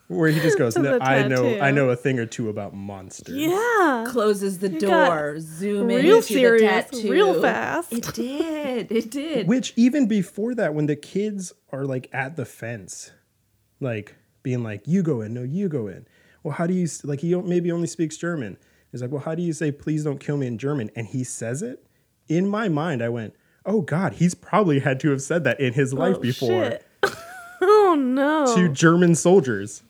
Where 0.08 0.30
he 0.30 0.40
just 0.40 0.58
goes, 0.58 0.78
"No, 0.78 1.00
I 1.00 1.28
know, 1.28 1.60
I 1.60 1.72
know 1.72 1.90
a 1.90 1.96
thing 1.96 2.20
or 2.20 2.26
two 2.28 2.48
about 2.50 2.74
monsters. 2.76 3.36
yeah. 3.36 4.06
Closes 4.08 4.60
the 4.60 4.70
got 4.70 4.80
door, 4.80 5.40
zoom 5.40 5.90
in 5.90 6.06
Real 6.06 6.22
serious, 6.22 6.86
the 6.92 6.98
tattoo. 6.98 7.12
real 7.12 7.42
fast. 7.42 7.92
It 7.92 8.14
did. 8.14 8.92
It 8.92 9.10
did. 9.10 9.48
Which 9.48 9.74
even 9.76 10.08
before 10.08 10.54
that, 10.56 10.74
when 10.76 10.86
the 10.86 10.96
kids 10.96 11.54
are 11.72 11.86
like 11.86 12.08
at 12.14 12.36
the 12.36 12.46
fence, 12.46 13.12
like 13.80 14.16
being 14.44 14.64
like, 14.64 14.84
"You 14.86 15.02
go 15.02 15.22
in, 15.22 15.34
no, 15.34 15.42
you 15.44 15.68
go 15.70 15.88
in." 15.88 16.06
Well, 16.46 16.54
how 16.54 16.68
do 16.68 16.76
you 16.76 16.88
like? 17.04 17.22
He 17.22 17.34
maybe 17.34 17.72
only 17.72 17.88
speaks 17.88 18.18
German. 18.18 18.58
He's 18.92 19.02
like, 19.02 19.10
"Well, 19.10 19.22
how 19.22 19.34
do 19.34 19.42
you 19.42 19.52
say 19.52 19.72
please 19.72 20.04
don't 20.04 20.20
kill 20.20 20.38
me 20.38 20.46
in 20.46 20.60
German?" 20.60 20.92
And 20.96 21.08
he 21.08 21.24
says 21.24 21.64
it. 21.64 21.84
In 22.28 22.48
my 22.48 22.70
mind, 22.70 23.02
I 23.02 23.10
went, 23.10 23.34
"Oh 23.66 23.82
God, 23.82 24.14
he's 24.14 24.36
probably 24.36 24.78
had 24.78 25.00
to 25.00 25.10
have 25.10 25.24
said 25.24 25.44
that 25.46 25.60
in 25.60 25.74
his 25.74 25.92
life 25.92 26.18
Oh, 26.18 26.22
before 26.22 26.66
shit. 26.66 26.86
oh 27.62 27.96
no. 27.98 28.56
to 28.56 28.70
German 28.70 29.16
soldiers." 29.16 29.82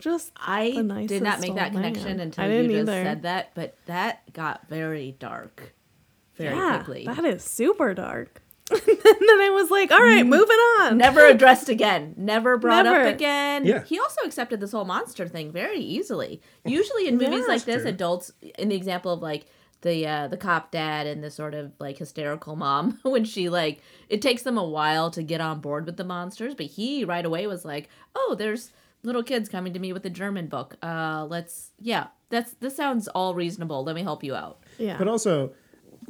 Just 0.00 0.32
I 0.36 0.72
did 1.06 1.22
not 1.22 1.40
make 1.40 1.54
that 1.54 1.70
connection 1.70 2.16
man. 2.16 2.20
until 2.20 2.44
I 2.44 2.48
you 2.48 2.62
didn't 2.62 2.70
just 2.72 2.88
either. 2.88 3.04
said 3.04 3.22
that, 3.22 3.52
but 3.54 3.76
that 3.86 4.32
got 4.32 4.68
very 4.68 5.14
dark 5.20 5.72
very 6.34 6.56
yeah, 6.56 6.78
quickly. 6.78 7.04
That 7.06 7.24
is 7.24 7.44
super 7.44 7.94
dark. 7.94 8.42
and 8.70 8.80
then 8.80 9.40
I 9.40 9.50
was 9.52 9.70
like, 9.70 9.90
all 9.90 10.02
right, 10.02 10.26
moving 10.26 10.56
on. 10.80 10.98
Never 10.98 11.26
addressed 11.26 11.68
again. 11.68 12.14
Never 12.16 12.56
brought 12.56 12.84
Never. 12.84 13.08
up 13.08 13.14
again. 13.14 13.64
Yeah. 13.66 13.82
He 13.84 13.98
also 13.98 14.22
accepted 14.24 14.60
this 14.60 14.72
whole 14.72 14.84
monster 14.84 15.26
thing 15.26 15.50
very 15.50 15.80
easily. 15.80 16.40
Usually 16.64 17.08
in 17.08 17.18
movies 17.18 17.46
like 17.48 17.64
this, 17.64 17.84
adults 17.84 18.32
in 18.58 18.68
the 18.68 18.76
example 18.76 19.12
of 19.12 19.22
like 19.22 19.46
the 19.82 20.06
uh, 20.06 20.28
the 20.28 20.36
cop 20.36 20.70
dad 20.70 21.06
and 21.06 21.24
the 21.24 21.30
sort 21.30 21.54
of 21.54 21.72
like 21.78 21.98
hysterical 21.98 22.56
mom 22.56 22.98
when 23.02 23.24
she 23.24 23.48
like 23.48 23.80
it 24.08 24.20
takes 24.22 24.42
them 24.42 24.58
a 24.58 24.64
while 24.64 25.10
to 25.10 25.22
get 25.22 25.40
on 25.40 25.60
board 25.60 25.86
with 25.86 25.96
the 25.96 26.04
monsters, 26.04 26.54
but 26.54 26.66
he 26.66 27.04
right 27.04 27.24
away 27.24 27.46
was 27.46 27.64
like, 27.64 27.88
"Oh, 28.14 28.34
there's 28.38 28.72
little 29.02 29.22
kids 29.22 29.48
coming 29.48 29.72
to 29.72 29.78
me 29.78 29.92
with 29.92 30.04
a 30.04 30.10
German 30.10 30.46
book. 30.48 30.76
Uh, 30.82 31.26
let's 31.28 31.70
yeah, 31.80 32.08
that's 32.28 32.52
this 32.54 32.76
sounds 32.76 33.08
all 33.08 33.34
reasonable. 33.34 33.82
Let 33.82 33.96
me 33.96 34.02
help 34.02 34.22
you 34.22 34.34
out." 34.34 34.58
Yeah. 34.78 34.98
But 34.98 35.08
also, 35.08 35.52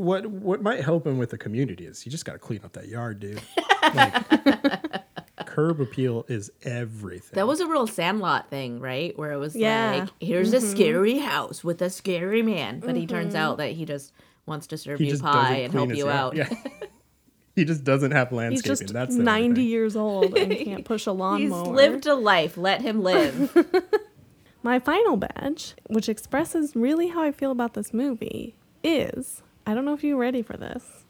what 0.01 0.27
what 0.27 0.63
might 0.63 0.83
help 0.83 1.07
him 1.07 1.19
with 1.19 1.31
the 1.31 1.39
community 1.39 1.85
is 1.85 2.07
you 2.07 2.11
just 2.11 2.25
got 2.25 2.33
to 2.33 2.39
clean 2.39 2.61
up 2.65 2.73
that 2.73 2.89
yard, 2.89 3.21
dude. 3.21 3.41
Like, 3.93 5.07
curb 5.47 5.81
appeal 5.81 6.25
is 6.29 6.53
everything. 6.63 7.31
That 7.33 7.49
was 7.49 7.59
a 7.59 7.67
real 7.67 7.89
Sandlot 7.89 8.51
thing, 8.51 8.79
right? 8.79 9.19
Where 9.19 9.33
it 9.33 9.39
was 9.39 9.57
Yeah. 9.57 10.03
like, 10.03 10.11
here's 10.21 10.53
a 10.53 10.59
mm-hmm. 10.59 10.71
scary 10.71 11.19
house 11.19 11.65
with 11.65 11.83
a 11.83 11.91
scary 11.91 12.43
man, 12.43 12.79
but 12.79 12.95
he 12.95 13.05
turns 13.05 13.35
mm-hmm. 13.35 13.43
out 13.43 13.57
that 13.57 13.73
he 13.73 13.85
just 13.85 14.13
wants 14.47 14.69
to 14.69 14.79
serve 14.79 15.01
he 15.01 15.09
you 15.09 15.19
pie 15.19 15.57
and 15.57 15.73
help 15.73 15.89
you 15.91 16.07
yard. 16.07 16.11
out. 16.11 16.37
Yeah. 16.37 16.51
he 17.57 17.65
just 17.65 17.83
doesn't 17.83 18.13
have 18.13 18.31
landscaping. 18.31 18.71
He's 18.71 18.81
landscaping. 18.81 18.87
just 18.87 18.95
That's 18.95 19.17
the 19.17 19.25
90 19.25 19.55
thing. 19.55 19.69
years 19.69 19.97
old 19.97 20.37
and 20.37 20.57
can't 20.65 20.85
push 20.85 21.07
a 21.07 21.13
lawnmower. 21.13 21.41
He's 21.41 21.51
lawnmower. 21.51 21.75
lived 21.75 22.07
a 22.07 22.15
life. 22.15 22.57
Let 22.57 22.83
him 22.83 23.03
live. 23.03 23.57
My 24.63 24.79
final 24.79 25.17
badge, 25.17 25.75
which 25.89 26.09
expresses 26.09 26.77
really 26.77 27.09
how 27.09 27.23
I 27.23 27.33
feel 27.33 27.51
about 27.51 27.75
this 27.75 27.93
movie, 27.93 28.55
is 28.85 29.43
I 29.71 29.75
don't 29.75 29.85
know 29.85 29.95
if 29.95 30.03
you're 30.03 30.17
ready 30.17 30.43
for 30.43 30.57
this 30.57 31.05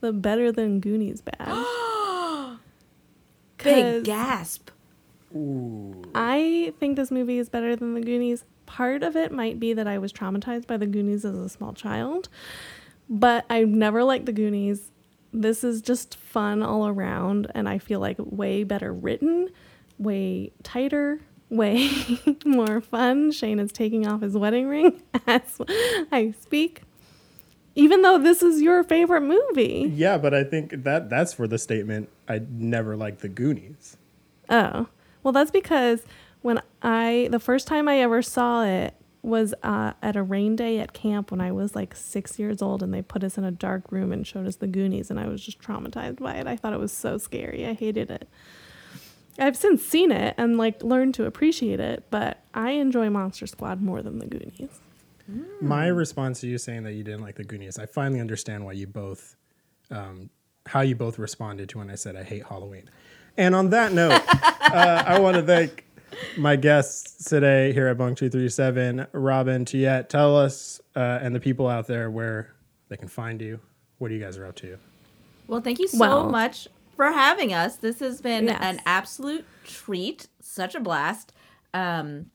the 0.00 0.12
Better 0.12 0.50
Than 0.50 0.80
Goonies 0.80 1.20
badge. 1.38 2.58
Big 3.58 4.04
gasp. 4.04 4.70
I 6.12 6.72
think 6.80 6.96
this 6.96 7.12
movie 7.12 7.38
is 7.38 7.48
better 7.48 7.76
than 7.76 7.94
the 7.94 8.00
Goonies. 8.00 8.44
Part 8.66 9.04
of 9.04 9.14
it 9.14 9.30
might 9.30 9.60
be 9.60 9.72
that 9.72 9.86
I 9.86 9.98
was 9.98 10.12
traumatized 10.12 10.66
by 10.66 10.76
the 10.76 10.86
Goonies 10.86 11.24
as 11.24 11.36
a 11.36 11.48
small 11.48 11.72
child, 11.72 12.28
but 13.08 13.44
I've 13.48 13.68
never 13.68 14.02
liked 14.02 14.26
the 14.26 14.32
Goonies. 14.32 14.90
This 15.32 15.62
is 15.62 15.80
just 15.80 16.16
fun 16.16 16.64
all 16.64 16.88
around, 16.88 17.52
and 17.54 17.68
I 17.68 17.78
feel 17.78 18.00
like 18.00 18.16
way 18.18 18.64
better 18.64 18.92
written, 18.92 19.50
way 19.96 20.50
tighter, 20.64 21.20
way 21.50 21.88
more 22.44 22.80
fun. 22.80 23.30
Shane 23.30 23.60
is 23.60 23.70
taking 23.70 24.08
off 24.08 24.22
his 24.22 24.36
wedding 24.36 24.66
ring 24.66 25.02
as 25.28 25.60
I 26.10 26.34
speak. 26.40 26.82
Even 27.76 28.02
though 28.02 28.18
this 28.18 28.42
is 28.42 28.62
your 28.62 28.82
favorite 28.82 29.20
movie. 29.20 29.92
Yeah, 29.94 30.18
but 30.18 30.34
I 30.34 30.42
think 30.42 30.82
that 30.82 31.08
that's 31.08 31.32
for 31.32 31.46
the 31.46 31.58
statement. 31.58 32.08
I 32.26 32.40
never 32.50 32.96
liked 32.96 33.20
the 33.20 33.28
Goonies. 33.28 33.96
Oh, 34.48 34.88
well, 35.22 35.32
that's 35.32 35.50
because 35.50 36.02
when 36.40 36.62
I, 36.82 37.28
the 37.30 37.38
first 37.38 37.66
time 37.66 37.86
I 37.86 37.98
ever 37.98 38.22
saw 38.22 38.64
it 38.64 38.94
was 39.22 39.52
uh, 39.62 39.92
at 40.02 40.16
a 40.16 40.22
rain 40.22 40.56
day 40.56 40.78
at 40.78 40.92
camp 40.92 41.30
when 41.30 41.40
I 41.40 41.52
was 41.52 41.74
like 41.74 41.94
six 41.94 42.38
years 42.38 42.62
old, 42.62 42.82
and 42.82 42.94
they 42.94 43.02
put 43.02 43.22
us 43.24 43.36
in 43.36 43.44
a 43.44 43.50
dark 43.50 43.90
room 43.92 44.12
and 44.12 44.26
showed 44.26 44.46
us 44.46 44.56
the 44.56 44.68
Goonies, 44.68 45.10
and 45.10 45.20
I 45.20 45.26
was 45.26 45.44
just 45.44 45.60
traumatized 45.60 46.20
by 46.20 46.34
it. 46.34 46.46
I 46.46 46.56
thought 46.56 46.72
it 46.72 46.78
was 46.78 46.92
so 46.92 47.18
scary. 47.18 47.66
I 47.66 47.74
hated 47.74 48.10
it. 48.10 48.28
I've 49.38 49.56
since 49.56 49.84
seen 49.84 50.12
it 50.12 50.34
and 50.38 50.56
like 50.56 50.82
learned 50.82 51.14
to 51.14 51.26
appreciate 51.26 51.80
it, 51.80 52.04
but 52.08 52.42
I 52.54 52.70
enjoy 52.70 53.10
Monster 53.10 53.46
Squad 53.46 53.82
more 53.82 54.00
than 54.00 54.18
the 54.18 54.26
Goonies. 54.26 54.80
My 55.60 55.88
Hmm. 55.90 55.96
response 55.96 56.40
to 56.40 56.46
you 56.46 56.58
saying 56.58 56.84
that 56.84 56.92
you 56.92 57.02
didn't 57.02 57.22
like 57.22 57.34
the 57.36 57.44
Goonies, 57.44 57.78
I 57.78 57.86
finally 57.86 58.20
understand 58.20 58.64
why 58.64 58.72
you 58.72 58.86
both, 58.86 59.36
um, 59.90 60.30
how 60.66 60.80
you 60.82 60.94
both 60.94 61.18
responded 61.18 61.68
to 61.70 61.78
when 61.78 61.90
I 61.90 61.94
said 61.96 62.16
I 62.16 62.22
hate 62.22 62.44
Halloween. 62.46 62.88
And 63.36 63.54
on 63.54 63.70
that 63.70 63.92
note, 63.92 64.12
uh, 64.72 65.02
I 65.06 65.18
want 65.18 65.36
to 65.36 65.42
thank 65.42 65.84
my 66.38 66.56
guests 66.56 67.24
today 67.24 67.72
here 67.72 67.88
at 67.88 67.98
Bunk 67.98 68.16
Two 68.18 68.30
Three 68.30 68.48
Seven, 68.48 69.06
Robin, 69.12 69.64
Tuyet. 69.64 70.08
Tell 70.08 70.36
us 70.36 70.80
uh, 70.94 71.18
and 71.20 71.34
the 71.34 71.40
people 71.40 71.68
out 71.68 71.86
there 71.86 72.10
where 72.10 72.54
they 72.88 72.96
can 72.96 73.08
find 73.08 73.40
you. 73.42 73.60
What 73.98 74.08
do 74.08 74.14
you 74.14 74.20
guys 74.20 74.36
are 74.38 74.46
up 74.46 74.54
to. 74.56 74.78
Well, 75.48 75.60
thank 75.60 75.78
you 75.78 75.88
so 75.88 75.98
Well- 75.98 76.30
much 76.30 76.68
for 76.94 77.06
having 77.12 77.52
us. 77.52 77.76
This 77.76 78.00
has 78.00 78.20
been 78.20 78.46
Yes. 78.46 78.58
an 78.60 78.80
absolute 78.86 79.44
treat. 79.64 80.28
Such 80.40 80.74
a 80.74 80.80
blast. 80.80 81.32
Um, 81.74 82.30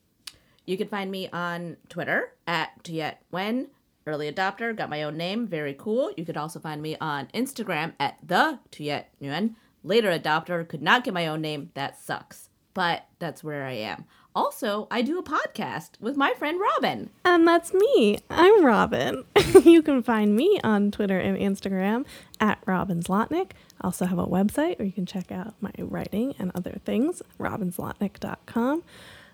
you 0.66 0.76
can 0.76 0.88
find 0.88 1.10
me 1.10 1.28
on 1.32 1.76
Twitter 1.88 2.32
at 2.46 2.82
Tuyet 2.84 3.16
Nguyen 3.32 3.66
Early 4.06 4.30
Adopter. 4.30 4.76
Got 4.76 4.90
my 4.90 5.02
own 5.02 5.16
name. 5.16 5.46
Very 5.46 5.74
cool. 5.74 6.12
You 6.16 6.24
could 6.24 6.36
also 6.36 6.58
find 6.58 6.82
me 6.82 6.96
on 7.00 7.28
Instagram 7.34 7.94
at 8.00 8.18
the 8.26 8.58
Tuyet 8.70 9.04
Nguyen. 9.20 9.54
Later 9.84 10.16
Adopter. 10.16 10.66
Could 10.66 10.82
not 10.82 11.04
get 11.04 11.14
my 11.14 11.26
own 11.26 11.40
name. 11.40 11.70
That 11.74 11.98
sucks. 12.00 12.48
But 12.74 13.06
that's 13.18 13.44
where 13.44 13.64
I 13.64 13.72
am. 13.72 14.06
Also, 14.34 14.88
I 14.90 15.02
do 15.02 15.18
a 15.18 15.22
podcast 15.22 16.00
with 16.00 16.16
my 16.16 16.32
friend 16.38 16.58
Robin. 16.58 17.10
And 17.22 17.46
that's 17.46 17.74
me. 17.74 18.18
I'm 18.30 18.64
Robin. 18.64 19.24
you 19.64 19.82
can 19.82 20.02
find 20.02 20.34
me 20.34 20.58
on 20.64 20.90
Twitter 20.90 21.18
and 21.18 21.36
Instagram 21.36 22.06
at 22.40 22.58
Robin 22.64 23.02
Zlotnick. 23.02 23.50
I 23.80 23.84
also 23.88 24.06
have 24.06 24.18
a 24.18 24.26
website 24.26 24.78
where 24.78 24.86
you 24.86 24.92
can 24.92 25.04
check 25.04 25.30
out 25.30 25.54
my 25.60 25.72
writing 25.76 26.34
and 26.38 26.50
other 26.54 26.80
things, 26.84 27.20
robinzlotnick.com. 27.38 28.82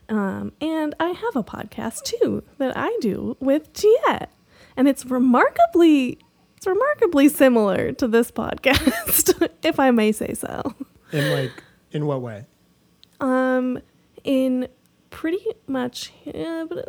Um, 0.09 0.53
and 0.61 0.95
I 0.99 1.09
have 1.09 1.37
a 1.37 1.43
podcast 1.43 2.05
too 2.05 2.43
that 2.59 2.77
I 2.77 2.97
do 3.01 3.37
with 3.41 3.73
Tuyet. 3.73 4.29
And 4.77 4.89
it's 4.89 5.05
remarkably 5.05 6.19
it's 6.57 6.67
remarkably 6.67 7.29
similar 7.29 7.93
to 7.93 8.09
this 8.09 8.31
podcast, 8.33 9.49
if 9.63 9.79
I 9.79 9.93
may 9.93 10.11
say 10.13 10.35
so. 10.35 10.75
In 11.13 11.33
like, 11.33 11.53
in 11.93 12.07
what 12.07 12.21
way? 12.21 12.47
Um, 13.21 13.81
in 14.25 14.67
pretty 15.11 15.39
much 15.67 16.13
uh, 16.27 16.39
uh, 16.39 16.83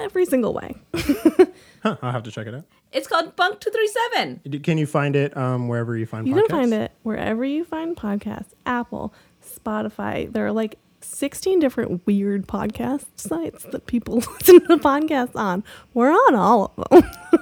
every 0.00 0.26
single 0.26 0.52
way. 0.54 0.76
Huh, 1.82 1.96
I'll 2.02 2.10
have 2.10 2.24
to 2.24 2.32
check 2.32 2.48
it 2.48 2.54
out. 2.54 2.64
It's 2.90 3.06
called 3.06 3.36
Bunk 3.36 3.60
237. 3.60 4.60
Can 4.62 4.76
you 4.76 4.86
find 4.86 5.14
it 5.14 5.36
um, 5.36 5.68
wherever 5.68 5.96
you 5.96 6.04
find 6.04 6.26
You 6.26 6.34
podcasts? 6.34 6.38
You 6.38 6.46
can 6.48 6.56
find 6.56 6.74
it 6.74 6.92
wherever 7.04 7.44
you 7.44 7.64
find 7.64 7.96
podcasts 7.96 8.54
Apple, 8.64 9.14
Spotify. 9.44 10.32
There 10.32 10.44
are 10.46 10.52
like 10.52 10.78
16 11.06 11.58
different 11.60 12.06
weird 12.06 12.46
podcast 12.46 13.06
sites 13.16 13.64
that 13.64 13.86
people 13.86 14.16
listen 14.40 14.60
to 14.66 14.76
podcasts 14.76 15.36
on. 15.36 15.64
We're 15.94 16.10
on 16.10 16.34
all 16.34 16.72
of 16.76 16.88
them. 16.90 17.10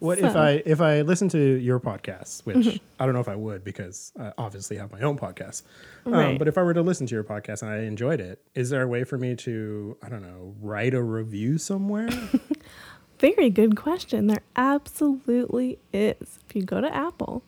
What 0.00 0.20
if 0.20 0.36
I 0.36 0.62
if 0.64 0.80
I 0.80 1.00
listen 1.00 1.28
to 1.30 1.38
your 1.38 1.80
podcasts, 1.80 2.46
which 2.46 2.58
Mm-hmm. 2.58 2.76
I 3.00 3.04
don't 3.04 3.14
know 3.14 3.20
if 3.20 3.28
I 3.28 3.34
would 3.34 3.64
because 3.64 4.12
I 4.18 4.32
obviously 4.38 4.76
have 4.76 4.92
my 4.92 5.00
own 5.00 5.18
podcast. 5.18 5.62
Um, 6.06 6.38
but 6.38 6.46
if 6.46 6.56
I 6.56 6.62
were 6.62 6.74
to 6.74 6.82
listen 6.82 7.06
to 7.08 7.14
your 7.14 7.24
podcast 7.24 7.62
and 7.62 7.70
I 7.72 7.78
enjoyed 7.78 8.20
it, 8.20 8.40
is 8.54 8.70
there 8.70 8.82
a 8.82 8.86
way 8.86 9.02
for 9.02 9.18
me 9.18 9.34
to 9.36 9.96
I 10.00 10.08
don't 10.08 10.22
know 10.22 10.54
write 10.60 10.94
a 10.94 11.02
review 11.02 11.58
somewhere? 11.58 12.08
Very 13.18 13.50
good 13.50 13.76
question. 13.76 14.28
There 14.28 14.42
absolutely 14.54 15.80
is. 15.92 16.38
If 16.48 16.54
you 16.54 16.62
go 16.62 16.80
to 16.80 16.94
Apple, 16.94 17.42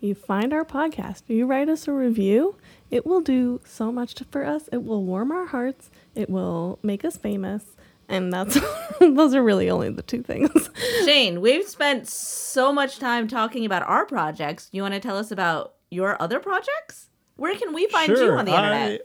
you 0.00 0.14
find 0.14 0.52
our 0.52 0.64
podcast, 0.64 1.22
you 1.28 1.46
write 1.46 1.68
us 1.68 1.88
a 1.88 1.92
review, 1.92 2.56
it 2.90 3.06
will 3.06 3.20
do 3.20 3.60
so 3.64 3.90
much 3.90 4.14
for 4.30 4.44
us. 4.44 4.68
It 4.72 4.84
will 4.84 5.04
warm 5.04 5.32
our 5.32 5.46
hearts, 5.46 5.90
it 6.14 6.30
will 6.30 6.78
make 6.82 7.04
us 7.04 7.16
famous. 7.16 7.64
And 8.08 8.32
that's 8.32 8.58
those 9.00 9.34
are 9.34 9.42
really 9.42 9.68
only 9.68 9.90
the 9.90 10.02
two 10.02 10.22
things. 10.22 10.70
Shane, 11.04 11.40
we've 11.40 11.66
spent 11.66 12.08
so 12.08 12.72
much 12.72 12.98
time 12.98 13.26
talking 13.26 13.66
about 13.66 13.82
our 13.82 14.06
projects. 14.06 14.68
You 14.70 14.82
want 14.82 14.94
to 14.94 15.00
tell 15.00 15.16
us 15.16 15.30
about 15.30 15.74
your 15.90 16.20
other 16.22 16.38
projects? 16.38 17.08
Where 17.36 17.56
can 17.56 17.74
we 17.74 17.86
find 17.88 18.08
you 18.08 18.32
on 18.32 18.44
the 18.44 18.54
internet? 18.54 19.00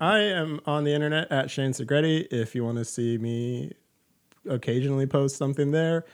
I, 0.00 0.16
I 0.16 0.18
am 0.20 0.60
on 0.66 0.84
the 0.84 0.92
internet 0.92 1.30
at 1.30 1.50
Shane 1.50 1.70
Segretti. 1.70 2.26
If 2.30 2.54
you 2.54 2.64
want 2.64 2.78
to 2.78 2.84
see 2.84 3.16
me 3.18 3.72
occasionally 4.48 5.06
post 5.06 5.36
something 5.36 5.70
there. 5.70 6.04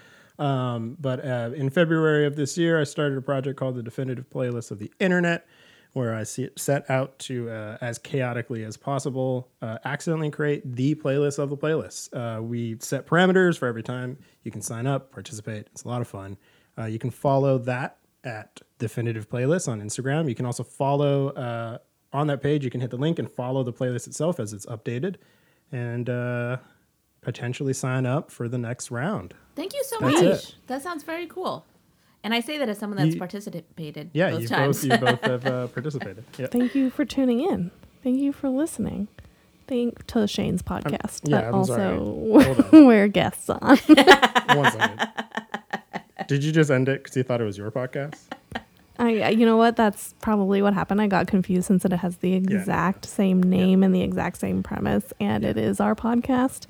Um, 0.41 0.97
but 0.99 1.25
uh, 1.25 1.51
in 1.55 1.69
February 1.69 2.25
of 2.25 2.35
this 2.35 2.57
year, 2.57 2.81
I 2.81 2.85
started 2.85 3.19
a 3.19 3.23
project 3.23 3.59
called 3.59 3.77
the 3.77 3.83
Definitive 3.83 4.29
Playlist 4.31 4.71
of 4.71 4.79
the 4.79 4.91
Internet, 4.99 5.47
where 5.93 6.15
I 6.15 6.23
set 6.23 6.89
out 6.89 7.19
to, 7.21 7.51
uh, 7.51 7.77
as 7.81 7.99
chaotically 7.99 8.65
as 8.65 8.77
possible, 8.77 9.51
uh, 9.61 9.79
accidentally 9.85 10.31
create 10.31 10.77
the 10.77 10.95
playlist 10.95 11.39
of 11.39 11.51
the 11.51 11.57
playlists. 11.57 12.09
Uh, 12.15 12.43
we 12.43 12.77
set 12.81 13.07
parameters 13.07 13.59
for 13.59 13.69
every 13.69 13.83
time 13.83 14.17
you 14.43 14.51
can 14.51 14.63
sign 14.63 14.87
up, 14.87 15.13
participate. 15.13 15.67
It's 15.73 15.83
a 15.83 15.89
lot 15.89 16.01
of 16.01 16.09
fun. 16.09 16.39
Uh, 16.79 16.85
you 16.85 16.99
can 16.99 17.11
follow 17.11 17.59
that 17.59 17.99
at 18.25 18.61
Definitive 18.79 19.29
Playlist 19.29 19.69
on 19.69 19.83
Instagram. 19.83 20.29
You 20.29 20.35
can 20.35 20.47
also 20.47 20.63
follow 20.63 21.31
uh, 21.31 21.79
on 22.13 22.29
that 22.29 22.41
page. 22.41 22.65
You 22.65 22.71
can 22.71 22.81
hit 22.81 22.91
the 22.91 22.97
link 22.97 23.19
and 23.19 23.31
follow 23.31 23.63
the 23.63 23.73
playlist 23.73 24.07
itself 24.07 24.41
as 24.41 24.53
it's 24.53 24.67
updated, 24.67 25.17
and 25.71 26.09
potentially 27.23 27.73
sign 27.73 28.07
up 28.07 28.31
for 28.31 28.49
the 28.49 28.59
next 28.59 28.91
round. 28.91 29.35
Thank 29.57 29.75
you 29.75 29.83
so 29.85 29.99
That's 30.01 30.15
much. 30.23 30.25
it. 30.25 30.55
That 30.69 30.83
sounds 30.83 31.03
very 31.03 31.27
cool. 31.27 31.65
And 32.23 32.35
I 32.35 32.41
say 32.41 32.59
that 32.59 32.69
as 32.69 32.79
someone 32.79 32.99
that's 32.99 33.15
You- 33.15 33.19
participated 33.19 34.11
Yeah, 34.13 34.31
both 34.31 34.41
you 34.43 34.49
times. 34.49 34.83
both 34.83 34.93
you 34.93 34.99
both 35.07 35.21
have 35.23 35.47
uh, 35.47 35.67
participated. 35.77 36.25
Yeah. 36.39 36.47
Thank 36.49 36.75
you 36.75 36.91
for 36.91 37.05
tuning 37.05 37.41
in. 37.41 37.71
Thank 38.03 38.21
you 38.21 38.33
for 38.33 38.49
listening. 38.49 39.09
Thank 39.67 40.07
to 40.09 40.27
Shane's 40.27 40.63
podcast 40.63 41.21
yeah, 41.25 41.41
that 41.43 41.45
I'm 41.49 41.55
also 41.55 41.77
sorry. 41.77 41.97
Hold 41.97 42.65
on. 42.75 42.87
we're 42.87 43.09
guests 43.09 43.49
on. 43.49 43.61
One 43.79 44.71
second. 44.73 45.09
Did 46.27 46.45
you 46.45 46.53
just 46.53 46.71
end 46.71 46.89
it 46.89 47.03
because 47.03 47.17
you 47.17 47.23
thought 47.23 47.41
it 47.41 47.45
was 47.45 47.57
your 47.59 47.71
podcast? 47.71 48.17
I 48.99 49.21
I, 49.23 49.29
you 49.31 49.47
know 49.47 49.57
what? 49.57 49.77
That's 49.77 50.15
probably 50.21 50.61
what 50.61 50.75
happened. 50.75 51.01
I 51.01 51.07
got 51.07 51.27
confused 51.27 51.67
since 51.69 51.85
it 51.85 51.93
has 51.93 52.19
the 52.19 52.35
exact 52.35 53.07
same 53.07 53.43
name 53.43 53.83
and 53.83 53.95
the 53.95 54.03
exact 54.03 54.37
same 54.39 54.63
premise, 54.63 55.13
and 55.21 55.45
it 55.45 55.57
is 55.57 55.81
our 55.81 55.95
podcast. 55.95 56.67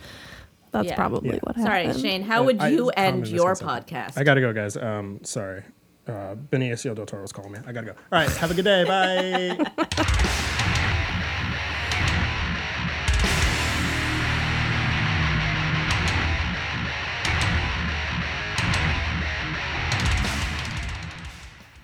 That's 0.73 0.89
Yeah. 0.89 0.95
probably 0.97 1.31
Yeah. 1.35 1.39
what 1.43 1.57
Sorry, 1.57 1.85
happened. 1.87 2.01
Shane. 2.03 2.23
How 2.23 2.45
would 2.45 2.61
I- 2.61 2.69
you 2.69 2.91
common 2.95 3.15
end 3.17 3.27
your 3.29 3.51
misconception. 3.51 3.97
podcast? 3.97 4.19
I 4.19 4.25
gotta 4.25 4.41
go, 4.41 4.53
guys. 4.53 4.77
Um, 4.77 5.21
sorry. 5.25 5.63
Uh, 6.07 6.35
Benicio 6.51 6.95
del 6.95 7.07
Toro's 7.07 7.33
calling 7.33 7.53
me. 7.53 7.59
I 7.67 7.73
gotta 7.73 7.87
go. 7.87 7.93
All 7.93 8.19
right. 8.21 8.31
Have 8.37 8.51
a 8.51 8.55
good 8.55 8.65
day. 8.65 8.85
Bye. 8.85 9.57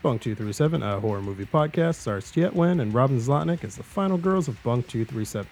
Bunk 0.02 0.22
237, 0.22 0.82
a 0.82 1.00
horror 1.00 1.20
movie 1.22 1.46
podcast, 1.46 1.96
stars 1.96 2.30
Tuyet 2.30 2.52
Nguyen 2.52 2.80
and 2.80 2.94
Robin 2.94 3.18
Zlotnick 3.18 3.64
as 3.64 3.74
the 3.76 3.82
final 3.82 4.16
girls 4.16 4.46
of 4.46 4.62
Bunk 4.62 4.86
237, 4.86 5.48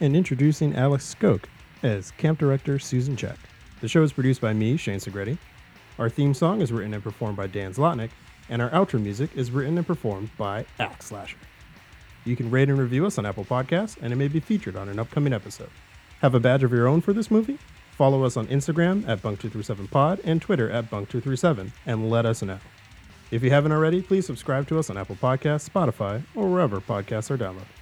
and 0.00 0.16
introducing 0.16 0.74
Alex 0.74 1.14
Skoke 1.14 1.44
as 1.82 2.10
camp 2.12 2.38
director 2.38 2.78
Susan 2.78 3.16
Check. 3.16 3.38
The 3.80 3.88
show 3.88 4.02
is 4.02 4.12
produced 4.12 4.40
by 4.40 4.52
me, 4.52 4.76
Shane 4.76 4.98
Segretti. 4.98 5.38
Our 5.98 6.08
theme 6.08 6.34
song 6.34 6.60
is 6.60 6.72
written 6.72 6.94
and 6.94 7.02
performed 7.02 7.36
by 7.36 7.46
Dan 7.46 7.72
Zlotnick, 7.72 8.10
and 8.48 8.62
our 8.62 8.70
outro 8.70 9.00
music 9.00 9.30
is 9.34 9.50
written 9.50 9.78
and 9.78 9.86
performed 9.86 10.30
by 10.36 10.64
Axe 10.78 11.06
Slasher. 11.06 11.36
You 12.24 12.36
can 12.36 12.50
rate 12.50 12.68
and 12.68 12.78
review 12.78 13.06
us 13.06 13.18
on 13.18 13.26
Apple 13.26 13.44
Podcasts, 13.44 13.96
and 14.00 14.12
it 14.12 14.16
may 14.16 14.28
be 14.28 14.40
featured 14.40 14.76
on 14.76 14.88
an 14.88 14.98
upcoming 14.98 15.32
episode. 15.32 15.70
Have 16.20 16.34
a 16.34 16.40
badge 16.40 16.64
of 16.64 16.72
your 16.72 16.88
own 16.88 17.00
for 17.00 17.12
this 17.12 17.30
movie? 17.30 17.58
Follow 17.92 18.24
us 18.24 18.36
on 18.36 18.46
Instagram 18.48 19.08
at 19.08 19.22
Bunk237Pod 19.22 20.20
and 20.24 20.40
Twitter 20.40 20.70
at 20.70 20.90
Bunk237 20.90 21.72
and 21.86 22.10
let 22.10 22.26
us 22.26 22.42
know. 22.42 22.58
If 23.30 23.42
you 23.42 23.50
haven't 23.50 23.72
already, 23.72 24.02
please 24.02 24.24
subscribe 24.24 24.68
to 24.68 24.78
us 24.78 24.88
on 24.88 24.96
Apple 24.96 25.16
Podcasts, 25.16 25.68
Spotify, 25.68 26.22
or 26.34 26.48
wherever 26.48 26.80
podcasts 26.80 27.30
are 27.30 27.36
downloaded. 27.36 27.77